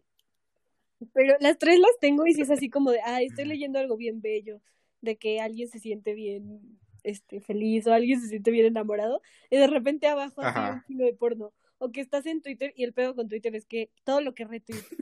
pero 1.12 1.36
las 1.40 1.58
tres 1.58 1.80
las 1.80 1.98
tengo 2.00 2.26
y 2.28 2.34
si 2.34 2.42
es 2.42 2.50
así 2.50 2.70
como 2.70 2.92
de, 2.92 3.00
ah, 3.04 3.20
estoy 3.22 3.44
leyendo 3.44 3.80
algo 3.80 3.96
bien 3.96 4.20
bello, 4.20 4.60
de 5.00 5.16
que 5.16 5.40
alguien 5.40 5.66
se 5.66 5.80
siente 5.80 6.14
bien 6.14 6.78
este, 7.02 7.40
feliz 7.40 7.88
o 7.88 7.92
alguien 7.92 8.20
se 8.20 8.28
siente 8.28 8.52
bien 8.52 8.66
enamorado, 8.66 9.20
y 9.50 9.56
de 9.56 9.66
repente 9.66 10.06
abajo 10.06 10.42
hay 10.42 10.74
un 10.74 10.82
signo 10.86 11.04
de 11.06 11.14
porno. 11.14 11.52
O 11.78 11.90
que 11.90 12.02
estás 12.02 12.24
en 12.26 12.40
Twitter 12.40 12.72
y 12.76 12.84
el 12.84 12.92
pedo 12.92 13.16
con 13.16 13.28
Twitter 13.28 13.56
es 13.56 13.66
que 13.66 13.90
todo 14.04 14.20
lo 14.20 14.32
que 14.32 14.46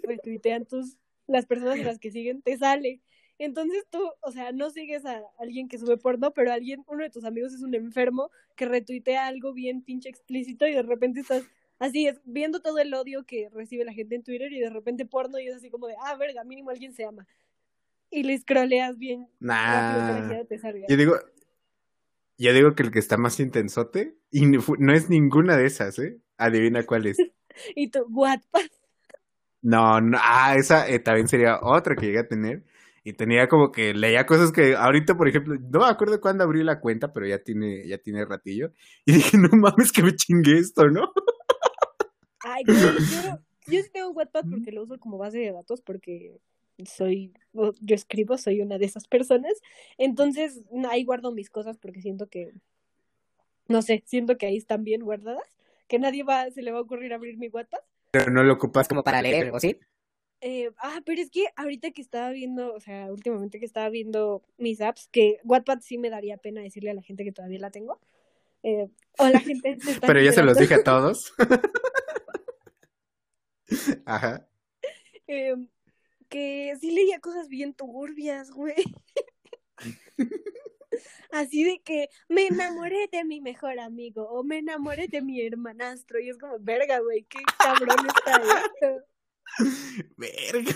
retuitean 0.05 0.65
tus, 0.65 0.97
las 1.27 1.45
personas 1.45 1.81
a 1.81 1.83
las 1.83 1.99
que 1.99 2.13
siguen 2.13 2.41
te 2.41 2.57
sale. 2.57 3.03
Entonces 3.39 3.87
tú, 3.89 4.01
o 4.21 4.33
sea, 4.33 4.51
no 4.53 4.71
sigues 4.71 5.07
a 5.07 5.23
alguien 5.39 5.69
que 5.69 5.79
sube 5.79 5.97
porno, 5.97 6.33
pero 6.33 6.53
alguien, 6.53 6.85
uno 6.89 7.05
de 7.05 7.11
tus 7.11 7.25
amigos 7.25 7.55
es 7.55 7.63
un 7.63 7.75
enfermo 7.75 8.31
que 8.57 8.67
retuitea 8.67 9.27
algo 9.27 9.53
bien 9.53 9.83
pinche 9.83 10.09
explícito 10.09 10.67
y 10.67 10.73
de 10.73 10.83
repente 10.83 11.21
estás 11.21 11.45
así, 11.79 12.09
es, 12.09 12.21
viendo 12.25 12.61
todo 12.61 12.79
el 12.79 12.93
odio 12.93 13.25
que 13.25 13.49
recibe 13.51 13.85
la 13.85 13.93
gente 13.93 14.17
en 14.17 14.25
Twitter 14.25 14.53
y 14.53 14.59
de 14.59 14.71
repente 14.71 15.07
porno 15.07 15.39
y 15.39 15.47
es 15.47 15.55
así 15.55 15.71
como 15.71 15.87
de, 15.87 15.95
ah, 16.05 16.17
verga, 16.17 16.43
mínimo 16.43 16.71
alguien 16.71 16.93
se 16.93 17.05
ama. 17.05 17.27
Y 18.11 18.25
le 18.25 18.37
scrolleas 18.39 18.99
bien. 18.99 19.29
Nah. 19.39 20.43
Yo 20.89 20.97
digo, 20.97 21.15
yo 22.39 22.53
digo 22.53 22.75
que 22.75 22.83
el 22.83 22.91
que 22.91 22.99
está 22.99 23.19
más 23.19 23.39
intensote, 23.39 24.17
y 24.31 24.47
no 24.47 24.93
es 24.93 25.11
ninguna 25.11 25.57
de 25.57 25.67
esas, 25.67 25.99
¿eh? 25.99 26.19
Adivina 26.39 26.85
cuál 26.85 27.07
es. 27.07 27.19
y 27.77 27.89
tú, 27.91 28.07
what? 28.09 28.41
No, 29.61 30.01
no, 30.01 30.19
ah, 30.21 30.55
esa 30.57 30.89
eh, 30.89 30.99
también 30.99 31.29
sería 31.29 31.61
otra 31.61 31.95
que 31.95 32.07
llegué 32.07 32.21
a 32.21 32.29
tener 32.29 32.65
y 33.09 33.15
tenía 33.15 33.49
como 33.49 33.73
que 33.73 33.95
leía 33.95 34.27
cosas 34.27 34.53
que 34.53 34.77
ahorita, 34.77 35.17
por 35.17 35.29
ejemplo, 35.29 35.55
no 35.55 35.79
me 35.79 35.87
acuerdo 35.87 36.21
cuándo 36.21 36.45
abrí 36.45 36.63
la 36.63 36.79
cuenta, 36.79 37.11
pero 37.11 37.27
ya 37.27 37.39
tiene, 37.39 37.89
ya 37.89 37.97
tiene 37.97 38.27
ratillo. 38.27 38.71
Y 39.07 39.13
dije, 39.13 39.39
no 39.39 39.49
mames 39.49 39.93
que 39.93 40.03
me 40.03 40.15
chingué 40.15 40.59
esto, 40.59 40.91
¿no? 40.91 41.11
Ay, 42.41 42.65
yo, 42.67 42.75
yo, 43.67 43.83
sí 43.83 43.91
tengo 43.91 44.11
WhatsApp 44.11 44.45
porque 44.51 44.73
lo 44.73 44.83
uso 44.83 44.99
como 44.99 45.17
base 45.17 45.39
de 45.39 45.53
datos 45.53 45.81
porque 45.81 46.39
soy, 46.85 47.33
yo 47.55 47.95
escribo, 47.95 48.37
soy 48.37 48.61
una 48.61 48.77
de 48.77 48.85
esas 48.85 49.09
personas. 49.09 49.55
Entonces, 49.97 50.61
ahí 50.91 51.05
guardo 51.05 51.33
mis 51.33 51.49
cosas 51.49 51.79
porque 51.79 52.03
siento 52.03 52.29
que, 52.29 52.53
no 53.69 53.81
sé, 53.81 54.03
siento 54.05 54.37
que 54.37 54.45
ahí 54.45 54.59
están 54.59 54.85
bien 54.85 55.01
guardadas, 55.01 55.57
que 55.87 55.99
nadie 55.99 56.25
va, 56.25 56.51
se 56.51 56.61
le 56.61 56.73
va 56.73 56.79
a 56.79 56.83
ocurrir 56.83 57.15
abrir 57.15 57.39
mi 57.39 57.49
WhatsApp. 57.49 57.85
Pero 58.11 58.31
no 58.31 58.43
lo 58.43 58.53
ocupas 58.53 58.87
como 58.87 59.03
para 59.03 59.23
leer, 59.23 59.51
¿o 59.55 59.59
sí? 59.59 59.79
Eh, 60.41 60.71
ah, 60.79 61.01
pero 61.05 61.21
es 61.21 61.31
que 61.31 61.47
ahorita 61.57 61.91
que 61.91 62.01
estaba 62.01 62.31
viendo, 62.31 62.73
o 62.73 62.81
sea, 62.81 63.13
últimamente 63.13 63.59
que 63.59 63.67
estaba 63.67 63.89
viendo 63.89 64.43
mis 64.57 64.81
apps, 64.81 65.09
que 65.11 65.41
Wattpad 65.45 65.81
sí 65.81 65.99
me 65.99 66.11
daría 66.11 66.37
pena 66.37 66.61
decirle 66.61 66.91
a 66.91 66.95
la 66.95 67.03
gente 67.03 67.25
que 67.25 67.33
todavía 67.33 67.59
la 67.59 67.71
tengo. 67.71 68.01
Eh, 68.63 68.89
o 69.19 69.29
la 69.29 69.41
gente 69.41 69.79
Pero 70.01 70.21
ya 70.21 70.33
se 70.33 70.43
los 70.43 70.57
dije 70.57 70.75
a 70.75 70.83
todos. 70.85 71.33
Ajá. 74.07 74.49
Eh, 75.27 75.55
que 76.29 76.75
sí 76.81 76.91
leía 76.91 77.21
cosas 77.21 77.49
bien 77.49 77.75
turbias, 77.75 78.51
güey. 78.51 78.83
Así 81.31 81.65
de 81.65 81.81
que 81.81 82.09
me 82.29 82.47
enamoré 82.47 83.09
de 83.13 83.25
mi 83.25 83.41
mejor 83.41 83.79
amigo 83.79 84.29
o 84.29 84.43
me 84.43 84.59
enamoré 84.59 85.09
de 85.09 85.21
mi 85.21 85.41
hermanastro 85.41 86.21
y 86.21 86.31
es 86.31 86.39
como, 86.39 86.59
verga, 86.59 87.01
güey, 87.01 87.25
qué 87.25 87.41
cabrón 87.59 88.07
está 88.07 88.37
esto. 88.37 89.05
Verga. 90.17 90.75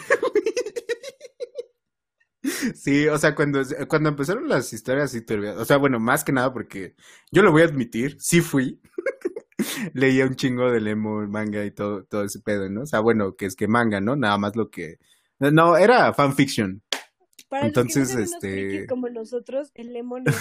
Sí, 2.75 3.07
o 3.07 3.19
sea, 3.19 3.35
cuando, 3.35 3.63
cuando 3.89 4.09
empezaron 4.09 4.49
las 4.49 4.73
historias 4.73 5.15
así 5.15 5.25
o 5.57 5.65
sea, 5.65 5.77
bueno, 5.77 6.01
más 6.01 6.25
que 6.25 6.33
nada 6.33 6.53
porque 6.53 6.95
yo 7.31 7.43
lo 7.43 7.53
voy 7.53 7.63
a 7.63 7.67
admitir, 7.67 8.17
sí 8.21 8.41
fui. 8.41 8.81
Leía 9.95 10.27
un 10.27 10.35
chingo 10.35 10.71
de 10.71 10.81
Lemon, 10.81 11.31
manga 11.31 11.65
y 11.65 11.71
todo, 11.71 12.05
todo 12.05 12.25
ese 12.25 12.41
pedo, 12.41 12.69
¿no? 12.69 12.83
O 12.83 12.87
sea, 12.87 13.01
bueno, 13.01 13.37
que 13.37 13.47
es 13.47 13.55
que 13.55 13.69
manga, 13.69 14.01
¿no? 14.01 14.17
Nada 14.17 14.39
más 14.39 14.57
lo 14.57 14.71
que... 14.71 14.99
No, 15.39 15.77
era 15.77 16.13
fanfiction. 16.15 16.83
Para 17.49 17.67
Entonces, 17.67 18.15
este... 18.15 18.87
Como 18.87 19.09
nosotros, 19.09 19.71
el 19.75 19.93
Lemon 19.93 20.25
es 20.27 20.37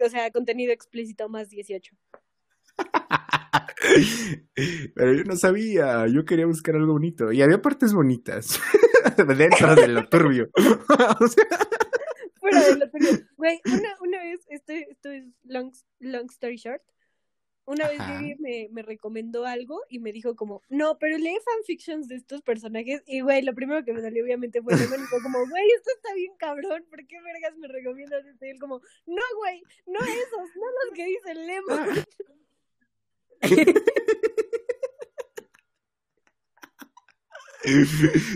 o 0.00 0.08
sea, 0.08 0.30
contenido 0.30 0.72
explícito 0.72 1.28
más 1.28 1.50
18. 1.50 1.94
Pero 4.94 5.14
yo 5.14 5.24
no 5.24 5.36
sabía, 5.36 6.06
yo 6.08 6.24
quería 6.24 6.46
buscar 6.46 6.76
algo 6.76 6.92
bonito. 6.92 7.32
Y 7.32 7.42
había 7.42 7.60
partes 7.62 7.92
bonitas 7.92 8.60
dentro 9.36 9.74
de 9.74 9.88
lo 9.88 10.08
turbio. 10.08 10.48
Fuera 12.40 12.64
de 12.64 12.76
lo 12.76 12.90
turbio. 12.90 13.26
Güey, 13.36 13.60
una, 13.66 13.96
una 14.00 14.22
vez, 14.22 14.40
esto, 14.48 14.72
esto 14.72 15.10
es 15.10 15.24
long, 15.44 15.72
long 16.00 16.26
story 16.30 16.56
short. 16.56 16.82
Una 17.64 17.86
vez 17.86 18.00
me, 18.38 18.68
me 18.72 18.80
recomendó 18.80 19.44
algo 19.44 19.82
y 19.90 19.98
me 19.98 20.10
dijo 20.10 20.34
como, 20.34 20.62
no, 20.70 20.96
pero 20.98 21.18
lee 21.18 21.36
fanfictions 21.44 22.08
de 22.08 22.14
estos 22.14 22.40
personajes. 22.40 23.02
Y 23.06 23.20
güey, 23.20 23.42
lo 23.42 23.54
primero 23.54 23.84
que 23.84 23.92
me 23.92 24.00
salió 24.00 24.24
obviamente 24.24 24.62
fue 24.62 24.74
Lemon 24.74 25.02
y 25.02 25.06
fue 25.06 25.20
como, 25.22 25.38
güey, 25.40 25.64
esto 25.76 25.90
está 25.94 26.14
bien 26.14 26.32
cabrón, 26.38 26.86
¿por 26.88 27.06
qué 27.06 27.20
vergas 27.20 27.58
me 27.58 27.68
recomiendas 27.68 28.24
esto? 28.24 28.46
Y 28.46 28.48
él 28.48 28.58
como, 28.58 28.80
no, 29.04 29.22
güey, 29.36 29.62
no 29.84 30.00
esos, 30.00 30.48
no 30.56 30.64
los 30.82 30.94
que 30.94 31.04
dice 31.04 31.34
Lemon. 31.34 32.06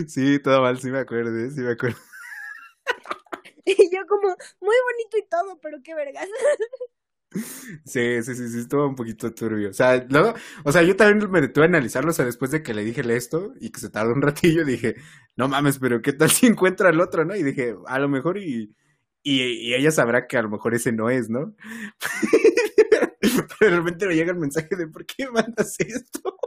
sí, 0.07 0.39
todo 0.39 0.61
mal, 0.61 0.79
sí 0.79 0.89
me 0.91 0.99
acuerdo, 0.99 1.31
sí 1.51 1.61
me 1.61 1.71
acuerdo. 1.71 1.97
Y 3.65 3.89
yo 3.95 4.05
como, 4.07 4.27
muy 4.61 4.75
bonito 4.87 5.17
y 5.17 5.27
todo, 5.29 5.59
pero 5.61 5.77
qué 5.83 5.95
vergas. 5.95 6.27
Sí, 7.85 8.21
sí, 8.23 8.35
sí, 8.35 8.49
sí, 8.49 8.59
estuvo 8.59 8.87
un 8.87 8.95
poquito 8.95 9.33
turbio. 9.33 9.69
O 9.69 9.73
sea, 9.73 10.05
luego, 10.09 10.33
o 10.63 10.71
sea, 10.71 10.83
yo 10.83 10.95
también 10.95 11.29
me 11.31 11.41
detuve 11.41 11.65
a 11.65 11.67
analizarlo, 11.67 12.11
o 12.11 12.13
sea, 12.13 12.25
después 12.25 12.51
de 12.51 12.61
que 12.63 12.73
le 12.73 12.83
dije 12.83 13.01
esto 13.15 13.53
y 13.59 13.71
que 13.71 13.79
se 13.79 13.89
tardó 13.89 14.13
un 14.13 14.21
ratillo, 14.21 14.65
dije, 14.65 14.95
no 15.35 15.47
mames, 15.47 15.79
pero 15.79 16.01
¿qué 16.01 16.13
tal 16.13 16.29
si 16.31 16.45
encuentra 16.47 16.89
al 16.89 16.99
otro, 17.01 17.25
no? 17.25 17.35
Y 17.35 17.43
dije, 17.43 17.75
a 17.87 17.99
lo 17.99 18.09
mejor 18.09 18.37
y, 18.37 18.75
y, 19.23 19.41
y 19.43 19.73
ella 19.73 19.91
sabrá 19.91 20.27
que 20.27 20.37
a 20.37 20.41
lo 20.43 20.49
mejor 20.49 20.73
ese 20.75 20.91
no 20.91 21.09
es, 21.09 21.29
¿no? 21.29 21.55
Pero 23.59 23.59
de 23.71 23.77
repente 23.77 24.07
me 24.07 24.15
llega 24.15 24.31
el 24.31 24.39
mensaje 24.39 24.75
de 24.75 24.87
¿por 24.87 25.05
qué 25.05 25.29
mandas 25.29 25.75
esto? 25.79 26.37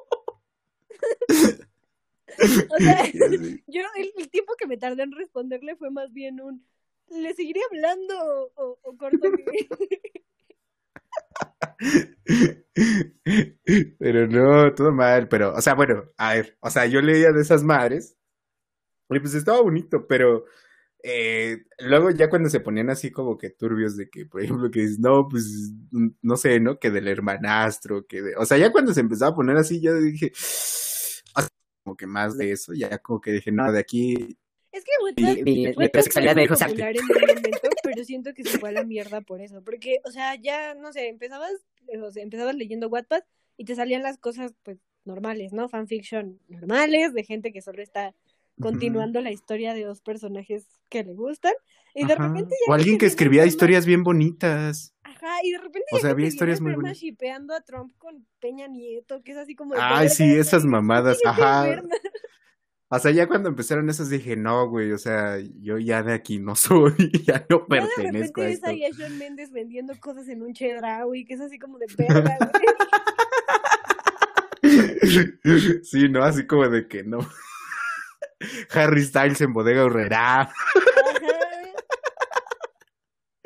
O 2.70 2.78
sea, 2.78 3.04
yo 3.66 3.82
el, 3.96 4.12
el 4.16 4.30
tiempo 4.30 4.54
que 4.58 4.66
me 4.66 4.76
tardé 4.76 5.02
en 5.02 5.12
responderle 5.12 5.76
fue 5.76 5.90
más 5.90 6.12
bien 6.12 6.40
un, 6.40 6.64
¿le 7.08 7.34
seguiré 7.34 7.60
hablando 7.70 8.52
o, 8.56 8.78
o, 8.82 8.96
corto 8.96 9.30
mi-?" 9.30 9.68
Pero 13.98 14.26
no, 14.28 14.74
todo 14.74 14.92
mal, 14.92 15.28
pero, 15.28 15.54
o 15.54 15.60
sea, 15.60 15.74
bueno, 15.74 16.04
a 16.16 16.34
ver, 16.34 16.56
o 16.60 16.70
sea, 16.70 16.86
yo 16.86 17.00
leía 17.00 17.32
de 17.32 17.42
esas 17.42 17.62
madres 17.62 18.16
y 19.10 19.20
pues 19.20 19.34
estaba 19.34 19.60
bonito, 19.60 20.06
pero 20.06 20.44
eh, 21.02 21.64
luego 21.78 22.10
ya 22.10 22.28
cuando 22.28 22.48
se 22.48 22.60
ponían 22.60 22.90
así 22.90 23.10
como 23.10 23.38
que 23.38 23.50
turbios 23.50 23.96
de 23.96 24.08
que, 24.10 24.26
por 24.26 24.42
ejemplo, 24.42 24.70
que 24.70 24.80
dices, 24.80 24.98
no, 24.98 25.28
pues, 25.28 25.72
mm, 25.90 26.08
no 26.22 26.36
sé, 26.36 26.58
¿no? 26.60 26.78
Que 26.78 26.90
del 26.90 27.08
hermanastro, 27.08 28.06
que 28.06 28.22
de, 28.22 28.36
o 28.36 28.44
sea, 28.44 28.58
ya 28.58 28.72
cuando 28.72 28.92
se 28.92 29.00
empezaba 29.00 29.32
a 29.32 29.34
poner 29.34 29.56
así, 29.56 29.80
ya 29.80 29.92
dije, 29.94 30.32
como 31.84 31.96
que 31.96 32.06
más 32.08 32.36
de 32.36 32.50
eso, 32.50 32.74
ya 32.74 32.98
como 32.98 33.20
que 33.20 33.30
dije, 33.30 33.52
no, 33.52 33.70
de 33.70 33.78
aquí, 33.78 34.36
Es 34.72 34.84
que 34.84 34.90
WhatsApp, 35.00 35.44
Mi, 35.44 35.68
popular 35.68 36.38
en 36.38 37.02
un 37.02 37.08
momento, 37.08 37.68
pero 37.84 38.04
siento 38.04 38.34
que 38.34 38.42
se 38.42 38.58
fue 38.58 38.70
a 38.70 38.72
la 38.72 38.82
mierda 38.82 39.20
por 39.20 39.40
eso. 39.40 39.62
Porque, 39.62 40.00
o 40.04 40.10
sea, 40.10 40.34
ya, 40.34 40.74
no 40.74 40.92
sé, 40.92 41.06
empezabas, 41.06 41.52
o 42.02 42.10
sea, 42.10 42.24
empezabas 42.24 42.56
leyendo 42.56 42.88
Wattpad 42.88 43.22
y 43.56 43.64
te 43.64 43.76
salían 43.76 44.02
las 44.02 44.18
cosas, 44.18 44.54
pues, 44.64 44.78
normales, 45.04 45.52
¿no? 45.52 45.68
Fanfiction 45.68 46.40
normales, 46.48 47.14
de 47.14 47.22
gente 47.22 47.52
que 47.52 47.62
solo 47.62 47.80
está 47.80 48.12
continuando 48.60 49.20
la 49.20 49.30
historia 49.32 49.74
de 49.74 49.84
dos 49.84 50.00
personajes 50.00 50.66
que 50.88 51.04
le 51.04 51.14
gustan. 51.14 51.52
Y 51.94 52.04
de 52.06 52.14
repente 52.14 52.54
ya 52.66 52.70
O 52.70 52.74
alguien 52.74 52.96
que 52.98 53.06
gente 53.06 53.06
escribía 53.06 53.42
más- 53.42 53.48
historias 53.48 53.86
bien 53.86 54.02
bonitas. 54.04 54.94
Ajá, 55.02 55.38
y 55.42 55.52
de 55.52 55.58
repente 55.58 55.86
O 55.92 55.98
sea, 55.98 56.10
había 56.10 56.24
gente 56.24 56.34
historias 56.34 56.60
muy 56.60 56.74
bonitas. 56.74 56.98
shipeando 56.98 57.54
a 57.54 57.60
Trump 57.62 57.92
con 57.98 58.26
Peña 58.40 58.68
Nieto, 58.68 59.22
que 59.22 59.32
es 59.32 59.38
así 59.38 59.54
como 59.54 59.74
de 59.74 59.80
Ay, 59.80 60.04
"Verga, 60.08 60.14
sí, 60.14 60.24
esas 60.34 60.64
mamadas, 60.64 61.18
ajá. 61.24 61.68
enferma". 61.68 61.94
O 62.88 62.98
sea, 63.00 63.10
ya 63.10 63.26
cuando 63.26 63.48
empezaron 63.48 63.88
esas 63.90 64.10
dije, 64.10 64.36
no, 64.36 64.68
güey, 64.68 64.92
o 64.92 64.98
sea, 64.98 65.38
yo 65.60 65.76
ya 65.78 66.02
de 66.04 66.12
aquí 66.12 66.38
no 66.38 66.54
soy, 66.94 66.94
ya 67.26 67.44
no 67.48 67.66
Ya 67.68 67.82
de 67.82 67.88
pertenezco 67.96 68.40
repente 68.42 68.42
a 68.42 68.44
ves 68.44 68.54
esto. 68.54 69.02
a 69.02 69.06
Shawn 69.08 69.18
Mendes 69.18 69.50
vendiendo 69.50 69.98
cosas 69.98 70.28
en 70.28 70.42
un 70.42 70.52
chedraui, 70.52 71.24
que 71.24 71.34
es 71.34 71.40
así 71.40 71.58
como 71.58 71.78
de 71.78 71.86
verga, 71.98 72.38
güey. 72.52 72.64
Sí, 75.82 76.08
¿no? 76.08 76.22
Así 76.24 76.46
como 76.46 76.68
de 76.68 76.86
que 76.88 77.02
no. 77.04 77.18
Harry 78.70 79.02
Styles 79.02 79.40
en 79.40 79.52
bodega 79.52 79.84
horrera. 79.84 80.42
Ajá. 80.42 80.52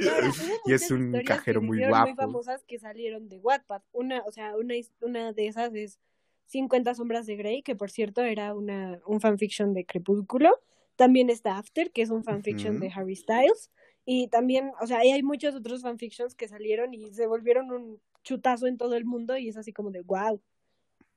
Y 0.01 0.09
ahora, 0.09 0.31
hubo 0.31 0.55
Y 0.67 0.73
es 0.73 0.91
un 0.91 1.13
cajero 1.25 1.61
muy 1.61 1.79
hicieron 1.79 1.99
muy 1.99 2.13
guapo. 2.13 2.23
famosas 2.23 2.65
que 2.65 2.79
salieron 2.79 3.29
de 3.29 3.39
Wattpad. 3.39 3.83
Una, 3.93 4.23
o 4.25 4.33
sea, 4.33 4.55
una, 4.57 5.33
de 5.33 5.47
esas 5.47 5.75
es 5.75 5.99
50 6.47 6.95
sombras 6.95 7.27
de 7.27 7.37
Grey, 7.37 7.63
que 7.63 7.77
por 7.77 7.91
cierto 7.91 8.23
era 8.23 8.55
una, 8.55 9.01
un 9.07 9.21
fanfiction 9.21 9.75
de 9.75 9.85
Crepúsculo. 9.85 10.59
También 10.97 11.31
está 11.31 11.59
After, 11.59 11.91
que 11.93 12.03
es 12.03 12.11
un 12.11 12.25
fanfiction 12.25 12.81
de 12.81 12.91
Harry 12.95 13.17
Styles. 13.17 13.71
Y 14.05 14.29
también, 14.29 14.73
o 14.81 14.87
sea, 14.87 14.99
ahí 14.99 15.13
hay 15.13 15.23
muchos 15.23 15.55
otros 15.55 15.83
fanfictions 15.83 16.35
que 16.35 16.49
salieron 16.49 16.95
y 16.95 17.13
se 17.13 17.27
volvieron 17.27 17.71
un 17.71 18.01
chutazo 18.23 18.67
en 18.67 18.77
todo 18.79 18.95
el 18.97 19.05
mundo 19.05 19.37
y 19.37 19.49
es 19.49 19.57
así 19.57 19.73
como 19.73 19.91
de 19.91 20.01
wow. 20.01 20.41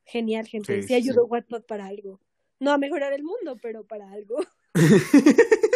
Genial, 0.05 0.45
gente. 0.45 0.81
Sí, 0.81 0.87
sí, 0.89 0.93
ayudó 0.93 1.23
sí. 1.23 1.29
Wattpad 1.29 1.63
para 1.63 1.87
algo. 1.87 2.19
No 2.63 2.71
a 2.71 2.77
mejorar 2.77 3.11
el 3.11 3.23
mundo, 3.23 3.57
pero 3.61 3.83
para 3.83 4.09
algo. 4.09 4.37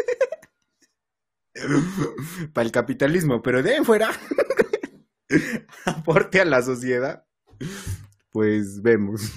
Para 2.54 2.66
el 2.66 2.72
capitalismo, 2.72 3.42
pero 3.42 3.62
de 3.62 3.76
ahí 3.76 3.84
fuera. 3.84 4.10
Aporte 5.86 6.40
a 6.40 6.46
la 6.46 6.62
sociedad. 6.62 7.26
Pues 8.30 8.82
vemos. 8.82 9.34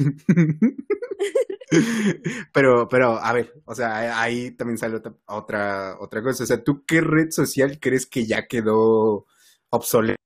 Pero, 2.53 2.89
pero, 2.89 3.19
a 3.19 3.33
ver, 3.33 3.53
o 3.65 3.75
sea, 3.77 4.21
ahí 4.21 4.51
también 4.51 4.77
sale 4.77 4.97
otra, 4.97 5.15
otra, 5.27 5.97
otra 6.01 6.23
cosa. 6.23 6.43
O 6.43 6.47
sea, 6.47 6.63
¿tú 6.63 6.85
qué 6.85 7.01
red 7.01 7.31
social 7.31 7.79
crees 7.81 8.07
que 8.07 8.27
ya 8.27 8.47
quedó 8.49 9.27
obsoleta? 9.71 10.17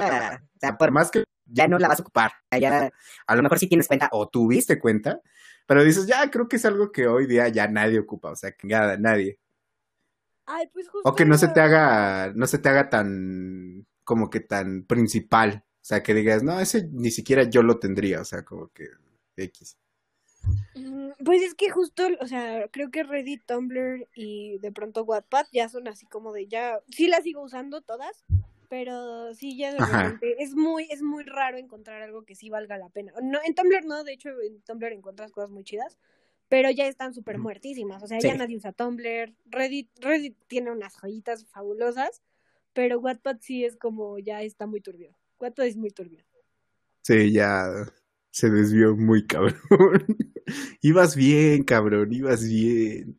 Ah, 0.00 0.40
o 0.42 0.58
sea, 0.58 0.78
Por 0.78 0.92
más 0.92 1.10
que 1.10 1.24
ya 1.44 1.68
no 1.68 1.78
la 1.78 1.88
vas 1.88 2.00
a 2.00 2.02
ocupar. 2.02 2.32
Ya, 2.58 2.90
a 3.26 3.36
lo 3.36 3.42
mejor 3.42 3.58
sí 3.58 3.66
tienes 3.66 3.88
cuenta. 3.88 4.08
o 4.12 4.28
tuviste 4.28 4.78
cuenta, 4.78 5.20
pero 5.66 5.84
dices, 5.84 6.06
ya 6.06 6.30
creo 6.30 6.48
que 6.48 6.56
es 6.56 6.64
algo 6.64 6.92
que 6.92 7.06
hoy 7.06 7.26
día 7.26 7.48
ya 7.48 7.68
nadie 7.68 7.98
ocupa, 7.98 8.30
o 8.30 8.36
sea, 8.36 8.52
que 8.52 8.66
nada, 8.66 8.96
nadie. 8.96 9.38
Ay, 10.46 10.68
pues 10.72 10.88
justo. 10.88 11.08
O 11.08 11.14
que 11.14 11.24
no 11.24 11.36
se 11.36 11.48
te 11.48 11.60
haga, 11.60 12.32
no 12.34 12.46
se 12.46 12.58
te 12.58 12.68
haga 12.68 12.88
tan, 12.88 13.86
como 14.04 14.30
que 14.30 14.40
tan 14.40 14.84
principal. 14.84 15.64
O 15.66 15.84
sea, 15.88 16.02
que 16.02 16.14
digas, 16.14 16.42
no, 16.42 16.58
ese 16.60 16.88
ni 16.92 17.10
siquiera 17.10 17.44
yo 17.44 17.62
lo 17.62 17.78
tendría, 17.78 18.20
o 18.20 18.24
sea, 18.24 18.44
como 18.44 18.68
que 18.68 18.88
X. 19.36 19.76
Mm, 20.74 21.10
Pues 21.24 21.42
es 21.42 21.54
que 21.54 21.70
justo, 21.70 22.04
o 22.20 22.26
sea, 22.26 22.68
creo 22.72 22.90
que 22.90 23.02
Reddit, 23.02 23.44
Tumblr 23.46 24.08
y 24.14 24.58
de 24.58 24.72
pronto 24.72 25.04
Wattpad 25.04 25.46
ya 25.52 25.68
son 25.68 25.88
así 25.88 26.06
como 26.06 26.32
de 26.32 26.46
ya, 26.46 26.80
sí 26.90 27.08
las 27.08 27.24
sigo 27.24 27.42
usando 27.42 27.82
todas, 27.82 28.24
pero 28.68 29.34
sí 29.34 29.56
ya 29.56 29.72
de 29.72 29.78
repente 29.80 30.42
es 30.42 30.54
muy, 30.54 30.86
es 30.90 31.02
muy 31.02 31.24
raro 31.24 31.58
encontrar 31.58 32.02
algo 32.02 32.24
que 32.24 32.34
sí 32.34 32.50
valga 32.50 32.78
la 32.78 32.88
pena. 32.88 33.12
No, 33.22 33.38
en 33.44 33.54
Tumblr 33.54 33.84
no, 33.84 34.04
de 34.04 34.12
hecho 34.12 34.30
en 34.42 34.60
Tumblr 34.62 34.92
encuentras 34.92 35.32
cosas 35.32 35.50
muy 35.50 35.64
chidas, 35.64 35.98
pero 36.48 36.70
ya 36.70 36.86
están 36.86 37.14
súper 37.14 37.38
muertísimas, 37.38 38.02
o 38.02 38.06
sea, 38.06 38.20
Sí. 38.20 38.28
ya 38.28 38.34
nadie 38.34 38.56
usa 38.56 38.72
Tumblr, 38.72 39.34
Reddit, 39.46 39.88
Reddit 40.00 40.36
tiene 40.48 40.70
unas 40.70 40.94
joyitas 40.96 41.44
fabulosas, 41.46 42.22
pero 42.72 43.00
Wattpad 43.00 43.38
sí 43.40 43.64
es 43.64 43.76
como 43.76 44.18
ya 44.18 44.42
está 44.42 44.66
muy 44.66 44.80
turbio. 44.80 45.16
Wattpad 45.40 45.66
es 45.66 45.76
muy 45.76 45.90
turbio. 45.90 46.24
Sí, 47.02 47.32
ya 47.32 47.68
se 48.30 48.50
desvió 48.50 48.96
muy 48.96 49.26
cabrón. 49.26 49.56
ibas 50.82 51.16
bien, 51.16 51.62
cabrón, 51.64 52.12
ibas 52.12 52.46
bien. 52.48 53.18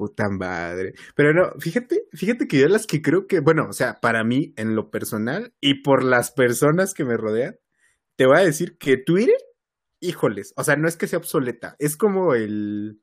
Puta 0.00 0.30
madre. 0.30 0.94
Pero 1.14 1.34
no, 1.34 1.52
fíjate, 1.60 2.04
fíjate 2.14 2.48
que 2.48 2.58
yo 2.58 2.68
las 2.68 2.86
que 2.86 3.02
creo 3.02 3.26
que, 3.26 3.40
bueno, 3.40 3.66
o 3.68 3.74
sea, 3.74 4.00
para 4.00 4.24
mí, 4.24 4.54
en 4.56 4.74
lo 4.74 4.90
personal 4.90 5.52
y 5.60 5.82
por 5.82 6.02
las 6.02 6.30
personas 6.30 6.94
que 6.94 7.04
me 7.04 7.18
rodean, 7.18 7.58
te 8.16 8.24
voy 8.24 8.38
a 8.38 8.40
decir 8.40 8.78
que 8.78 8.96
Twitter, 8.96 9.36
híjoles, 10.00 10.54
o 10.56 10.64
sea, 10.64 10.76
no 10.76 10.88
es 10.88 10.96
que 10.96 11.06
sea 11.06 11.18
obsoleta, 11.18 11.76
es 11.78 11.98
como 11.98 12.34
el. 12.34 13.02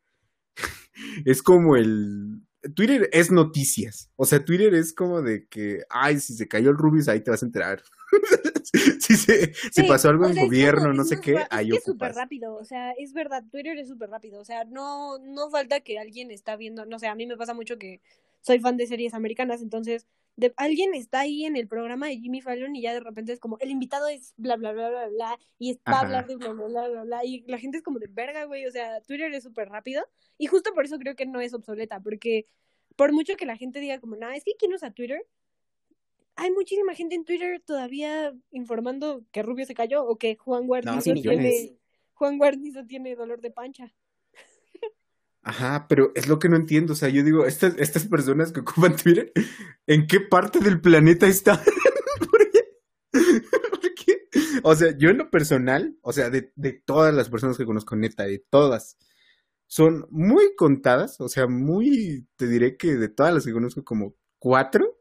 es 1.26 1.44
como 1.44 1.76
el. 1.76 2.42
Twitter 2.74 3.10
es 3.14 3.32
noticias. 3.32 4.10
O 4.16 4.26
sea, 4.26 4.44
Twitter 4.44 4.74
es 4.74 4.92
como 4.92 5.22
de 5.22 5.46
que, 5.48 5.84
ay, 5.92 6.20
si 6.20 6.34
se 6.34 6.48
cayó 6.48 6.72
el 6.72 6.78
Rubius, 6.78 7.10
ahí 7.10 7.22
te 7.24 7.30
vas 7.30 7.44
a 7.44 7.46
enterar. 7.46 7.84
si, 9.00 9.16
se, 9.16 9.54
si 9.54 9.72
Sí, 9.72 9.88
pasó 9.88 10.10
algo 10.10 10.26
en 10.26 10.34
sea, 10.34 10.46
gobierno, 10.46 10.94
no 10.94 11.04
sé 11.04 11.20
qué, 11.20 11.46
ahí 11.50 11.70
es 11.72 11.84
súper 11.84 12.14
rápido, 12.14 12.56
o 12.56 12.66
sea, 12.66 12.92
es 12.92 13.14
verdad, 13.14 13.44
Twitter 13.52 13.78
es 13.78 13.88
súper 13.88 14.10
rápido, 14.10 14.40
o 14.40 14.46
sea, 14.46 14.64
no, 14.66 15.18
no 15.20 15.50
falta 15.50 15.80
que 15.82 16.00
alguien 16.00 16.32
está 16.32 16.56
viendo, 16.56 16.86
no 16.86 17.00
sé, 17.00 17.08
a 17.08 17.16
mí 17.16 17.26
me 17.26 17.38
pasa 17.38 17.54
mucho 17.54 17.78
que 17.78 18.02
soy 18.42 18.60
fan 18.60 18.78
de 18.78 18.88
series 18.88 19.14
americanas, 19.14 19.62
entonces 19.62 20.08
de, 20.36 20.54
alguien 20.58 20.94
está 20.94 21.22
ahí 21.22 21.46
en 21.46 21.56
el 21.56 21.68
programa 21.68 22.08
de 22.08 22.18
Jimmy 22.18 22.42
Fallon 22.42 22.76
y 22.76 22.82
ya 22.82 22.94
de 22.94 23.00
repente 23.00 23.34
es 23.34 23.40
como, 23.40 23.58
el 23.60 23.72
invitado 23.72 24.08
es 24.08 24.34
bla, 24.38 24.56
bla, 24.56 24.72
bla, 24.74 24.90
bla, 24.90 25.08
bla, 25.08 25.40
y 25.58 25.72
es- 25.72 25.78
va 25.78 25.98
a 25.98 26.02
Ajá. 26.02 26.02
hablar 26.02 26.28
de 26.28 26.36
bla, 26.36 26.52
bla, 26.54 26.68
bla, 26.68 26.88
bla, 26.90 27.04
bla, 27.04 27.26
y 27.26 27.42
la 27.48 27.58
gente 27.58 27.78
es 27.78 27.84
como 27.84 28.00
de 28.00 28.08
verga, 28.08 28.46
güey, 28.46 28.66
o 28.68 28.72
sea, 28.72 29.02
Twitter 29.02 29.34
es 29.34 29.44
súper 29.44 29.70
rápido, 29.70 30.06
y 30.38 30.48
justo 30.48 30.74
por 30.74 30.86
eso 30.86 30.98
creo 31.00 31.16
que 31.16 31.26
no 31.26 31.42
es 31.42 31.54
obsoleta, 31.54 32.00
porque 32.00 32.46
por 32.96 33.14
mucho 33.14 33.36
que 33.36 33.46
la 33.46 33.58
gente 33.58 33.80
diga 33.80 34.00
como, 34.00 34.16
no, 34.16 34.30
es 34.32 34.44
que 34.44 34.54
¿quién 34.58 34.74
usa 34.74 34.92
Twitter? 34.92 35.26
Hay 36.38 36.52
muchísima 36.52 36.94
gente 36.94 37.16
en 37.16 37.26
Twitter 37.26 37.62
todavía 37.66 38.32
informando 38.52 39.26
que 39.32 39.42
Rubio 39.42 39.66
se 39.66 39.74
cayó 39.74 40.06
o 40.06 40.18
que 40.18 40.36
Juan 40.36 40.68
Guarnizo 40.68 41.14
millones. 41.14 41.52
tiene 41.52 41.78
Juan 42.14 42.38
Guarnizo 42.38 42.86
tiene 42.86 43.16
dolor 43.16 43.42
de 43.42 43.52
pancha. 43.52 43.94
Ajá, 45.42 45.88
pero 45.88 46.12
es 46.14 46.28
lo 46.28 46.40
que 46.40 46.50
no 46.50 46.58
entiendo. 46.58 46.94
O 46.94 46.96
sea, 46.96 47.10
yo 47.10 47.24
digo, 47.24 47.46
estas, 47.46 47.76
estas 47.78 48.06
personas 48.06 48.52
que 48.52 48.60
ocupan 48.60 48.96
Twitter, 48.96 49.32
¿en 49.88 50.06
qué 50.06 50.20
parte 50.20 50.60
del 50.60 50.80
planeta 50.80 51.26
están? 51.26 51.60
¿Por 52.30 52.52
qué? 52.52 52.60
¿Por 53.12 53.94
qué? 53.96 54.30
O 54.64 54.76
sea, 54.76 54.96
yo 54.98 55.10
en 55.10 55.18
lo 55.18 55.32
personal, 55.32 55.98
o 56.02 56.12
sea, 56.12 56.30
de, 56.30 56.52
de 56.56 56.74
todas 56.74 57.14
las 57.14 57.30
personas 57.30 57.58
que 57.58 57.66
conozco, 57.66 57.96
neta, 57.96 58.26
de 58.26 58.40
todas, 58.50 58.98
son 59.68 60.06
muy 60.12 60.54
contadas. 60.56 61.20
O 61.22 61.30
sea, 61.30 61.48
muy, 61.48 62.28
te 62.36 62.48
diré 62.48 62.78
que 62.78 62.96
de 62.96 63.10
todas 63.10 63.34
las 63.34 63.46
que 63.46 63.54
conozco, 63.54 63.84
como 63.84 64.16
cuatro, 64.40 64.97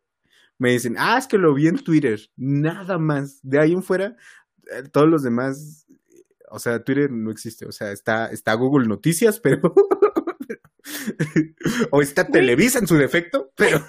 me 0.58 0.70
dicen, 0.70 0.96
ah, 0.98 1.18
es 1.18 1.26
que 1.26 1.38
lo 1.38 1.54
vi 1.54 1.68
en 1.68 1.78
Twitter. 1.78 2.20
Nada 2.36 2.98
más. 2.98 3.40
De 3.42 3.60
ahí 3.60 3.72
en 3.72 3.82
fuera, 3.82 4.16
eh, 4.72 4.82
todos 4.90 5.08
los 5.08 5.22
demás, 5.22 5.86
o 6.50 6.58
sea, 6.58 6.82
Twitter 6.82 7.10
no 7.10 7.30
existe. 7.30 7.66
O 7.66 7.72
sea, 7.72 7.92
está, 7.92 8.26
está 8.26 8.54
Google 8.54 8.88
Noticias, 8.88 9.40
pero 9.42 9.74
o 11.90 12.02
está 12.02 12.26
Televisa 12.26 12.78
en 12.78 12.86
su 12.86 12.96
defecto, 12.96 13.52
pero, 13.56 13.84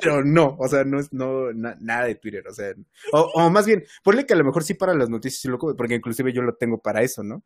pero, 0.00 0.24
no, 0.24 0.56
o 0.58 0.68
sea, 0.68 0.84
no 0.84 0.98
es 0.98 1.12
no, 1.12 1.52
nada 1.52 2.06
de 2.06 2.14
Twitter, 2.16 2.46
o 2.48 2.52
sea, 2.52 2.74
o, 3.12 3.30
o, 3.34 3.50
más 3.50 3.66
bien, 3.66 3.84
ponle 4.02 4.26
que 4.26 4.34
a 4.34 4.36
lo 4.36 4.44
mejor 4.44 4.64
sí 4.64 4.74
para 4.74 4.94
las 4.94 5.08
noticias, 5.08 5.52
porque 5.76 5.94
inclusive 5.94 6.32
yo 6.32 6.42
lo 6.42 6.56
tengo 6.56 6.80
para 6.80 7.02
eso, 7.02 7.22
¿no? 7.22 7.44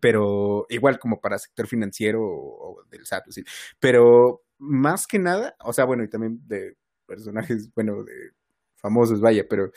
Pero 0.00 0.66
igual 0.68 0.98
como 0.98 1.20
para 1.20 1.38
sector 1.38 1.66
financiero 1.66 2.20
o, 2.22 2.84
del 2.90 3.06
SAT, 3.06 3.24
sí. 3.30 3.44
pero 3.78 4.42
más 4.58 5.06
que 5.06 5.18
nada, 5.18 5.56
o 5.64 5.72
sea, 5.72 5.84
bueno, 5.84 6.04
y 6.04 6.08
también 6.08 6.40
de 6.46 6.76
personajes, 7.12 7.70
bueno, 7.74 8.02
de 8.02 8.32
famosos, 8.76 9.20
vaya, 9.20 9.44
pero 9.48 9.70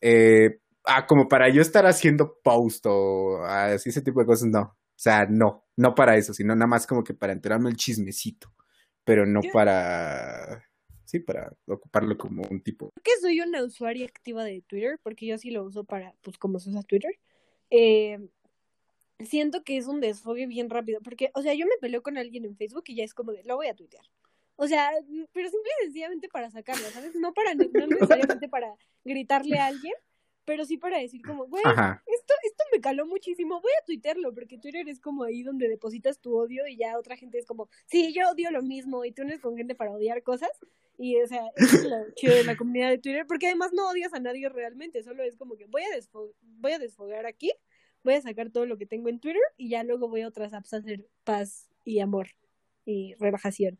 eh, 0.00 0.60
ah, 0.84 1.06
como 1.06 1.28
para 1.28 1.48
yo 1.50 1.60
estar 1.60 1.84
haciendo 1.86 2.38
post 2.42 2.86
o 2.86 3.42
así 3.44 3.88
ese 3.90 4.02
tipo 4.02 4.20
de 4.20 4.26
cosas, 4.26 4.48
no. 4.48 4.60
O 4.60 5.00
sea, 5.00 5.26
no, 5.26 5.66
no 5.76 5.94
para 5.94 6.16
eso, 6.16 6.32
sino 6.32 6.54
nada 6.54 6.66
más 6.68 6.86
como 6.86 7.02
que 7.02 7.14
para 7.14 7.32
enterarme 7.32 7.68
el 7.68 7.76
chismecito, 7.76 8.52
pero 9.04 9.26
no 9.26 9.40
para, 9.52 10.64
sí, 11.04 11.20
para 11.20 11.52
ocuparlo 11.66 12.16
como 12.16 12.42
un 12.48 12.60
tipo. 12.62 12.92
que 13.02 13.12
soy 13.20 13.40
una 13.40 13.64
usuaria 13.64 14.06
activa 14.06 14.44
de 14.44 14.62
Twitter, 14.62 14.98
porque 15.02 15.26
yo 15.26 15.36
sí 15.36 15.50
lo 15.50 15.64
uso 15.64 15.84
para, 15.84 16.14
pues 16.22 16.38
como 16.38 16.58
se 16.58 16.70
usa 16.70 16.82
Twitter. 16.82 17.12
Eh, 17.70 18.28
siento 19.20 19.62
que 19.64 19.76
es 19.76 19.86
un 19.86 20.00
desfogue 20.00 20.46
bien 20.46 20.70
rápido, 20.70 21.00
porque, 21.02 21.30
o 21.34 21.42
sea, 21.42 21.54
yo 21.54 21.66
me 21.66 21.78
peleo 21.80 22.02
con 22.02 22.18
alguien 22.18 22.44
en 22.44 22.56
Facebook 22.56 22.84
y 22.86 22.96
ya 22.96 23.04
es 23.04 23.14
como 23.14 23.32
de, 23.32 23.42
lo 23.44 23.56
voy 23.56 23.66
a 23.66 23.74
tuitear. 23.74 24.04
O 24.60 24.66
sea, 24.66 24.90
pero 25.32 25.48
simple 25.48 25.70
y 25.80 25.84
sencillamente 25.84 26.28
para 26.28 26.50
sacarlo, 26.50 26.84
¿sabes? 26.90 27.14
No 27.14 27.32
para 27.32 27.54
no 27.54 27.64
necesariamente 27.86 28.48
para 28.50 28.74
gritarle 29.04 29.56
a 29.56 29.66
alguien, 29.66 29.94
pero 30.44 30.64
sí 30.64 30.78
para 30.78 30.98
decir 30.98 31.22
como, 31.22 31.46
güey, 31.46 31.62
esto, 31.62 32.34
esto 32.42 32.64
me 32.72 32.80
caló 32.80 33.06
muchísimo, 33.06 33.60
voy 33.60 33.70
a 33.80 33.84
tuitearlo, 33.84 34.34
porque 34.34 34.58
Twitter 34.58 34.88
es 34.88 34.98
como 34.98 35.22
ahí 35.22 35.44
donde 35.44 35.68
depositas 35.68 36.18
tu 36.18 36.36
odio 36.36 36.66
y 36.66 36.76
ya 36.76 36.98
otra 36.98 37.16
gente 37.16 37.38
es 37.38 37.46
como, 37.46 37.68
sí, 37.86 38.12
yo 38.12 38.30
odio 38.30 38.50
lo 38.50 38.62
mismo 38.62 39.04
y 39.04 39.12
tú 39.12 39.22
eres 39.22 39.40
con 39.40 39.56
gente 39.56 39.76
para 39.76 39.92
odiar 39.92 40.24
cosas. 40.24 40.50
Y, 40.96 41.20
o 41.20 41.26
sea, 41.28 41.42
es 41.54 41.84
lo 41.84 42.10
chido 42.16 42.34
de 42.34 42.42
la 42.42 42.56
comunidad 42.56 42.90
de 42.90 42.98
Twitter, 42.98 43.26
porque 43.28 43.46
además 43.46 43.70
no 43.72 43.88
odias 43.88 44.12
a 44.12 44.18
nadie 44.18 44.48
realmente, 44.48 45.04
solo 45.04 45.22
es 45.22 45.36
como 45.36 45.56
que 45.56 45.66
voy 45.66 45.82
a, 45.82 45.88
voy 46.40 46.72
a 46.72 46.80
desfogar 46.80 47.26
aquí, 47.26 47.52
voy 48.02 48.14
a 48.14 48.22
sacar 48.22 48.50
todo 48.50 48.66
lo 48.66 48.76
que 48.76 48.86
tengo 48.86 49.08
en 49.08 49.20
Twitter 49.20 49.42
y 49.56 49.68
ya 49.68 49.84
luego 49.84 50.08
voy 50.08 50.22
a 50.22 50.28
otras 50.28 50.52
apps 50.52 50.74
a 50.74 50.78
hacer 50.78 51.06
paz 51.22 51.68
y 51.84 52.00
amor 52.00 52.30
y 52.84 53.14
relajación. 53.20 53.78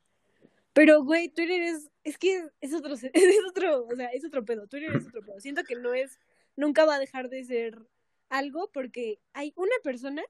Pero, 0.78 1.02
güey, 1.02 1.28
Twitter 1.28 1.60
es, 1.60 1.90
es 2.04 2.18
que 2.18 2.40
es 2.60 2.72
otro, 2.72 2.94
es 3.12 3.38
otro, 3.48 3.84
o 3.84 3.96
sea, 3.96 4.06
es 4.10 4.24
otro 4.24 4.44
pedo, 4.44 4.68
Twitter 4.68 4.94
es 4.94 5.08
otro 5.08 5.22
pedo. 5.22 5.40
Siento 5.40 5.64
que 5.64 5.74
no 5.74 5.92
es 5.92 6.20
nunca 6.54 6.84
va 6.84 6.94
a 6.94 6.98
dejar 7.00 7.28
de 7.28 7.42
ser 7.42 7.84
algo 8.28 8.70
porque 8.72 9.18
hay 9.32 9.52
una 9.56 9.74
persona 9.82 10.22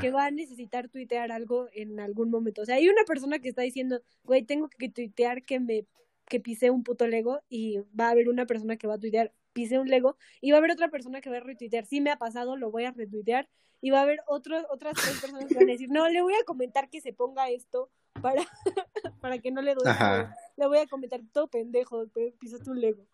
que 0.00 0.10
va 0.10 0.24
a 0.24 0.30
necesitar 0.30 0.88
tuitear 0.88 1.30
algo 1.30 1.68
en 1.74 2.00
algún 2.00 2.30
momento. 2.30 2.62
O 2.62 2.64
sea, 2.64 2.76
hay 2.76 2.88
una 2.88 3.04
persona 3.04 3.40
que 3.40 3.50
está 3.50 3.60
diciendo, 3.60 4.00
güey, 4.24 4.42
tengo 4.42 4.70
que 4.70 4.88
tuitear 4.88 5.42
que 5.42 5.60
me 5.60 5.84
que 6.30 6.40
pisé 6.40 6.70
un 6.70 6.82
puto 6.82 7.06
Lego 7.06 7.42
y 7.50 7.80
va 7.98 8.06
a 8.06 8.10
haber 8.12 8.30
una 8.30 8.46
persona 8.46 8.78
que 8.78 8.86
va 8.86 8.94
a 8.94 8.98
tuitear, 8.98 9.34
pisé 9.52 9.78
un 9.78 9.88
Lego 9.90 10.16
y 10.40 10.52
va 10.52 10.56
a 10.56 10.60
haber 10.60 10.70
otra 10.70 10.88
persona 10.88 11.20
que 11.20 11.28
va 11.28 11.36
a 11.36 11.40
retuitear, 11.40 11.84
sí 11.84 12.00
me 12.00 12.10
ha 12.10 12.16
pasado, 12.16 12.56
lo 12.56 12.70
voy 12.70 12.84
a 12.84 12.92
retuitear 12.92 13.50
y 13.82 13.90
va 13.90 13.98
a 13.98 14.02
haber 14.04 14.20
otros 14.28 14.64
otras 14.70 14.94
tres 14.94 15.20
personas 15.20 15.44
que 15.44 15.56
van 15.56 15.68
a 15.68 15.72
decir, 15.72 15.90
no, 15.90 16.08
le 16.08 16.22
voy 16.22 16.32
a 16.40 16.44
comentar 16.44 16.88
que 16.88 17.02
se 17.02 17.12
ponga 17.12 17.50
esto 17.50 17.90
para, 18.20 18.42
para 19.20 19.38
que 19.38 19.50
no 19.50 19.62
le 19.62 19.74
duele. 19.74 20.28
Le 20.56 20.66
voy 20.66 20.78
a 20.78 20.86
comentar 20.86 21.20
todo 21.32 21.48
pendejo, 21.48 22.06
pisaste 22.38 22.70
un 22.70 22.80
Lego. 22.80 23.06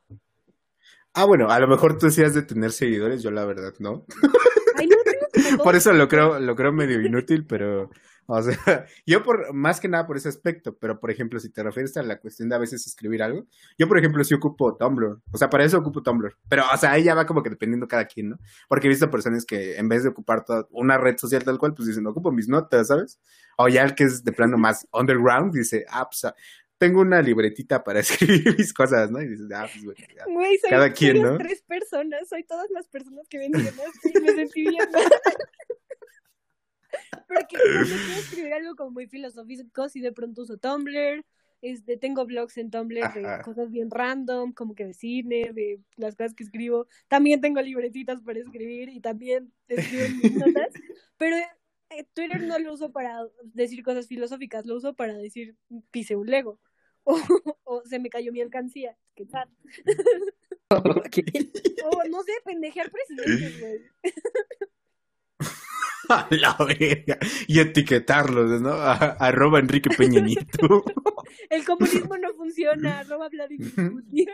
Ah, 1.15 1.25
bueno, 1.25 1.51
a 1.51 1.59
lo 1.59 1.67
mejor 1.67 1.97
tú 1.99 2.07
decías 2.07 2.35
de 2.35 2.43
tener 2.43 2.73
seguidores, 2.73 3.23
yo 3.23 3.31
la 3.31 3.45
verdad 3.47 3.73
no. 3.79 4.05
por 5.65 5.75
eso 5.75 5.93
lo 5.93 6.09
creo, 6.09 6.39
lo 6.39 6.55
creo 6.55 6.73
medio 6.73 7.01
inútil, 7.01 7.47
pero, 7.47 7.91
o 8.27 8.43
sea, 8.43 8.87
yo 9.07 9.23
por, 9.23 9.53
más 9.55 9.81
que 9.81 9.89
nada 9.89 10.07
por 10.07 10.17
ese 10.17 10.29
aspecto, 10.29 10.77
pero 10.77 11.01
por 11.01 11.11
ejemplo, 11.11 11.39
si 11.41 11.51
te 11.51 11.63
refieres 11.63 11.97
a 11.97 12.03
la 12.03 12.19
cuestión 12.19 12.49
de 12.49 12.57
a 12.57 12.59
veces 12.59 12.87
escribir 12.87 13.23
algo, 13.23 13.47
yo 13.79 13.89
por 13.89 13.99
ejemplo 13.99 14.23
sí 14.25 14.35
ocupo 14.35 14.77
Tumblr, 14.77 15.21
o 15.31 15.39
sea, 15.39 15.49
para 15.49 15.65
eso 15.65 15.79
ocupo 15.79 16.03
Tumblr, 16.03 16.37
pero, 16.49 16.65
o 16.73 16.77
sea, 16.77 16.93
ahí 16.93 17.05
ya 17.05 17.15
va 17.15 17.27
como 17.27 17.43
que 17.43 17.51
dependiendo 17.51 17.89
cada 17.89 18.07
quien, 18.07 18.31
¿no? 18.31 18.39
Porque 18.69 18.87
he 18.87 18.91
visto 18.91 19.11
personas 19.11 19.45
que 19.45 19.77
en 19.77 19.89
vez 19.89 20.03
de 20.03 20.11
ocupar 20.11 20.45
toda 20.45 20.67
una 20.71 20.99
red 20.99 21.17
social 21.17 21.45
tal 21.45 21.59
cual, 21.59 21.75
pues 21.75 21.89
dicen, 21.89 22.07
ocupo 22.07 22.33
mis 22.33 22.49
notas, 22.49 22.89
¿sabes? 22.89 23.21
O 23.57 23.69
ya 23.69 23.83
el 23.85 23.95
que 23.95 24.05
es 24.05 24.25
de 24.25 24.33
plano 24.33 24.59
más 24.59 24.87
underground, 24.93 25.55
dice, 25.55 25.87
ah, 25.89 26.09
pues, 26.09 26.33
tengo 26.79 27.01
una 27.01 27.23
libretita 27.23 27.83
para 27.83 28.01
escribir 28.01 28.57
mis 28.57 28.73
cosas, 28.73 29.11
¿no? 29.11 29.21
Y 29.21 29.29
dices, 29.29 29.49
ah, 29.55 29.69
pues 29.73 29.85
bueno, 29.85 30.01
Güey, 30.27 30.59
soy, 30.59 30.71
cada 30.71 30.93
quien, 30.93 31.23
¿no? 31.23 31.39
tres 31.39 31.63
personas, 31.63 32.29
soy 32.29 32.45
todas 32.45 32.69
las 32.71 32.87
personas 32.89 33.27
que 33.29 33.39
ven 33.39 33.53
y 33.55 34.21
me 34.21 34.33
sentí 34.33 34.63
bien. 34.63 34.85
Porque 37.29 37.57
cuando 37.57 37.97
quiero 37.97 38.21
escribir 38.21 38.53
algo 38.53 38.77
como 38.77 38.91
muy 38.91 39.07
filosófico, 39.07 39.89
si 39.89 40.01
de 40.01 40.13
pronto 40.13 40.43
uso 40.43 40.57
Tumblr, 40.57 41.25
este, 41.63 41.97
tengo 41.97 42.25
blogs 42.27 42.59
en 42.59 42.71
Tumblr 42.71 43.13
de 43.15 43.43
cosas 43.43 43.71
bien 43.71 43.91
random, 43.91 44.53
como 44.53 44.75
que 44.75 44.85
de 44.85 44.95
cine, 44.95 45.51
de 45.53 45.81
las 45.97 46.15
cosas 46.15 46.35
que 46.35 46.45
escribo. 46.45 46.87
También 47.09 47.41
tengo 47.41 47.61
libretitas 47.61 48.21
para 48.23 48.39
escribir 48.39 48.89
y 48.91 49.01
también 49.01 49.53
escribo 49.69 50.05
mis 50.23 50.35
notas. 50.69 50.73
Pero 51.17 51.37
eh, 51.37 52.07
Twitter 52.13 52.43
no 52.43 52.59
lo 52.59 52.75
uso 52.75 52.93
para 52.93 53.27
decir 53.43 53.83
cosas 53.83 54.07
filosóficas, 54.07 54.67
lo 54.67 54.77
uso 54.77 54.95
para 54.95 55.15
decir 55.15 55.57
pise 55.91 56.17
un 56.17 56.27
Lego. 56.31 56.61
O, 57.69 57.83
se 57.85 58.01
me 58.01 58.11
cayó 58.11 58.33
mi 58.33 58.41
alcancía. 58.41 58.97
¿Qué 59.15 59.27
tal? 59.27 59.49
o 60.71 62.09
no 62.09 62.23
sé, 62.25 62.33
pendejear 62.45 62.91
presidentes, 62.91 63.61
güey. 63.61 63.81
A 66.09 66.29
la 66.31 66.57
verga. 66.59 67.19
Y 67.47 67.61
etiquetarlos, 67.61 68.61
¿no? 68.61 68.73
arroba 68.73 69.59
Enrique 69.59 69.91
Peña 69.91 70.21
Nieto. 70.21 70.85
El 71.51 71.65
comunismo 71.65 72.17
no 72.17 72.33
funciona, 72.35 73.01
arroba 73.01 73.29
Vladimir 73.29 73.75
Putin. 73.75 74.29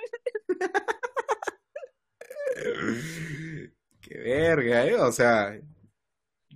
Qué 4.01 4.19
verga, 4.19 4.87
¿eh? 4.87 4.97
O 4.97 5.13
sea, 5.13 5.59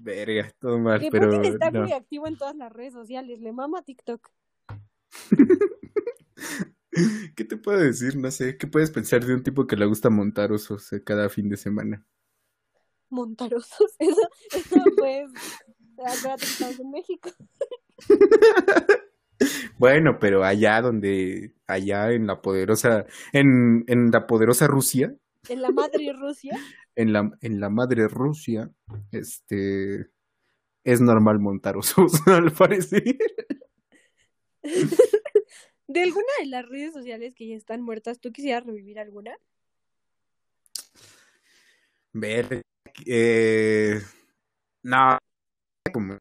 Verga, 0.06 0.52
todo 0.58 0.78
mal, 0.78 1.04
pero. 1.10 1.30
Putin 1.30 1.52
está 1.52 1.70
muy 1.70 1.92
activo 1.92 2.26
en 2.28 2.36
todas 2.36 2.54
las 2.56 2.72
redes 2.72 2.92
sociales, 2.92 3.40
le 3.40 3.52
mama 3.52 3.82
TikTok. 3.82 4.30
¿Qué 7.36 7.44
te 7.44 7.56
puedo 7.56 7.78
decir? 7.78 8.16
No 8.16 8.30
sé, 8.30 8.56
¿qué 8.56 8.66
puedes 8.66 8.90
pensar 8.90 9.24
de 9.24 9.34
un 9.34 9.42
tipo 9.42 9.66
que 9.66 9.76
le 9.76 9.84
gusta 9.84 10.08
montar 10.08 10.52
osos 10.52 10.92
eh, 10.92 11.02
cada 11.02 11.28
fin 11.28 11.48
de 11.48 11.56
semana? 11.56 12.06
Montar 13.08 13.54
osos, 13.54 13.94
eso, 13.98 14.28
eso 14.52 14.84
pues, 14.96 15.30
acuérdate 15.98 16.40
que 16.40 16.46
estamos 16.46 16.80
en 16.80 16.90
México. 16.90 17.30
bueno, 19.78 20.18
pero 20.18 20.44
allá 20.44 20.80
donde, 20.80 21.54
allá 21.66 22.12
en 22.12 22.26
la 22.26 22.42
poderosa, 22.42 23.06
en, 23.32 23.84
en 23.86 24.10
la 24.10 24.26
poderosa 24.26 24.66
Rusia. 24.66 25.14
En 25.48 25.62
la 25.62 25.70
madre 25.70 26.12
Rusia 26.12 26.58
en 26.96 27.12
la, 27.12 27.30
en 27.42 27.60
la 27.60 27.68
madre 27.68 28.08
Rusia, 28.08 28.70
este, 29.12 30.08
es 30.82 31.00
normal 31.00 31.38
montar 31.38 31.76
osos, 31.76 32.26
al 32.26 32.50
parecer. 32.52 33.16
¿De 35.86 36.02
alguna 36.02 36.26
de 36.40 36.46
las 36.46 36.66
redes 36.68 36.94
sociales 36.94 37.34
que 37.34 37.46
ya 37.48 37.54
están 37.54 37.82
muertas, 37.82 38.18
tú 38.18 38.32
quisieras 38.32 38.64
revivir 38.64 38.98
alguna? 38.98 39.36
Ver, 42.18 42.62
eh, 43.04 44.00
no, 44.82 45.18
como 45.92 46.16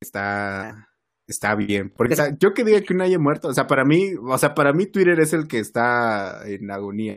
está, 0.00 0.88
está 1.26 1.56
bien, 1.56 1.90
porque 1.90 2.14
yo 2.38 2.54
que 2.54 2.62
diga 2.62 2.80
que 2.82 2.94
no 2.94 3.02
haya 3.02 3.18
muerto, 3.18 3.48
o 3.48 3.52
sea, 3.52 3.66
para 3.66 3.84
mí, 3.84 4.12
o 4.22 4.38
sea, 4.38 4.54
para 4.54 4.72
mí 4.72 4.86
Twitter 4.86 5.18
es 5.18 5.32
el 5.32 5.48
que 5.48 5.58
está 5.58 6.48
en 6.48 6.70
agonía. 6.70 7.16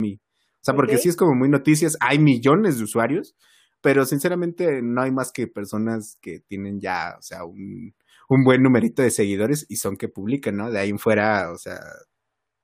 O 0.00 0.64
sea, 0.64 0.74
porque 0.76 0.96
sí 0.96 1.08
es 1.08 1.16
como 1.16 1.34
muy 1.34 1.48
noticias, 1.48 1.96
hay 2.00 2.20
millones 2.20 2.78
de 2.78 2.84
usuarios, 2.84 3.34
pero 3.80 4.06
sinceramente 4.06 4.80
no 4.80 5.02
hay 5.02 5.10
más 5.10 5.32
que 5.32 5.48
personas 5.48 6.16
que 6.22 6.38
tienen 6.38 6.80
ya, 6.80 7.16
o 7.18 7.22
sea, 7.22 7.44
un, 7.44 7.96
un 8.28 8.44
buen 8.44 8.62
numerito 8.62 9.02
de 9.02 9.10
seguidores 9.10 9.66
y 9.68 9.76
son 9.76 9.96
que 9.96 10.08
publican, 10.08 10.56
¿no? 10.56 10.70
De 10.70 10.78
ahí 10.78 10.90
en 10.90 11.00
fuera, 11.00 11.50
o 11.50 11.58
sea, 11.58 11.80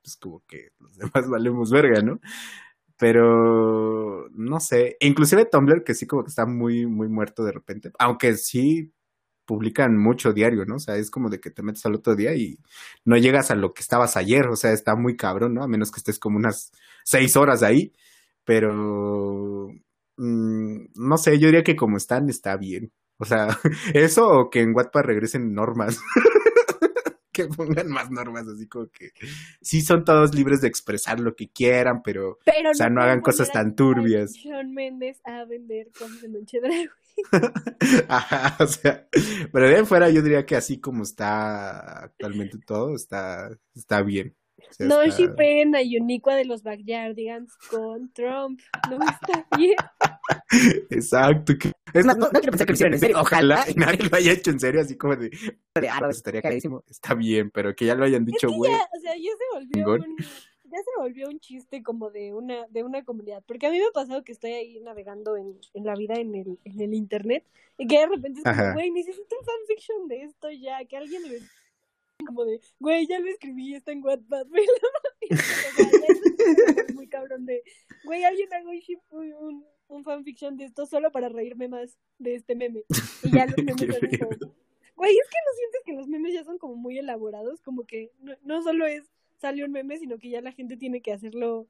pues 0.02 0.16
como 0.16 0.44
que 0.46 0.68
los 0.78 0.96
demás 0.98 1.28
valemos 1.28 1.70
verga, 1.72 2.02
¿no? 2.02 2.20
Pero 3.00 4.28
no 4.32 4.60
sé, 4.60 4.96
inclusive 5.00 5.46
Tumblr 5.46 5.84
que 5.84 5.94
sí 5.94 6.06
como 6.06 6.22
que 6.22 6.28
está 6.28 6.46
muy 6.46 6.86
muy 6.86 7.08
muerto 7.08 7.44
de 7.44 7.52
repente, 7.52 7.90
aunque 7.98 8.36
sí 8.36 8.92
publican 9.46 9.96
mucho 9.98 10.32
diario, 10.32 10.64
¿no? 10.66 10.76
O 10.76 10.78
sea, 10.78 10.96
es 10.96 11.10
como 11.10 11.30
de 11.30 11.40
que 11.40 11.50
te 11.50 11.62
metes 11.62 11.84
al 11.86 11.94
otro 11.96 12.14
día 12.14 12.34
y 12.36 12.58
no 13.04 13.16
llegas 13.16 13.50
a 13.50 13.56
lo 13.56 13.74
que 13.74 13.82
estabas 13.82 14.16
ayer, 14.16 14.46
o 14.48 14.56
sea, 14.56 14.72
está 14.72 14.94
muy 14.96 15.16
cabrón, 15.16 15.54
¿no? 15.54 15.64
A 15.64 15.68
menos 15.68 15.90
que 15.90 15.98
estés 15.98 16.18
como 16.20 16.36
unas 16.38 16.72
seis 17.04 17.36
horas 17.36 17.62
ahí, 17.62 17.92
pero 18.44 19.70
mm, 20.18 20.76
no 20.94 21.16
sé, 21.18 21.38
yo 21.38 21.46
diría 21.48 21.64
que 21.64 21.76
como 21.76 21.96
están 21.96 22.28
está 22.30 22.56
bien. 22.56 22.92
O 23.18 23.24
sea, 23.24 23.48
eso 23.94 24.28
o 24.28 24.50
que 24.50 24.60
en 24.60 24.74
Wattpad 24.74 25.02
regresen 25.02 25.54
normas. 25.54 25.98
que 27.32 27.46
pongan 27.46 27.88
más 27.88 28.10
normas, 28.10 28.46
así 28.48 28.66
como 28.66 28.88
que 28.88 29.12
sí 29.60 29.80
son 29.82 30.04
todos 30.04 30.34
libres 30.34 30.60
de 30.60 30.68
expresar 30.68 31.20
lo 31.20 31.34
que 31.34 31.48
quieran, 31.48 32.02
pero, 32.02 32.38
o 32.38 32.74
sea, 32.74 32.90
no, 32.90 33.02
hagan 33.02 33.20
cosas 33.20 33.50
tan 33.52 33.74
turbias. 33.74 34.34
Sean 34.34 34.72
Méndez 34.72 35.20
a 35.24 35.44
vender 35.44 35.90
cosas 35.96 36.20
de 36.22 36.28
Noche. 36.28 36.60
Ajá, 38.08 38.56
o 38.62 38.66
sea, 38.66 39.06
pero 39.52 39.68
de 39.68 39.84
fuera 39.84 40.10
yo 40.10 40.22
diría 40.22 40.46
que 40.46 40.56
así 40.56 40.80
como 40.80 41.02
está 41.02 42.04
actualmente 42.04 42.58
todo, 42.66 42.94
está, 42.94 43.50
está 43.74 44.02
bien. 44.02 44.34
Sea, 44.70 44.86
No 44.86 45.02
está- 45.02 45.22
shipen 45.22 45.74
a 45.76 45.80
Uniqua 45.80 46.34
de 46.36 46.44
los 46.44 46.62
Backyardigans 46.62 47.56
con 47.70 48.12
Trump. 48.12 48.60
No 48.90 48.98
está 49.04 49.46
bien. 49.58 49.76
Exacto. 50.90 51.54
que- 51.58 51.72
Es 51.92 52.04
más, 52.06 52.16
no, 52.16 52.26
no 52.26 52.38
quiero 52.40 52.52
pensar 52.52 52.66
que 52.66 52.72
lo 52.72 52.74
hicieron 52.74 52.94
en 52.94 53.00
serio. 53.00 53.20
Ojalá. 53.20 53.64
Y 53.68 53.74
nadie 53.74 54.08
lo 54.08 54.16
haya 54.16 54.32
hecho 54.32 54.50
en 54.50 54.60
serio, 54.60 54.80
así 54.80 54.96
como 54.96 55.16
de, 55.16 55.30
De, 55.30 55.88
ah, 55.88 55.94
no, 56.00 56.06
pues, 56.06 56.18
estaría 56.18 56.42
carísimo. 56.42 56.84
está 56.88 57.14
bien, 57.14 57.50
pero 57.50 57.74
que 57.74 57.86
ya 57.86 57.94
lo 57.94 58.04
hayan 58.04 58.24
dicho, 58.24 58.48
güey. 58.50 58.70
ya, 58.70 58.78
o 58.96 59.00
sea, 59.00 59.14
ya 59.16 59.30
se 59.30 59.58
volvió 59.58 59.92
un, 59.94 60.16
ya 60.18 60.78
se 60.78 60.90
volvió 61.02 61.28
un 61.28 61.40
chiste 61.40 61.82
como 61.82 62.10
de 62.10 62.32
una, 62.32 62.66
de 62.68 62.82
una 62.84 63.04
comunidad. 63.04 63.42
Porque 63.46 63.66
a 63.66 63.70
mí 63.70 63.78
me 63.78 63.86
ha 63.86 63.90
pasado 63.92 64.22
que 64.22 64.32
estoy 64.32 64.52
ahí 64.52 64.80
navegando 64.80 65.36
en, 65.36 65.58
en 65.74 65.84
la 65.84 65.94
vida 65.96 66.14
en 66.14 66.34
el, 66.34 66.58
en 66.64 66.80
el 66.80 66.94
internet 66.94 67.44
y 67.76 67.86
que 67.86 67.98
de 67.98 68.06
repente 68.06 68.38
es 68.40 68.44
como, 68.44 68.54
Ajá. 68.54 68.72
güey, 68.74 68.90
necesito 68.90 69.36
un 69.38 69.44
fanfiction 69.44 70.08
de 70.08 70.22
esto 70.24 70.50
ya, 70.50 70.84
que 70.84 70.96
alguien 70.96 71.22
lo 71.22 71.28
como 72.24 72.44
de, 72.44 72.60
güey, 72.78 73.06
ya 73.06 73.18
lo 73.18 73.28
escribí, 73.28 73.74
está 73.74 73.92
en 73.92 74.04
Wattpad, 74.04 74.46
velo. 74.46 74.66
Y, 75.28 75.34
o 75.34 75.36
sea, 75.36 75.70
ya 75.76 76.82
es 76.82 76.94
muy 76.94 77.08
cabrón 77.08 77.46
de, 77.46 77.62
güey, 78.04 78.24
alguien 78.24 78.52
haga 78.52 78.70
un, 79.10 79.64
un, 79.88 80.04
fanfiction 80.04 80.56
de 80.56 80.64
esto 80.64 80.86
solo 80.86 81.12
para 81.12 81.28
reírme 81.28 81.68
más 81.68 81.98
de 82.18 82.34
este 82.36 82.54
meme. 82.54 82.84
Y 83.22 83.30
ya 83.30 83.46
los 83.46 83.56
memes 83.64 84.18
como, 84.18 84.30
Güey, 84.96 85.12
es 85.12 85.28
que 85.28 85.38
no 85.46 85.56
sientes 85.56 85.80
que 85.84 85.92
los 85.92 86.08
memes 86.08 86.34
ya 86.34 86.44
son 86.44 86.58
como 86.58 86.76
muy 86.76 86.98
elaborados, 86.98 87.60
como 87.62 87.86
que 87.86 88.10
no, 88.20 88.34
no 88.42 88.62
solo 88.62 88.86
es 88.86 89.10
sale 89.40 89.64
un 89.64 89.72
meme, 89.72 89.98
sino 89.98 90.18
que 90.18 90.30
ya 90.30 90.40
la 90.40 90.52
gente 90.52 90.76
tiene 90.76 91.00
que 91.00 91.12
hacerlo 91.12 91.66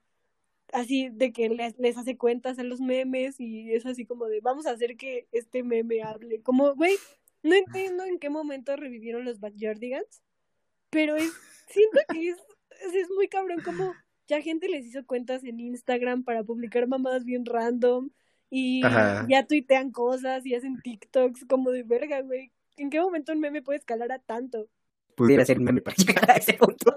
así 0.73 1.09
de 1.11 1.33
que 1.33 1.49
les, 1.49 1.79
les 1.79 1.97
hace 1.97 2.17
cuentas 2.17 2.59
a 2.59 2.65
los 2.65 2.81
memes 2.81 3.41
y 3.41 3.73
es 3.73 3.87
así 3.87 4.05
como 4.05 4.27
de 4.27 4.41
vamos 4.41 4.67
a 4.67 4.73
hacer 4.73 4.97
que 4.97 5.29
este 5.33 5.63
meme 5.63 6.03
hable. 6.03 6.43
Como, 6.43 6.75
güey, 6.75 6.97
no 7.43 7.55
entiendo 7.55 8.05
en 8.05 8.19
qué 8.19 8.31
momento 8.31 8.77
revivieron 8.77 9.25
los 9.25 9.41
Backyardigans, 9.41 10.23
pero 10.91 11.17
es, 11.17 11.33
siento 11.69 12.01
que 12.13 12.31
es, 12.31 12.37
es, 12.95 13.09
muy 13.15 13.29
cabrón 13.29 13.61
como 13.65 13.95
ya 14.27 14.41
gente 14.43 14.69
les 14.69 14.87
hizo 14.87 15.05
cuentas 15.07 15.43
en 15.45 15.61
Instagram 15.61 16.25
para 16.25 16.45
publicar 16.45 16.87
mamadas 16.87 17.25
bien 17.25 17.45
random 17.45 18.11
y 18.51 18.85
Ajá. 18.85 19.27
ya 19.29 19.47
tuitean 19.47 19.91
cosas 19.93 20.45
y 20.45 20.55
hacen 20.55 20.81
TikToks 20.83 21.47
como 21.49 21.71
de 21.71 21.83
verga, 21.85 22.21
güey. 22.23 22.53
¿En 22.77 22.91
qué 22.91 23.01
momento 23.01 23.33
un 23.33 23.41
meme 23.41 23.63
puede 23.63 23.79
escalar 23.79 24.11
a 24.13 24.19
tanto? 24.19 24.69
Pudiera 25.17 25.45
ser 25.45 25.59
un 25.59 25.65
meme 25.65 25.81
para 25.81 25.97
llegar 25.99 26.31
a 26.31 26.35
ese 26.35 26.55
punto. 26.55 26.93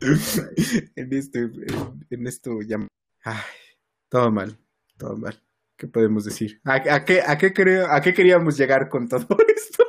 en 0.96 1.12
este, 1.12 1.40
en, 1.40 2.06
en 2.10 2.26
esto 2.26 2.60
ya, 2.62 2.78
ay, 3.22 3.40
todo 4.08 4.30
mal, 4.30 4.58
todo 4.96 5.16
mal. 5.16 5.40
¿Qué 5.76 5.86
podemos 5.88 6.24
decir? 6.24 6.60
¿A, 6.64 6.74
a 6.74 7.04
qué, 7.04 7.22
a 7.26 7.38
qué 7.38 7.52
creo, 7.52 7.90
a 7.90 8.00
qué 8.00 8.14
queríamos 8.14 8.56
llegar 8.56 8.88
con 8.88 9.08
todo 9.08 9.26
esto? 9.56 9.84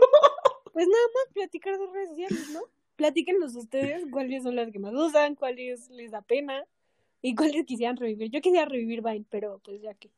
Pues 0.71 0.87
nada 0.87 1.03
más 1.13 1.33
platicar 1.33 1.77
de 1.77 1.85
redes 1.85 2.09
sociales, 2.09 2.49
¿no? 2.51 2.61
Platíquenos 2.95 3.55
ustedes 3.55 4.03
cuáles 4.11 4.43
son 4.43 4.55
las 4.55 4.71
que 4.71 4.79
más 4.79 4.93
usan, 4.93 5.35
cuáles 5.35 5.89
les 5.89 6.11
da 6.11 6.21
pena 6.21 6.63
y 7.21 7.35
cuáles 7.35 7.65
quisieran 7.65 7.97
revivir. 7.97 8.29
Yo 8.29 8.41
quisiera 8.41 8.65
revivir 8.65 9.01
Vine, 9.01 9.25
pero 9.29 9.59
pues 9.63 9.81
ya 9.81 9.93
que. 9.95 10.11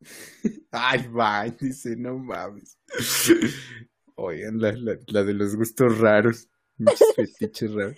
Ay, 0.70 1.06
va, 1.08 1.44
dice, 1.44 1.96
no 1.96 2.18
mames. 2.18 2.78
Oigan, 4.16 4.60
la, 4.60 4.72
la, 4.72 4.96
la 5.06 5.24
de 5.24 5.34
los 5.34 5.56
gustos 5.56 5.98
raros. 5.98 6.48
Muchos 6.76 7.08
fetiches 7.16 7.72
raros. 7.72 7.96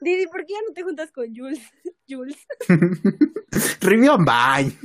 Didi, 0.00 0.26
¿por 0.26 0.44
qué 0.46 0.54
ya 0.54 0.60
no 0.66 0.74
te 0.74 0.82
juntas 0.82 1.10
con 1.12 1.34
Jules? 1.34 1.60
Jules. 2.08 2.46
Review 3.80 4.12
on 4.12 4.24
Vine. 4.24 4.76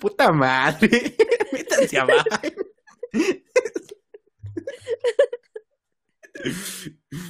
Puta 0.00 0.32
madre. 0.32 1.16
Métanse 1.52 1.98
a 1.98 2.06
Vine. 2.06 2.66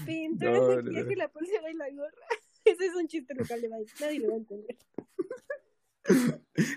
Fin, 0.05 0.39
tú 0.39 0.45
No, 0.47 0.72
el 0.72 0.84
que 0.84 1.03
no. 1.03 1.14
la 1.16 1.28
pulsera 1.28 1.70
y 1.70 1.74
la 1.74 1.91
gorra. 1.91 2.11
Ese 2.64 2.87
es 2.87 2.95
un 2.95 3.07
chiste 3.07 3.34
local 3.34 3.61
de 3.61 3.68
Vine. 3.68 3.84
Nadie 4.01 4.20
lo 4.20 4.28
va 4.28 4.34
a 4.34 4.39
entender. 4.39 4.76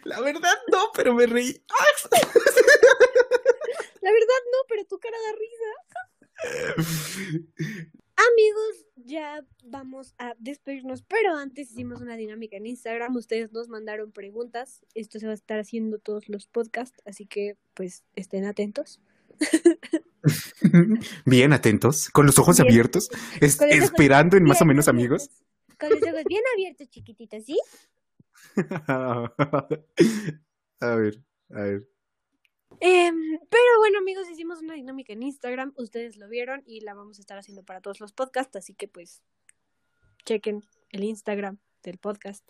La 0.03 0.19
verdad 0.21 0.55
no, 0.71 0.91
pero 0.95 1.13
me 1.13 1.25
reí. 1.25 1.63
La 4.01 4.11
verdad 4.11 4.41
no, 4.51 4.57
pero 4.67 4.85
tu 4.85 4.99
cara 4.99 5.17
da 5.17 5.31
risa. 5.37 6.39
Amigos, 8.33 8.85
ya 8.95 9.45
vamos 9.63 10.13
a 10.17 10.35
despedirnos, 10.39 11.03
pero 11.03 11.35
antes 11.35 11.71
hicimos 11.71 12.01
una 12.01 12.17
dinámica 12.17 12.57
en 12.57 12.65
Instagram, 12.65 13.15
ustedes 13.15 13.51
nos 13.53 13.69
mandaron 13.69 14.11
preguntas, 14.11 14.85
esto 14.93 15.19
se 15.19 15.25
va 15.25 15.31
a 15.31 15.35
estar 15.35 15.57
haciendo 15.59 15.99
todos 15.99 16.27
los 16.27 16.47
podcasts, 16.47 17.01
así 17.05 17.25
que 17.25 17.55
pues 17.75 18.03
estén 18.15 18.43
atentos. 18.45 18.99
Bien 21.25 21.53
atentos, 21.53 22.09
con 22.09 22.25
los 22.25 22.37
ojos 22.39 22.57
Bien. 22.57 22.67
abiertos, 22.67 23.09
es- 23.41 23.59
esperando 23.61 24.37
en 24.37 24.43
más 24.43 24.61
o 24.61 24.65
menos 24.65 24.87
amigos. 24.87 25.29
Con 25.79 25.89
los 25.91 26.01
ojos 26.03 26.23
bien 26.27 26.43
abiertos, 26.53 26.89
chiquititos, 26.89 27.45
¿sí? 27.45 27.57
a 28.87 29.31
ver, 30.95 31.23
a 31.51 31.61
ver. 31.61 31.87
Em, 32.81 33.39
pero 33.49 33.77
bueno, 33.79 33.99
amigos, 33.99 34.29
hicimos 34.29 34.61
una 34.61 34.73
dinámica 34.75 35.13
en 35.13 35.23
Instagram, 35.23 35.73
ustedes 35.77 36.17
lo 36.17 36.27
vieron 36.29 36.63
y 36.65 36.81
la 36.81 36.93
vamos 36.93 37.17
a 37.17 37.21
estar 37.21 37.37
haciendo 37.37 37.63
para 37.63 37.81
todos 37.81 37.99
los 37.99 38.13
podcasts, 38.13 38.55
así 38.55 38.73
que 38.73 38.87
pues 38.87 39.21
chequen 40.25 40.63
el 40.91 41.03
Instagram 41.03 41.57
del 41.83 41.97
podcast. 41.97 42.43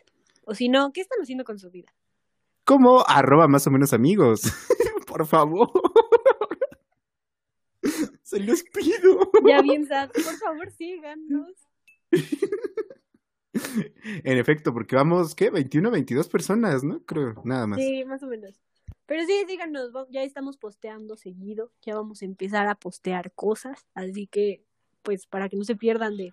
O 0.45 0.55
si 0.55 0.69
no, 0.69 0.91
¿qué 0.91 1.01
están 1.01 1.19
haciendo 1.21 1.43
con 1.43 1.59
su 1.59 1.69
vida? 1.69 1.93
¿Cómo? 2.63 3.03
Arroba 3.07 3.47
más 3.47 3.65
o 3.67 3.71
menos 3.71 3.93
amigos. 3.93 4.41
Por 5.07 5.25
favor. 5.25 5.71
Se 8.29 8.39
los 8.39 8.61
pido. 8.61 9.31
Ya 9.47 9.59
bien, 9.63 9.87
sad, 9.87 10.11
por 10.11 10.35
favor, 10.37 10.71
síganos. 10.71 11.49
En 14.23 14.37
efecto, 14.37 14.71
porque 14.71 14.95
vamos, 14.95 15.33
¿qué? 15.33 15.49
21, 15.49 15.89
22 15.89 16.29
personas, 16.29 16.83
¿no? 16.83 17.03
Creo, 17.05 17.41
nada 17.43 17.65
más. 17.65 17.79
Sí, 17.79 18.05
más 18.05 18.21
o 18.21 18.27
menos. 18.27 18.61
Pero 19.07 19.25
sí, 19.25 19.45
díganos, 19.47 19.89
ya 20.11 20.21
estamos 20.21 20.57
posteando 20.57 21.15
seguido, 21.15 21.71
ya 21.81 21.95
vamos 21.95 22.21
a 22.21 22.25
empezar 22.25 22.67
a 22.67 22.75
postear 22.75 23.31
cosas, 23.31 23.87
así 23.95 24.27
que, 24.27 24.63
pues, 25.01 25.25
para 25.25 25.49
que 25.49 25.57
no 25.57 25.63
se 25.63 25.75
pierdan 25.75 26.15
de 26.15 26.31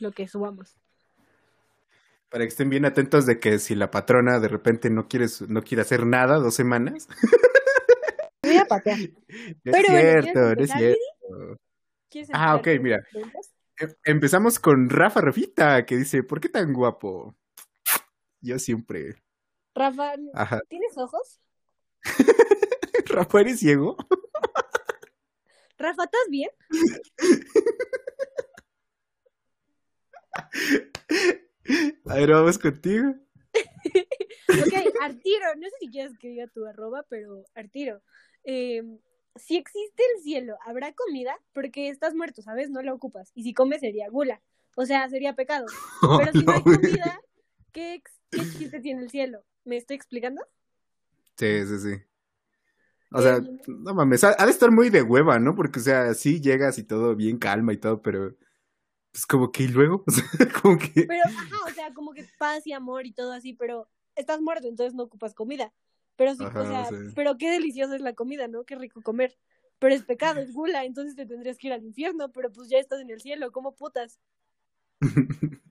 lo 0.00 0.12
que 0.12 0.26
subamos. 0.26 0.78
Para 2.30 2.44
que 2.44 2.48
estén 2.48 2.70
bien 2.70 2.86
atentos 2.86 3.26
de 3.26 3.38
que 3.38 3.58
si 3.58 3.74
la 3.74 3.90
patrona 3.90 4.40
de 4.40 4.48
repente 4.48 4.88
no 4.88 5.06
quiere, 5.06 5.26
no 5.48 5.62
quiere 5.62 5.82
hacer 5.82 6.06
nada 6.06 6.36
dos 6.36 6.54
semanas. 6.54 7.08
Voy 8.42 8.56
a 8.56 8.64
patear. 8.64 8.98
No 9.64 9.72
es 9.72 9.76
Pero 9.76 9.88
bueno, 9.88 10.02
¿quieres 10.02 10.24
cierto, 10.24 10.54
no 10.54 10.62
es 10.62 10.70
cierto. 10.70 11.15
¿Quieres 12.08 12.30
Ah, 12.32 12.56
ok, 12.56 12.66
mira. 12.80 13.04
Em- 13.78 13.94
Empezamos 14.04 14.58
con 14.58 14.88
Rafa 14.88 15.20
Rafita, 15.20 15.84
que 15.84 15.96
dice, 15.96 16.22
¿por 16.22 16.40
qué 16.40 16.48
tan 16.48 16.72
guapo? 16.72 17.36
Yo 18.40 18.58
siempre. 18.58 19.22
Rafa, 19.74 20.14
Ajá. 20.34 20.60
¿tienes 20.68 20.96
ojos? 20.96 21.40
Rafa, 23.06 23.40
¿eres 23.40 23.60
ciego? 23.60 23.96
Rafa, 25.78 26.04
¿estás 26.04 26.26
bien? 26.30 26.50
A 32.06 32.14
ver, 32.14 32.30
vamos 32.30 32.58
contigo. 32.58 33.14
Ok, 34.48 34.72
Artiro, 35.02 35.54
no 35.56 35.68
sé 35.68 35.74
si 35.80 35.90
quieres 35.90 36.16
que 36.18 36.28
diga 36.28 36.46
tu 36.46 36.64
arroba, 36.64 37.04
pero 37.10 37.44
Artiro, 37.54 38.00
eh, 38.44 38.80
si 39.38 39.56
existe 39.56 40.02
el 40.16 40.22
cielo, 40.22 40.58
¿habrá 40.64 40.92
comida? 40.94 41.38
Porque 41.52 41.88
estás 41.88 42.14
muerto, 42.14 42.42
¿sabes? 42.42 42.70
No 42.70 42.82
la 42.82 42.94
ocupas. 42.94 43.32
Y 43.34 43.42
si 43.44 43.54
comes 43.54 43.80
sería 43.80 44.08
gula. 44.10 44.42
O 44.76 44.86
sea, 44.86 45.08
sería 45.08 45.34
pecado. 45.34 45.74
Pero 46.14 46.32
si 46.34 46.46
no 46.46 46.54
hay 46.54 46.64
comida, 46.66 47.22
¿qué, 47.72 47.94
ex- 47.94 48.20
qué 48.32 48.50
chiste 48.50 48.80
tiene 48.80 49.02
el 49.02 49.10
cielo? 49.10 49.44
¿Me 49.64 49.76
estoy 49.76 49.96
explicando? 49.96 50.42
Sí, 51.38 51.66
sí, 51.66 51.78
sí. 51.80 52.02
O 53.12 53.22
sea, 53.22 53.40
Eh, 53.40 53.58
no 53.66 53.94
mames, 53.94 54.24
ha, 54.24 54.34
ha 54.38 54.44
de 54.46 54.50
estar 54.52 54.70
muy 54.70 54.90
de 54.90 55.02
hueva, 55.02 55.38
¿no? 55.38 55.54
Porque, 55.54 55.78
o 55.80 55.82
sea, 55.82 56.12
sí 56.14 56.40
llegas 56.40 56.78
y 56.78 56.84
todo 56.84 57.14
bien 57.16 57.38
calma 57.38 57.72
y 57.72 57.76
todo, 57.78 58.02
pero 58.02 58.34
pues 59.12 59.26
como 59.26 59.52
que 59.52 59.64
y 59.64 59.68
luego, 59.68 60.04
o 60.08 60.10
sea, 60.12 60.26
como 60.62 60.78
que... 60.78 61.06
Pero, 61.06 61.22
ajá, 61.24 61.56
o 61.66 61.70
sea, 61.74 61.92
como 61.94 62.12
que 62.12 62.24
paz 62.38 62.66
y 62.66 62.72
amor 62.72 63.06
y 63.06 63.12
todo 63.12 63.32
así, 63.32 63.52
pero 63.54 63.88
estás 64.14 64.40
muerto, 64.40 64.68
entonces 64.68 64.94
no 64.94 65.04
ocupas 65.04 65.34
comida. 65.34 65.72
Pero 66.16 66.34
sí, 66.34 66.44
Ajá, 66.44 66.60
o 66.60 66.66
sea, 66.66 66.84
sí. 66.86 66.94
pero 67.14 67.36
qué 67.38 67.50
deliciosa 67.50 67.94
es 67.94 68.00
la 68.02 68.14
comida, 68.14 68.48
¿no? 68.48 68.64
Qué 68.64 68.74
rico 68.76 69.02
comer. 69.02 69.36
Pero 69.78 69.94
es 69.94 70.02
pecado, 70.02 70.40
es 70.40 70.52
gula, 70.52 70.84
entonces 70.84 71.14
te 71.14 71.26
tendrías 71.26 71.58
que 71.58 71.66
ir 71.66 71.72
al 71.74 71.84
infierno, 71.84 72.32
pero 72.32 72.50
pues 72.50 72.68
ya 72.70 72.78
estás 72.78 73.00
en 73.00 73.10
el 73.10 73.20
cielo, 73.20 73.52
¿cómo 73.52 73.74
putas? 73.74 74.18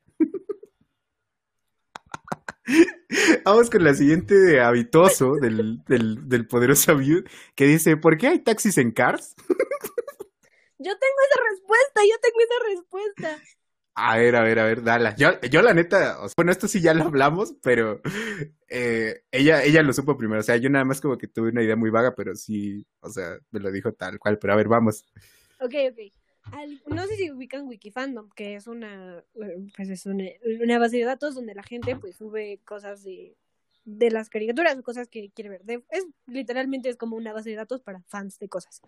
Vamos 3.46 3.70
con 3.70 3.84
la 3.84 3.94
siguiente 3.94 4.36
de 4.36 4.62
habitoso 4.62 5.36
del, 5.36 5.84
del, 5.86 6.28
del 6.28 6.48
poderoso 6.48 6.96
View, 6.96 7.24
que 7.56 7.66
dice, 7.66 7.98
¿por 7.98 8.18
qué 8.18 8.28
hay 8.28 8.40
taxis 8.40 8.78
en 8.78 8.92
Cars? 8.92 9.36
Yo 10.78 10.92
tengo 11.00 11.16
esa 11.32 11.42
respuesta, 11.52 12.02
yo 12.04 12.20
tengo 12.22 12.40
esa 12.42 12.60
respuesta. 12.68 13.44
A 13.98 14.18
ver, 14.18 14.36
a 14.36 14.44
ver, 14.44 14.60
a 14.60 14.66
ver, 14.66 14.84
dala. 14.84 15.16
Yo, 15.16 15.40
yo 15.50 15.62
la 15.62 15.74
neta, 15.74 16.18
bueno, 16.36 16.52
esto 16.52 16.68
sí 16.68 16.82
ya 16.82 16.94
lo 16.94 17.06
hablamos, 17.06 17.56
pero 17.64 18.02
eh, 18.68 19.24
ella, 19.32 19.64
ella 19.64 19.82
lo 19.84 19.94
supo 19.94 20.18
primero. 20.18 20.42
O 20.42 20.44
sea, 20.44 20.58
yo 20.58 20.70
nada 20.70 20.84
más 20.84 21.00
como 21.00 21.18
que 21.18 21.28
tuve 21.28 21.50
una 21.50 21.64
idea 21.64 21.78
muy 21.78 21.90
vaga, 21.90 22.14
pero 22.14 22.36
sí, 22.36 22.86
o 23.00 23.10
sea, 23.10 23.38
me 23.52 23.62
lo 23.62 23.72
dijo 23.72 23.94
tal 23.94 24.20
cual. 24.20 24.38
Pero 24.38 24.52
a 24.52 24.58
ver, 24.58 24.68
vamos. 24.68 25.06
Ok, 25.62 25.74
ok. 25.92 26.00
No 26.88 27.08
sé 27.08 27.16
si 27.16 27.32
ubican 27.32 27.68
Wikifandom, 27.68 28.30
que 28.32 28.56
es 28.56 28.68
una, 28.68 29.24
eh, 29.36 29.58
pues 29.76 29.90
es 29.90 30.06
una, 30.06 30.78
base 30.78 30.98
de 30.98 31.06
datos 31.06 31.34
donde 31.34 31.56
la 31.56 31.64
gente 31.64 31.96
pues 31.96 32.18
sube 32.18 32.60
cosas 32.66 33.02
de, 33.04 33.36
de 33.86 34.12
las 34.12 34.30
caricaturas 34.30 34.80
cosas 34.82 35.08
que 35.08 35.32
quiere 35.32 35.50
ver. 35.50 35.62
Es 35.90 36.06
literalmente 36.28 36.90
es 36.90 36.98
como 36.98 37.16
una 37.16 37.32
base 37.34 37.50
de 37.50 37.56
datos 37.56 37.82
para 37.82 38.02
fans 38.04 38.40
de 38.40 38.50
cosas. 38.50 38.82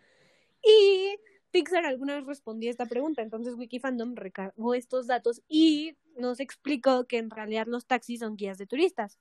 Y 0.62 1.18
Pixar 1.52 1.86
alguna 1.86 2.16
vez 2.16 2.26
respondía 2.26 2.70
a 2.70 2.72
esta 2.72 2.86
pregunta, 2.86 3.22
entonces 3.22 3.56
Wikifandom 3.56 4.16
recargó 4.16 4.74
estos 4.74 5.08
datos 5.08 5.42
y 5.48 5.96
nos 6.18 6.40
explicó 6.40 7.06
que 7.06 7.18
en 7.18 7.30
realidad 7.30 7.68
los 7.68 7.86
taxis 7.86 8.20
son 8.20 8.36
guías 8.36 8.58
de 8.58 8.68
turistas. 8.68 9.18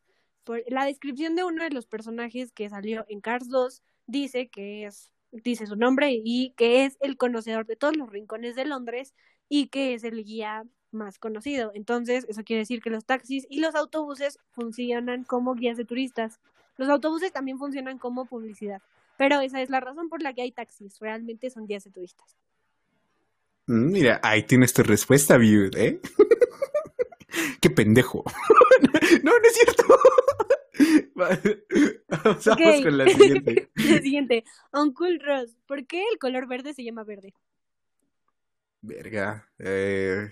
La 0.66 0.84
descripción 0.84 1.34
de 1.34 1.44
uno 1.44 1.64
de 1.64 1.70
los 1.70 1.86
personajes 1.86 2.52
que 2.52 2.68
salió 2.68 3.04
en 3.08 3.20
Cars 3.20 3.48
2 3.48 3.82
dice 4.06 4.48
que 4.48 4.84
es 4.84 5.10
dice 5.32 5.66
su 5.66 5.76
nombre 5.76 6.12
y 6.12 6.50
que 6.56 6.84
es 6.84 6.96
el 7.00 7.16
conocedor 7.16 7.66
de 7.66 7.76
todos 7.76 7.96
los 7.96 8.10
rincones 8.10 8.54
de 8.54 8.64
Londres 8.64 9.14
y 9.48 9.68
que 9.68 9.94
es 9.94 10.04
el 10.04 10.24
guía 10.24 10.64
más 10.90 11.18
conocido. 11.18 11.72
Entonces, 11.74 12.24
eso 12.28 12.42
quiere 12.44 12.60
decir 12.60 12.80
que 12.80 12.90
los 12.90 13.04
taxis 13.04 13.46
y 13.50 13.60
los 13.60 13.74
autobuses 13.74 14.38
funcionan 14.52 15.24
como 15.24 15.54
guías 15.54 15.76
de 15.76 15.84
turistas. 15.84 16.40
Los 16.76 16.88
autobuses 16.88 17.32
también 17.32 17.58
funcionan 17.58 17.98
como 17.98 18.24
publicidad. 18.24 18.82
Pero 19.18 19.40
esa 19.40 19.62
es 19.62 19.70
la 19.70 19.80
razón 19.80 20.08
por 20.08 20.22
la 20.22 20.32
que 20.34 20.42
hay 20.42 20.52
taxis. 20.52 20.98
Realmente 21.00 21.50
son 21.50 21.66
guías 21.66 21.84
de 21.84 21.90
turistas. 21.90 22.36
Mm, 23.66 23.90
Mira, 23.92 24.20
ahí 24.22 24.42
tienes 24.44 24.72
tu 24.72 24.82
respuesta, 24.82 25.36
Viud, 25.38 25.74
¿eh? 25.76 26.00
Qué 27.60 27.70
pendejo. 27.70 28.24
no, 29.22 29.30
no 29.32 29.48
es 29.48 29.54
cierto. 29.54 29.84
Vamos 32.08 32.46
Ok. 32.46 32.60
con 32.82 32.98
la 32.98 33.08
siguiente. 33.08 33.70
La 33.74 33.98
siguiente. 34.00 34.44
Uncle 34.72 35.18
Ross. 35.24 35.56
¿Por 35.66 35.86
qué 35.86 36.04
el 36.12 36.18
color 36.18 36.46
verde 36.46 36.74
se 36.74 36.84
llama 36.84 37.04
verde? 37.04 37.34
Verga. 38.82 39.48
Eh, 39.58 40.28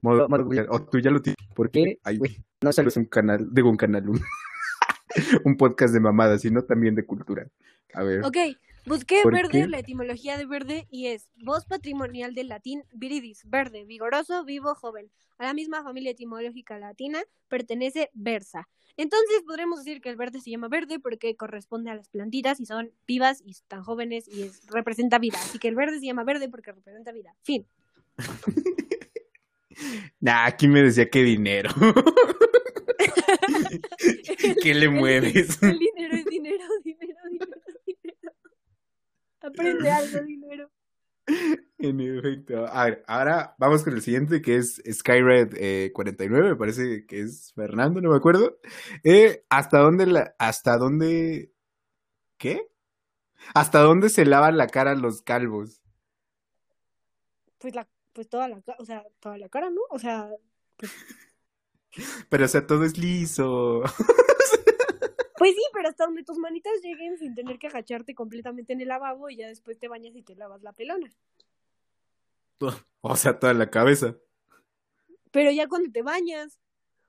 modo- 0.00 0.28
Modo 0.28 0.44
Google. 0.44 0.66
o 0.70 0.82
tú 0.84 0.98
ya 1.00 1.10
lo 1.10 1.20
tienes. 1.20 1.36
¿Por 1.54 1.70
qué? 1.70 1.98
Ay, 2.04 2.16
Güey, 2.18 2.36
no 2.62 2.72
solo 2.72 2.88
es 2.88 2.96
un 2.96 3.04
canal, 3.06 3.48
digo 3.52 3.68
un 3.68 3.76
canal, 3.76 4.08
un, 4.08 4.20
un 5.44 5.56
podcast 5.56 5.94
de 5.94 6.00
mamadas, 6.00 6.42
sino 6.42 6.62
también 6.62 6.94
de 6.94 7.04
cultura. 7.04 7.46
A 7.92 8.02
ver. 8.02 8.24
Ok, 8.24 8.36
busqué 8.86 9.20
¿Por 9.22 9.32
verde, 9.32 9.50
qué? 9.50 9.68
la 9.68 9.78
etimología 9.78 10.36
de 10.36 10.46
verde, 10.46 10.86
y 10.90 11.06
es 11.06 11.28
voz 11.36 11.66
patrimonial 11.66 12.34
del 12.34 12.48
latín 12.48 12.84
viridis, 12.92 13.42
verde, 13.48 13.84
vigoroso, 13.84 14.44
vivo, 14.44 14.74
joven. 14.74 15.10
A 15.38 15.44
la 15.44 15.54
misma 15.54 15.82
familia 15.82 16.12
etimológica 16.12 16.78
latina 16.78 17.22
pertenece 17.48 18.10
versa. 18.14 18.68
Entonces 18.96 19.42
podremos 19.44 19.84
decir 19.84 20.00
que 20.00 20.08
el 20.08 20.16
verde 20.16 20.40
se 20.40 20.50
llama 20.50 20.68
verde 20.68 21.00
porque 21.00 21.34
corresponde 21.34 21.90
a 21.90 21.96
las 21.96 22.08
plantitas 22.08 22.60
y 22.60 22.66
son 22.66 22.92
vivas 23.06 23.42
y 23.44 23.50
están 23.50 23.82
jóvenes 23.82 24.28
y 24.28 24.42
es, 24.42 24.66
representa 24.68 25.18
vida. 25.18 25.38
Así 25.38 25.58
que 25.58 25.66
el 25.66 25.74
verde 25.74 25.98
se 25.98 26.06
llama 26.06 26.22
verde 26.22 26.48
porque 26.48 26.72
representa 26.72 27.12
vida. 27.12 27.34
Fin. 27.42 27.66
Nah, 30.20 30.46
aquí 30.46 30.68
me 30.68 30.82
decía 30.82 31.10
que 31.10 31.22
dinero. 31.22 31.70
¿Qué 34.62 34.74
le 34.74 34.88
mueves? 34.88 35.62
El 35.62 35.78
dinero 35.78 36.14
es 36.16 36.24
dinero, 36.26 36.64
dinero, 36.82 37.16
dinero, 37.30 37.60
dinero. 37.86 38.32
Aprende 39.40 39.90
algo, 39.90 40.20
dinero. 40.24 40.70
En 41.78 42.00
efecto. 42.00 42.66
A 42.66 42.84
ver, 42.86 43.04
ahora 43.06 43.54
vamos 43.58 43.82
con 43.82 43.94
el 43.94 44.02
siguiente 44.02 44.40
que 44.42 44.56
es 44.56 44.82
Skyred 44.90 45.54
eh, 45.56 45.90
49, 45.92 46.50
me 46.50 46.56
parece 46.56 47.06
que 47.06 47.20
es 47.20 47.52
Fernando, 47.54 48.00
no 48.00 48.10
me 48.10 48.16
acuerdo. 48.16 48.58
Eh, 49.02 49.44
¿Hasta 49.48 49.78
dónde 49.78 50.06
la, 50.06 50.34
hasta 50.38 50.76
dónde, 50.78 51.52
qué? 52.38 52.68
¿Hasta 53.54 53.80
dónde 53.80 54.08
se 54.08 54.24
lavan 54.24 54.56
la 54.56 54.66
cara 54.68 54.94
los 54.94 55.22
calvos? 55.22 55.82
Pues 57.58 57.74
la, 57.74 57.86
pues 58.12 58.28
toda 58.28 58.48
la, 58.48 58.60
ca- 58.62 58.76
o 58.78 58.84
sea, 58.84 59.04
toda 59.20 59.36
la 59.38 59.48
cara, 59.48 59.70
¿no? 59.70 59.80
O 59.90 59.98
sea, 59.98 60.30
Pero 62.28 62.44
o 62.44 62.48
sea, 62.48 62.66
todo 62.66 62.84
es 62.84 62.98
liso. 62.98 63.82
Pues 65.36 65.52
sí, 65.54 65.62
pero 65.72 65.88
hasta 65.88 66.06
donde 66.06 66.22
tus 66.22 66.38
manitas 66.38 66.72
lleguen 66.82 67.18
sin 67.18 67.34
tener 67.34 67.58
que 67.58 67.66
agacharte 67.66 68.14
completamente 68.14 68.72
en 68.72 68.80
el 68.80 68.88
lavabo 68.88 69.28
y 69.30 69.36
ya 69.36 69.48
después 69.48 69.78
te 69.78 69.88
bañas 69.88 70.14
y 70.16 70.22
te 70.22 70.36
lavas 70.36 70.62
la 70.62 70.72
pelona. 70.72 71.12
O 73.00 73.16
sea, 73.16 73.38
toda 73.38 73.52
la 73.52 73.70
cabeza. 73.70 74.16
Pero 75.30 75.50
ya 75.50 75.68
cuando 75.68 75.90
te 75.92 76.02
bañas, 76.02 76.58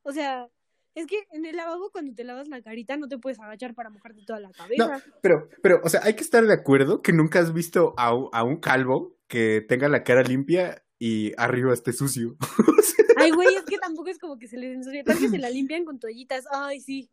o 0.03 0.11
sea, 0.11 0.49
es 0.95 1.05
que 1.07 1.25
en 1.31 1.45
el 1.45 1.55
lavabo 1.55 1.91
cuando 1.91 2.13
te 2.13 2.23
lavas 2.23 2.47
la 2.47 2.61
carita 2.61 2.97
no 2.97 3.07
te 3.07 3.17
puedes 3.17 3.39
agachar 3.39 3.73
para 3.75 3.89
mojarte 3.89 4.23
toda 4.25 4.39
la 4.39 4.49
No, 4.49 4.53
cabeza. 4.53 5.03
pero, 5.21 5.49
pero, 5.61 5.81
o 5.83 5.89
sea, 5.89 6.01
hay 6.03 6.15
que 6.15 6.23
estar 6.23 6.45
de 6.45 6.53
acuerdo 6.53 7.01
que 7.01 7.13
nunca 7.13 7.39
has 7.39 7.53
visto 7.53 7.93
a, 7.97 8.07
a 8.09 8.43
un 8.43 8.57
calvo 8.57 9.17
que 9.27 9.61
tenga 9.67 9.87
la 9.89 10.03
cara 10.03 10.23
limpia 10.23 10.84
y 10.99 11.33
arriba 11.37 11.73
esté 11.73 11.93
sucio. 11.93 12.35
Ay, 13.17 13.31
güey, 13.31 13.55
es 13.55 13.63
que 13.63 13.77
tampoco 13.77 14.09
es 14.09 14.19
como 14.19 14.37
que 14.37 14.47
se 14.47 14.57
les 14.57 14.75
ensucia, 14.75 15.03
tal 15.03 15.17
que 15.17 15.29
se 15.29 15.37
la 15.37 15.49
limpian 15.49 15.85
con 15.85 15.99
toallitas. 15.99 16.45
Ay, 16.51 16.81
sí. 16.81 17.09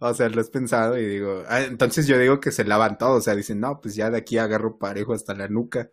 O 0.00 0.12
sea, 0.12 0.28
lo 0.28 0.40
has 0.40 0.50
pensado 0.50 0.98
y 0.98 1.06
digo, 1.06 1.42
ah, 1.48 1.62
entonces 1.62 2.06
yo 2.06 2.18
digo 2.18 2.40
que 2.40 2.52
se 2.52 2.64
lavan 2.64 2.98
todo, 2.98 3.16
o 3.16 3.20
sea, 3.20 3.34
dicen, 3.34 3.60
no, 3.60 3.80
pues 3.80 3.94
ya 3.94 4.10
de 4.10 4.18
aquí 4.18 4.36
agarro 4.38 4.78
parejo 4.78 5.14
hasta 5.14 5.34
la 5.34 5.48
nuca. 5.48 5.90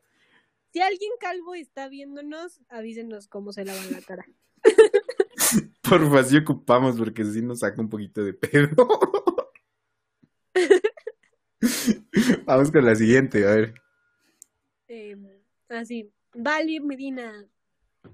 Si 0.73 0.81
alguien 0.81 1.11
calvo 1.19 1.55
está 1.55 1.87
viéndonos, 1.87 2.59
avísenos 2.67 3.27
cómo 3.27 3.53
se 3.53 3.63
lavan 3.63 3.91
la 3.91 4.01
cara. 4.01 4.25
Por 5.81 6.17
así 6.17 6.37
ocupamos 6.37 6.97
porque 6.97 7.23
sí 7.25 7.41
nos 7.41 7.59
saca 7.59 7.81
un 7.81 7.89
poquito 7.89 8.23
de 8.23 8.33
pedo. 8.33 8.87
Vamos 12.45 12.71
con 12.71 12.85
la 12.85 12.95
siguiente, 12.95 13.47
a 13.47 13.55
ver. 13.55 13.82
Eh, 14.95 15.17
así, 15.69 16.13
Vale 16.35 16.79
Medina. 16.79 17.43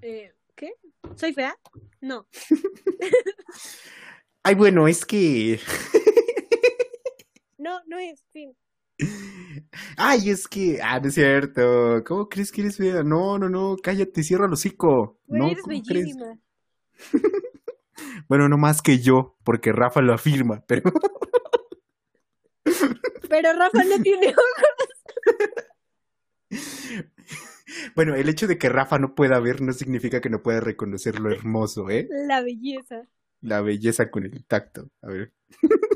Eh, 0.00 0.32
¿Qué? 0.56 0.72
¿Soy 1.14 1.34
fea? 1.34 1.54
No. 2.00 2.26
Ay, 4.42 4.54
bueno, 4.54 4.88
es 4.88 5.04
que... 5.04 5.60
No, 7.58 7.78
no 7.86 7.98
es, 7.98 8.24
fin. 8.32 8.56
Ay, 9.98 10.30
es 10.30 10.48
que... 10.48 10.80
Ah, 10.82 10.98
no 10.98 11.08
es 11.08 11.14
cierto. 11.14 12.02
¿Cómo 12.06 12.26
crees 12.30 12.50
que 12.50 12.62
eres 12.62 12.78
fea? 12.78 13.02
No, 13.02 13.38
no, 13.38 13.50
no, 13.50 13.76
cállate, 13.82 14.22
cierra 14.22 14.46
el 14.46 14.54
hocico. 14.54 15.20
No, 15.26 15.48
eres 15.48 15.64
bellísima. 15.66 16.38
Bueno, 18.28 18.48
no 18.48 18.56
más 18.56 18.80
que 18.80 19.00
yo, 19.00 19.36
porque 19.44 19.72
Rafa 19.72 20.00
lo 20.00 20.14
afirma, 20.14 20.64
pero... 20.66 20.90
Pero 23.28 23.52
Rafa 23.52 23.84
no 23.84 24.02
tiene 24.02 24.28
ojos. 24.28 24.69
Bueno, 27.94 28.14
el 28.16 28.28
hecho 28.28 28.46
de 28.48 28.58
que 28.58 28.68
Rafa 28.68 28.98
no 28.98 29.14
pueda 29.14 29.38
ver 29.40 29.60
no 29.60 29.72
significa 29.72 30.20
que 30.20 30.30
no 30.30 30.42
pueda 30.42 30.60
reconocer 30.60 31.20
lo 31.20 31.30
hermoso, 31.30 31.88
¿eh? 31.88 32.08
La 32.10 32.42
belleza. 32.42 33.02
La 33.42 33.60
belleza 33.60 34.10
con 34.10 34.24
el 34.24 34.44
tacto. 34.44 34.90
A 35.02 35.08
ver. 35.08 35.32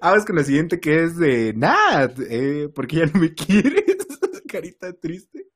Vamos 0.00 0.24
con 0.24 0.36
la 0.36 0.44
siguiente 0.44 0.80
que 0.80 1.04
es 1.04 1.16
de 1.16 1.52
Nat. 1.54 2.18
Eh, 2.28 2.68
¿Por 2.74 2.86
qué 2.86 2.96
ya 2.96 3.06
no 3.06 3.20
me 3.20 3.34
quieres? 3.34 3.96
Carita 4.48 4.92
triste. 4.92 5.46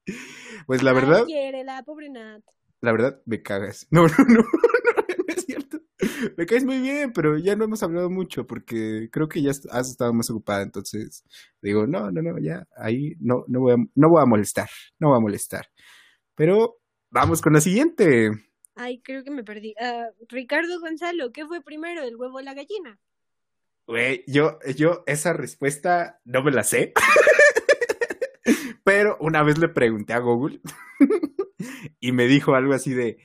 Pues 0.66 0.82
la 0.82 0.93
verdad, 0.93 1.20
Ay, 1.20 1.24
quiere 1.26 1.64
la 1.64 1.82
pobre 1.82 2.09
Nat. 2.11 2.43
la 2.80 2.93
verdad, 2.93 3.20
me 3.26 3.43
cagas. 3.43 3.87
No, 3.91 4.07
no, 4.07 4.14
no. 4.28 4.45
Me 6.37 6.47
caes 6.47 6.64
muy 6.64 6.81
bien, 6.81 7.12
pero 7.12 7.39
ya 7.39 7.57
no 7.57 7.64
hemos 7.64 7.83
hablado 7.83 8.11
mucho 8.11 8.47
porque 8.47 9.09
creo 9.11 9.29
que 9.29 9.43
ya 9.43 9.51
has 9.51 9.91
estado 9.91 10.12
más 10.12 10.31
ocupada. 10.31 10.62
Entonces 10.62 11.25
digo, 11.61 11.87
no, 11.87 12.11
no, 12.11 12.22
no, 12.22 12.39
ya 12.39 12.66
ahí 12.77 13.14
no, 13.20 13.45
no 13.49 13.61
voy 13.61 13.72
a, 13.75 13.77
no 13.95 14.09
voy 14.09 14.22
a 14.22 14.27
molestar. 14.27 14.68
No 14.99 15.09
voy 15.09 15.18
a 15.18 15.20
molestar. 15.20 15.70
Pero 16.35 16.79
vamos 17.11 17.41
con 17.41 17.53
la 17.53 17.61
siguiente. 17.61 18.31
Ay, 18.75 19.01
creo 19.01 19.22
que 19.22 19.31
me 19.31 19.45
perdí. 19.45 19.75
Ah, 19.81 20.09
Ricardo 20.29 20.81
Gonzalo, 20.81 21.33
¿qué 21.33 21.47
fue 21.47 21.62
primero, 21.62 22.03
el 22.03 22.16
huevo 22.16 22.39
o 22.39 22.43
la 22.43 22.55
gallina? 22.55 22.99
Güey, 23.87 24.25
yo, 24.27 24.59
yo 24.77 25.05
esa 25.07 25.33
respuesta 25.33 26.20
no 26.25 26.43
me 26.43 26.51
la 26.51 26.64
sé. 26.64 26.93
Pero 28.85 29.16
una 29.20 29.43
vez 29.43 29.59
le 29.59 29.68
pregunté 29.68 30.12
a 30.12 30.18
Google 30.18 30.61
y 32.01 32.12
me 32.12 32.27
dijo 32.27 32.55
algo 32.55 32.75
así 32.75 32.93
de, 32.93 33.18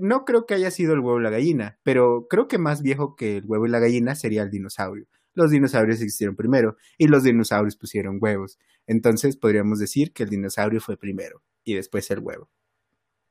no 0.00 0.24
creo 0.24 0.46
que 0.46 0.54
haya 0.54 0.70
sido 0.70 0.94
el 0.94 1.00
huevo 1.00 1.20
y 1.20 1.22
la 1.22 1.30
gallina, 1.30 1.78
pero 1.82 2.26
creo 2.28 2.48
que 2.48 2.58
más 2.58 2.82
viejo 2.82 3.16
que 3.16 3.38
el 3.38 3.44
huevo 3.46 3.66
y 3.66 3.70
la 3.70 3.80
gallina 3.80 4.14
sería 4.14 4.42
el 4.42 4.50
dinosaurio. 4.50 5.06
Los 5.34 5.50
dinosaurios 5.50 6.00
existieron 6.00 6.36
primero 6.36 6.76
y 6.96 7.08
los 7.08 7.24
dinosaurios 7.24 7.76
pusieron 7.76 8.18
huevos. 8.20 8.58
Entonces 8.86 9.36
podríamos 9.36 9.78
decir 9.78 10.12
que 10.12 10.22
el 10.22 10.30
dinosaurio 10.30 10.80
fue 10.80 10.96
primero 10.96 11.42
y 11.64 11.74
después 11.74 12.10
el 12.10 12.20
huevo. 12.20 12.48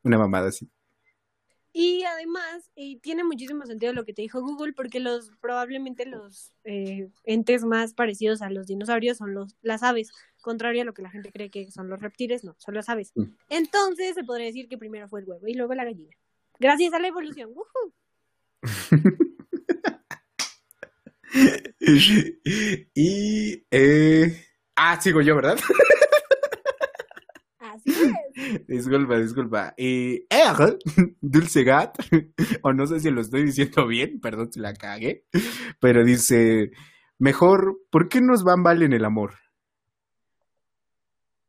Una 0.03 0.17
mamada 0.17 0.49
así. 0.49 0.69
Y 1.75 2.03
además, 2.03 2.69
y 2.75 2.97
tiene 2.97 3.23
muchísimo 3.23 3.65
sentido 3.65 3.93
lo 3.93 4.05
que 4.05 4.13
te 4.13 4.21
dijo 4.21 4.41
Google, 4.41 4.73
porque 4.73 4.99
los 4.99 5.31
probablemente 5.41 6.05
los 6.05 6.51
eh, 6.65 7.09
entes 7.23 7.65
más 7.65 7.95
parecidos 7.95 8.43
a 8.43 8.51
los 8.51 8.67
dinosaurios 8.67 9.17
son 9.17 9.33
los, 9.33 9.55
las 9.63 9.81
aves, 9.81 10.11
contrario 10.39 10.83
a 10.83 10.85
lo 10.85 10.93
que 10.93 11.01
la 11.01 11.09
gente 11.09 11.31
cree 11.31 11.49
que 11.49 11.71
son 11.71 11.89
los 11.89 11.99
reptiles, 11.99 12.43
no, 12.43 12.55
son 12.59 12.75
las 12.75 12.89
aves. 12.89 13.11
Mm. 13.15 13.23
Entonces 13.49 14.13
se 14.13 14.23
podría 14.23 14.45
decir 14.45 14.67
que 14.67 14.77
primero 14.77 15.09
fue 15.09 15.21
el 15.21 15.27
huevo 15.27 15.47
y 15.47 15.55
luego 15.55 15.73
la 15.73 15.85
gallina. 15.85 16.15
Gracias 16.63 16.93
a 16.93 16.99
la 16.99 17.07
evolución. 17.09 17.49
Y 22.95 23.65
eh... 23.71 24.45
ah, 24.75 24.99
sigo 25.01 25.21
yo, 25.21 25.35
¿verdad? 25.35 25.57
Así 27.59 27.91
es. 28.35 28.67
Disculpa, 28.67 29.17
disculpa. 29.17 29.73
Y 29.77 30.27
R, 30.29 30.77
Dulce 31.21 31.63
Gat, 31.63 31.97
o 32.61 32.71
no 32.73 32.85
sé 32.85 32.99
si 32.99 33.09
lo 33.09 33.21
estoy 33.21 33.43
diciendo 33.43 33.87
bien, 33.87 34.19
perdón 34.21 34.51
si 34.53 34.59
la 34.59 34.73
cagué, 34.73 35.25
pero 35.79 36.03
dice, 36.03 36.71
mejor, 37.17 37.79
¿por 37.89 38.09
qué 38.09 38.21
nos 38.21 38.43
van 38.43 38.61
mal 38.61 38.83
en 38.83 38.93
el 38.93 39.05
amor? 39.05 39.33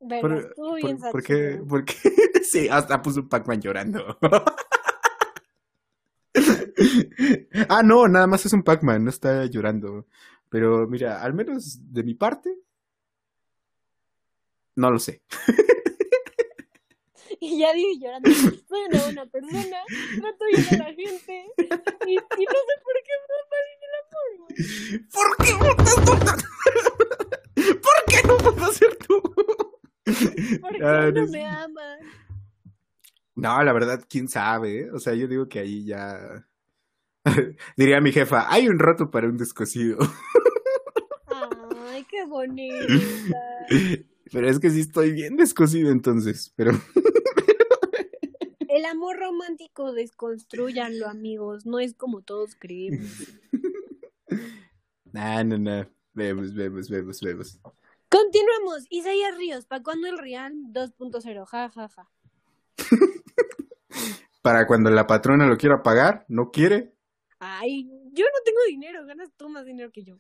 Bueno, 0.01 0.23
Por, 0.23 0.55
por- 0.55 0.83
bien 0.83 0.99
por 0.99 1.23
qué? 1.23 1.61
¿Por 1.69 1.85
qué? 1.85 1.95
Sí, 2.43 2.69
hasta 2.69 3.03
puso 3.03 3.21
un 3.21 3.29
Pac-Man 3.29 3.61
llorando. 3.61 4.19
Ah, 7.68 7.83
no, 7.83 8.09
nada 8.09 8.27
más 8.27 8.45
es 8.47 8.53
un 8.53 8.62
Pac-Man, 8.62 9.05
no 9.05 9.11
está 9.11 9.47
llorando. 9.47 10.07
Pero 10.49 10.87
mira, 10.89 11.22
al 11.22 11.35
menos 11.35 11.79
de 11.93 12.03
mi 12.05 12.14
parte, 12.14 12.57
no 14.77 14.91
lo 14.91 14.99
sé. 14.99 15.22
Y 17.41 17.59
ya 17.59 17.72
dije 17.75 17.99
llorando, 18.01 18.31
soy 18.33 18.81
una 18.91 19.03
buena 19.03 19.27
persona, 19.27 19.77
trato 20.18 20.45
bien 20.51 20.66
a 20.81 20.85
la 20.85 20.95
gente, 20.95 21.47
y, 22.07 22.12
y 22.12 22.16
no 22.16 22.61
sé 22.62 22.75
por 22.85 22.97
qué 23.05 23.14
me 23.20 23.37
el 23.85 23.95
amor, 24.01 24.29
güey. 24.39 24.55
¿Por 25.12 25.37
qué 25.45 25.53
por 25.59 25.77
¿Por 27.83 27.99
qué 28.07 28.29
no 28.29 28.37
puedo 28.39 28.72
ser 28.72 28.97
tú? 28.97 29.20
Porque 30.61 30.83
Ah, 30.83 31.11
no 31.12 31.12
no 31.12 31.27
me 31.27 31.41
sé. 31.41 31.45
aman. 31.45 31.99
No, 33.37 33.62
la 33.62 33.72
verdad, 33.72 34.05
quién 34.09 34.29
sabe, 34.29 34.81
¿eh? 34.83 34.91
O 34.93 34.99
sea, 34.99 35.14
yo 35.14 35.27
digo 35.27 35.49
que 35.49 35.59
ahí 35.59 35.85
ya. 35.85 36.47
Diría 37.77 38.01
mi 38.01 38.12
jefa, 38.12 38.53
hay 38.53 38.68
un 38.68 38.79
roto 38.79 39.11
para 39.11 39.29
un 39.29 39.37
descosido. 39.37 39.99
Ay, 41.89 42.05
qué 42.11 42.25
bonita. 42.27 42.87
Pero 44.33 44.49
es 44.49 44.59
que 44.59 44.70
sí 44.70 44.81
estoy 44.81 45.12
bien 45.12 45.37
descosido 45.37 45.91
entonces, 45.93 46.53
pero 46.57 46.72
El 48.68 48.85
amor 48.87 49.16
romántico 49.18 49.93
desconstruyanlo, 49.93 51.07
amigos. 51.07 51.64
No 51.66 51.79
es 51.79 51.95
como 51.95 52.22
todos 52.22 52.57
creemos. 52.59 53.09
nah, 55.12 55.45
no, 55.45 55.59
no. 55.59 55.87
Vemos, 56.12 56.53
vemos, 56.53 56.89
vemos, 56.89 57.20
vemos. 57.20 57.61
Continuamos. 58.09 58.87
Isaías 58.91 59.37
Ríos, 59.37 59.66
¿para 59.66 59.85
cuándo 59.85 60.09
el 60.09 60.18
Real 60.18 60.53
2.0? 60.72 61.45
Ja, 61.47 61.70
ja, 61.70 61.89
ja. 61.89 62.09
Para 64.43 64.66
cuando 64.66 64.91
la 64.91 65.07
patrona 65.07 65.47
lo 65.47 65.57
quiera 65.57 65.83
pagar, 65.83 66.25
no 66.29 66.51
quiere. 66.51 66.94
Ay, 67.45 67.85
yo 68.13 68.25
no 68.25 68.41
tengo 68.45 68.59
dinero. 68.69 69.05
Ganas 69.07 69.31
tú 69.37 69.49
más 69.49 69.67
dinero 69.67 69.91
que 69.93 70.03
yo. 70.03 70.19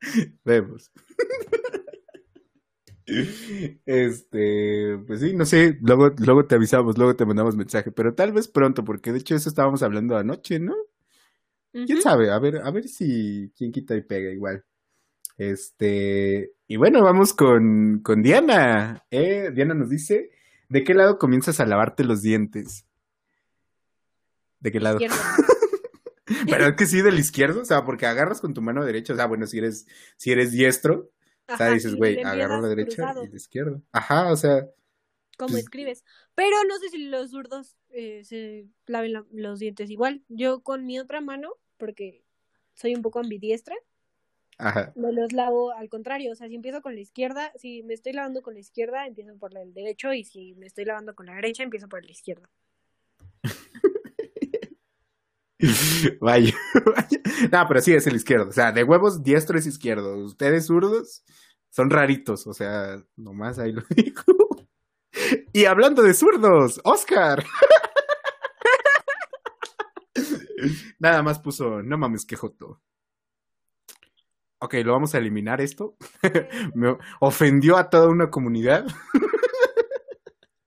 Vemos. 0.44 0.90
Este, 3.86 4.98
pues 5.06 5.20
sí, 5.20 5.34
no 5.34 5.44
sé, 5.44 5.78
luego, 5.82 6.10
luego 6.18 6.46
te 6.46 6.54
avisamos, 6.54 6.96
luego 6.96 7.14
te 7.14 7.26
mandamos 7.26 7.54
mensaje, 7.54 7.92
pero 7.92 8.14
tal 8.14 8.32
vez 8.32 8.48
pronto, 8.48 8.82
porque 8.82 9.12
de 9.12 9.18
hecho 9.18 9.34
eso 9.34 9.48
estábamos 9.50 9.82
hablando 9.82 10.16
anoche, 10.16 10.58
¿no? 10.58 10.74
¿Quién 11.72 12.00
sabe? 12.00 12.30
A 12.30 12.38
ver, 12.38 12.58
a 12.58 12.70
ver 12.70 12.88
si 12.88 13.52
quién 13.56 13.72
quita 13.72 13.96
y 13.96 14.02
pega 14.02 14.30
igual. 14.30 14.64
Este, 15.36 16.52
y 16.68 16.76
bueno, 16.76 17.02
vamos 17.02 17.34
con, 17.34 18.00
con 18.02 18.22
Diana. 18.22 19.04
Eh, 19.10 19.50
Diana 19.52 19.74
nos 19.74 19.90
dice, 19.90 20.30
¿de 20.68 20.84
qué 20.84 20.94
lado 20.94 21.18
comienzas 21.18 21.60
a 21.60 21.66
lavarte 21.66 22.04
los 22.04 22.22
dientes? 22.22 22.86
¿De 24.64 24.72
qué 24.72 24.80
lado? 24.80 24.98
Pero 26.50 26.66
es 26.68 26.74
que 26.76 26.86
sí, 26.86 27.02
del 27.02 27.18
izquierdo, 27.18 27.60
o 27.60 27.64
sea, 27.66 27.84
porque 27.84 28.06
agarras 28.06 28.40
con 28.40 28.54
tu 28.54 28.62
mano 28.62 28.82
derecha, 28.82 29.12
o 29.12 29.16
sea, 29.16 29.26
bueno, 29.26 29.46
si 29.46 29.58
eres, 29.58 29.86
si 30.16 30.32
eres 30.32 30.52
diestro, 30.52 31.10
o 31.46 31.56
sea, 31.58 31.68
dices, 31.70 31.94
güey, 31.94 32.22
agarro 32.22 32.62
la 32.62 32.68
derecha 32.68 32.96
cruzado, 32.96 33.24
y 33.24 33.28
la 33.28 33.36
izquierda. 33.36 33.80
Ajá, 33.92 34.32
o 34.32 34.36
sea, 34.36 34.66
Como 35.36 35.50
pues- 35.50 35.64
escribes. 35.64 36.02
Pero 36.34 36.56
no 36.66 36.78
sé 36.78 36.88
si 36.88 36.96
los 36.96 37.30
zurdos 37.30 37.76
eh, 37.90 38.22
se 38.24 38.66
laven 38.86 39.12
la- 39.12 39.26
los 39.32 39.58
dientes 39.58 39.90
igual. 39.90 40.24
Yo 40.28 40.62
con 40.62 40.86
mi 40.86 40.98
otra 40.98 41.20
mano, 41.20 41.52
porque 41.76 42.24
soy 42.72 42.94
un 42.94 43.02
poco 43.02 43.18
ambidiestra, 43.20 43.76
ajá. 44.56 44.94
me 44.96 45.12
los 45.12 45.34
lavo 45.34 45.72
al 45.72 45.90
contrario. 45.90 46.32
O 46.32 46.34
sea, 46.36 46.48
si 46.48 46.54
empiezo 46.54 46.80
con 46.80 46.94
la 46.94 47.02
izquierda, 47.02 47.52
si 47.56 47.82
me 47.82 47.92
estoy 47.92 48.14
lavando 48.14 48.40
con 48.40 48.54
la 48.54 48.60
izquierda, 48.60 49.06
empiezo 49.06 49.36
por 49.36 49.54
el 49.58 49.74
derecho. 49.74 50.14
Y 50.14 50.24
si 50.24 50.54
me 50.54 50.66
estoy 50.66 50.86
lavando 50.86 51.14
con 51.14 51.26
la 51.26 51.34
derecha, 51.34 51.62
empiezo 51.62 51.86
por 51.86 52.02
el 52.02 52.10
izquierdo. 52.10 52.48
Vaya, 56.20 56.54
vaya. 56.94 57.20
No, 57.52 57.68
pero 57.68 57.80
sí 57.80 57.92
es 57.94 58.06
el 58.06 58.16
izquierdo. 58.16 58.48
O 58.48 58.52
sea, 58.52 58.72
de 58.72 58.84
huevos, 58.84 59.22
diestro 59.22 59.58
es 59.58 59.66
izquierdo. 59.66 60.16
Ustedes 60.18 60.66
zurdos 60.66 61.24
son 61.70 61.90
raritos. 61.90 62.46
O 62.46 62.52
sea, 62.54 63.02
nomás 63.16 63.58
ahí 63.58 63.72
lo 63.72 63.82
digo. 63.90 64.22
Y 65.52 65.64
hablando 65.66 66.02
de 66.02 66.14
zurdos, 66.14 66.80
Oscar. 66.84 67.44
Nada 70.98 71.22
más 71.22 71.38
puso, 71.38 71.82
no 71.82 71.98
mames, 71.98 72.24
que 72.24 72.36
joto. 72.36 72.80
Ok, 74.58 74.74
lo 74.84 74.92
vamos 74.92 75.14
a 75.14 75.18
eliminar 75.18 75.60
esto. 75.60 75.96
Me 76.74 76.96
ofendió 77.20 77.76
a 77.76 77.90
toda 77.90 78.08
una 78.08 78.30
comunidad, 78.30 78.86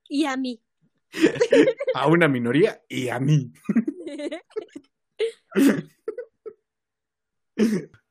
Y 0.10 0.26
a 0.26 0.38
mí. 0.38 0.62
a 1.96 2.08
una 2.08 2.28
minoría 2.28 2.82
y 2.88 3.10
a 3.10 3.20
mí. 3.20 3.52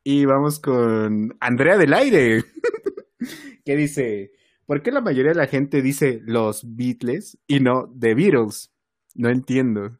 Y 0.09 0.24
vamos 0.24 0.61
con 0.61 1.36
Andrea 1.40 1.76
del 1.76 1.92
Aire, 1.92 2.44
que 3.64 3.74
dice, 3.74 4.30
¿por 4.64 4.80
qué 4.80 4.92
la 4.92 5.01
mayoría 5.01 5.32
de 5.32 5.38
la 5.38 5.49
gente 5.49 5.82
dice 5.82 6.20
los 6.24 6.76
Beatles 6.76 7.38
y 7.49 7.59
no 7.59 7.92
The 7.99 8.14
Beatles? 8.14 8.72
No 9.16 9.30
entiendo. 9.30 9.99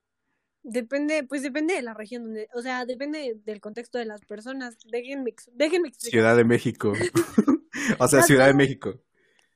Depende, 0.63 1.25
pues 1.25 1.43
depende 1.43 1.75
de 1.75 1.83
la 1.83 1.93
región 1.93 2.23
donde, 2.23 2.49
o 2.55 2.63
sea, 2.63 2.85
depende 2.87 3.41
del 3.45 3.61
contexto 3.61 3.99
de 3.99 4.05
las 4.05 4.25
personas. 4.25 4.77
Déjenme, 4.91 5.35
déjenme 5.55 5.89
explicar. 5.89 6.21
Ciudad 6.21 6.37
de 6.37 6.45
México. 6.45 6.93
o 7.99 8.07
sea, 8.07 8.23
Ciudad 8.23 8.47
de 8.47 8.55
México. 8.55 9.01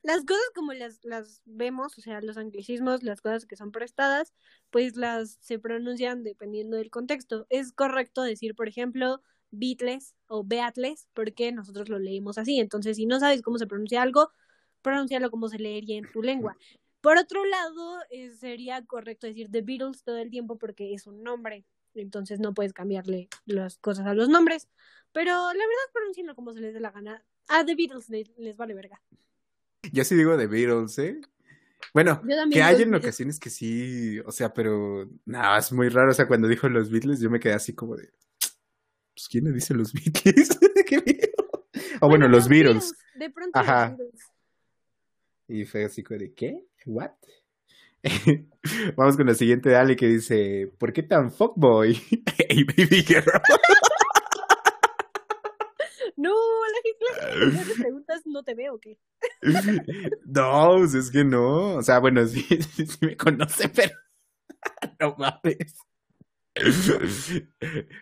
Las 0.03 0.25
cosas 0.25 0.43
como 0.55 0.73
las, 0.73 1.03
las 1.03 1.41
vemos, 1.45 1.97
o 1.97 2.01
sea, 2.01 2.21
los 2.21 2.37
anglicismos, 2.37 3.03
las 3.03 3.21
cosas 3.21 3.45
que 3.45 3.55
son 3.55 3.71
prestadas, 3.71 4.33
pues 4.71 4.95
las 4.95 5.37
se 5.41 5.59
pronuncian 5.59 6.23
dependiendo 6.23 6.77
del 6.77 6.89
contexto. 6.89 7.45
Es 7.49 7.71
correcto 7.71 8.23
decir, 8.23 8.55
por 8.55 8.67
ejemplo, 8.67 9.21
Beatles 9.51 10.15
o 10.27 10.43
Beatles, 10.43 11.07
porque 11.13 11.51
nosotros 11.51 11.89
lo 11.89 11.99
leímos 11.99 12.37
así. 12.37 12.59
Entonces, 12.59 12.97
si 12.97 13.05
no 13.05 13.19
sabes 13.19 13.43
cómo 13.43 13.59
se 13.59 13.67
pronuncia 13.67 14.01
algo, 14.01 14.31
pronúncialo 14.81 15.29
como 15.29 15.49
se 15.49 15.59
leería 15.59 15.97
en 15.97 16.11
tu 16.11 16.23
lengua. 16.23 16.57
Por 17.01 17.17
otro 17.17 17.45
lado, 17.45 17.99
eh, 18.09 18.31
sería 18.31 18.83
correcto 18.85 19.27
decir 19.27 19.49
The 19.51 19.61
Beatles 19.61 20.03
todo 20.03 20.17
el 20.17 20.31
tiempo 20.31 20.57
porque 20.57 20.93
es 20.93 21.05
un 21.05 21.23
nombre. 21.23 21.65
Entonces 21.93 22.39
no 22.39 22.53
puedes 22.53 22.73
cambiarle 22.73 23.27
las 23.45 23.77
cosas 23.77 24.07
a 24.07 24.13
los 24.13 24.29
nombres. 24.29 24.67
Pero 25.11 25.31
la 25.31 25.53
verdad, 25.53 25.91
pronúncienlo 25.93 26.35
como 26.35 26.53
se 26.53 26.61
les 26.61 26.73
dé 26.73 26.79
la 26.79 26.91
gana. 26.91 27.23
A 27.47 27.65
The 27.65 27.75
Beatles 27.75 28.09
les, 28.09 28.29
les 28.37 28.55
vale 28.55 28.73
verga. 28.73 29.01
Yo 29.91 30.03
sí 30.03 30.15
digo 30.15 30.37
The 30.37 30.47
Beatles, 30.47 30.97
¿eh? 30.99 31.21
Bueno, 31.93 32.21
que 32.51 32.61
hay 32.61 32.75
en 32.75 32.91
Beatles. 32.91 32.99
ocasiones 33.03 33.39
que 33.39 33.49
sí, 33.49 34.19
o 34.19 34.31
sea, 34.31 34.53
pero 34.53 35.09
nada, 35.25 35.57
es 35.57 35.71
muy 35.71 35.89
raro. 35.89 36.11
O 36.11 36.13
sea, 36.13 36.27
cuando 36.27 36.47
dijo 36.47 36.69
los 36.69 36.89
Beatles, 36.91 37.19
yo 37.19 37.29
me 37.29 37.39
quedé 37.39 37.53
así 37.53 37.73
como 37.73 37.95
de, 37.95 38.09
pues, 39.13 39.27
¿quién 39.29 39.45
le 39.45 39.51
dice 39.51 39.73
los 39.73 39.91
Beatles? 39.93 40.49
¿Qué 40.87 41.01
miedo. 41.01 41.67
O 41.99 42.07
bueno, 42.07 42.27
los 42.27 42.47
Beatles. 42.47 42.93
De 43.15 43.29
pronto 43.29 43.59
los 43.59 43.67
Ajá. 43.67 43.89
Beatles. 43.89 44.21
Y 45.47 45.65
fue 45.65 45.83
así 45.85 46.01
como 46.03 46.19
de, 46.19 46.33
¿qué? 46.33 46.63
¿What? 46.85 47.11
Vamos 48.95 49.17
con 49.17 49.27
la 49.27 49.35
siguiente 49.35 49.69
de 49.69 49.75
Ale 49.75 49.95
que 49.95 50.07
dice, 50.07 50.71
¿por 50.77 50.93
qué 50.93 51.03
tan 51.03 51.31
fuckboy? 51.31 51.93
hey, 52.37 52.63
baby 52.63 53.03
girl. 53.03 53.25
No, 56.21 56.33
la 56.33 56.81
gente 56.83 57.67
la 57.73 57.75
preguntas, 57.83 58.21
no 58.25 58.43
te 58.43 58.53
veo, 58.53 58.75
¿o 58.75 58.79
¿qué? 58.79 58.99
no, 60.25 60.75
pues 60.77 60.93
es 60.93 61.09
que 61.11 61.23
no. 61.23 61.75
O 61.77 61.81
sea, 61.81 61.99
bueno, 61.99 62.25
sí, 62.27 62.41
sí, 62.43 62.85
sí 62.85 62.97
me 63.05 63.17
conoce, 63.17 63.69
pero 63.69 63.95
no 64.99 65.15
mames. 65.17 65.75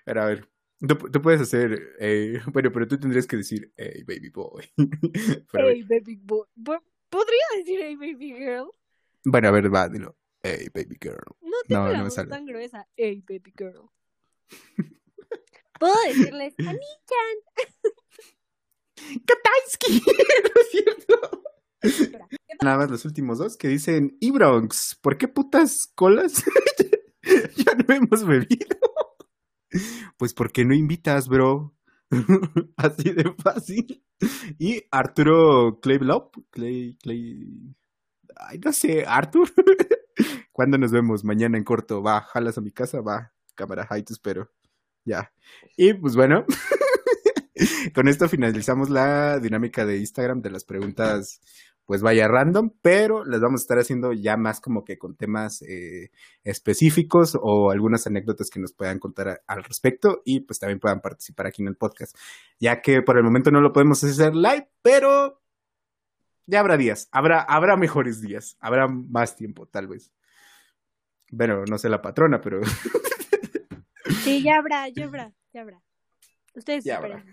Pero 0.06 0.22
a 0.22 0.26
ver, 0.26 0.50
tú, 0.86 0.96
tú 1.12 1.22
puedes 1.22 1.42
hacer, 1.42 1.96
eh, 2.00 2.42
bueno, 2.48 2.72
pero 2.72 2.88
tú 2.88 3.00
tendrías 3.00 3.28
que 3.28 3.38
decir, 3.38 3.72
hey, 3.78 4.04
baby 4.08 4.30
boy. 4.30 4.66
Pero, 5.52 5.70
Hey, 5.70 5.84
baby 5.84 6.16
boy. 6.22 6.46
Po- 6.64 6.84
¿Podría 7.10 7.46
decir 7.58 7.80
hey, 7.82 7.96
baby 7.96 8.34
girl? 8.34 8.70
Bueno, 9.24 9.48
a 9.48 9.52
ver, 9.52 9.74
va, 9.74 9.88
dilo. 9.90 10.16
Hey, 10.44 10.68
baby 10.74 10.98
girl. 11.02 11.24
No 11.42 11.58
tengo 11.68 11.86
No, 11.86 11.92
la 11.92 11.98
no 12.00 12.04
voz 12.06 12.16
tan 12.16 12.46
gruesa. 12.46 12.88
Hey, 12.96 13.24
baby 13.28 13.54
girl. 13.58 13.90
Hey, 14.50 14.58
baby 14.78 14.96
girl. 15.52 15.70
Puedo 15.80 15.96
decirles, 16.08 16.54
Ani-chan. 16.60 17.38
Katansky, 19.26 20.04
¿no 20.06 20.62
es 20.62 20.72
cierto? 20.72 21.44
Nada 22.62 22.78
más 22.78 22.92
los 22.92 23.06
últimos 23.06 23.38
dos 23.38 23.58
que 23.58 23.68
dicen, 23.68 24.18
Ibronx, 24.20 24.98
¿por 25.02 25.18
qué 25.18 25.28
putas 25.28 25.92
colas? 25.96 26.44
ya 27.56 27.74
no 27.76 27.94
hemos 27.94 28.26
bebido. 28.26 28.78
Pues 30.18 30.34
porque 30.34 30.66
no 30.66 30.74
invitas, 30.74 31.28
bro. 31.28 31.76
Así 32.76 33.12
de 33.12 33.34
fácil. 33.42 34.04
Y 34.58 34.84
Arturo 34.92 35.80
Claylop, 35.82 36.36
Clay, 36.50 36.98
Clay, 37.02 37.76
ay, 38.36 38.60
no 38.60 38.74
sé, 38.74 39.06
Arthur. 39.06 39.52
¿Cuándo 40.52 40.78
nos 40.78 40.92
vemos? 40.92 41.24
Mañana 41.24 41.58
en 41.58 41.64
corto. 41.64 42.02
Va, 42.02 42.22
jalas 42.22 42.58
a 42.58 42.62
mi 42.62 42.72
casa, 42.72 43.00
va, 43.02 43.34
cámara, 43.56 43.88
ahí 43.90 44.04
te 44.04 44.14
espero. 44.14 44.52
Ya. 45.06 45.32
Y 45.78 45.94
pues 45.94 46.16
bueno, 46.16 46.46
con 47.96 48.08
esto 48.08 48.30
finalizamos 48.30 48.90
la 48.90 49.40
dinámica 49.40 49.86
de 49.86 49.98
Instagram 49.98 50.42
de 50.42 50.52
las 50.52 50.64
preguntas, 50.64 51.42
pues 51.86 52.02
vaya 52.02 52.28
random, 52.28 52.72
pero 52.82 53.26
las 53.26 53.42
vamos 53.42 53.62
a 53.62 53.64
estar 53.64 53.80
haciendo 53.80 54.14
ya 54.14 54.38
más 54.38 54.62
como 54.62 54.86
que 54.86 54.98
con 55.00 55.16
temas 55.16 55.62
eh, 55.64 56.12
específicos 56.44 57.38
o 57.42 57.72
algunas 57.72 58.06
anécdotas 58.06 58.50
que 58.52 58.60
nos 58.60 58.74
puedan 58.74 59.00
contar 59.00 59.28
a- 59.30 59.42
al 59.48 59.64
respecto 59.64 60.22
y 60.24 60.42
pues 60.42 60.60
también 60.60 60.80
puedan 60.80 61.02
participar 61.02 61.48
aquí 61.48 61.62
en 61.64 61.68
el 61.70 61.76
podcast, 61.76 62.16
ya 62.60 62.82
que 62.82 63.02
por 63.02 63.18
el 63.18 63.24
momento 63.24 63.50
no 63.50 63.60
lo 63.62 63.74
podemos 63.74 64.04
hacer 64.04 64.36
live, 64.36 64.70
pero 64.84 65.42
ya 66.46 66.60
habrá 66.60 66.78
días, 66.78 67.10
habrá, 67.12 67.42
habrá 67.42 67.76
mejores 67.76 68.22
días, 68.22 68.56
habrá 68.60 68.88
más 68.88 69.36
tiempo 69.36 69.68
tal 69.68 69.88
vez. 69.88 70.12
Bueno, 71.32 71.64
no 71.66 71.78
sé 71.78 71.90
la 71.90 72.02
patrona, 72.02 72.40
pero 72.42 72.62
Sí, 74.24 74.42
ya 74.44 74.58
habrá, 74.58 74.88
ya 74.90 75.06
habrá, 75.06 75.34
ya 75.54 75.62
habrá. 75.62 75.82
Ustedes 76.56 76.84
Ya 76.84 76.98
habrá. 76.98 77.24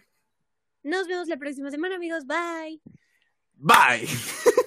Nos 0.87 1.09
vemos 1.09 1.27
la 1.27 1.37
próxima 1.37 1.69
semana, 1.73 1.97
amigos. 1.97 2.25
Bye. 2.27 2.81
bye. 3.57 4.07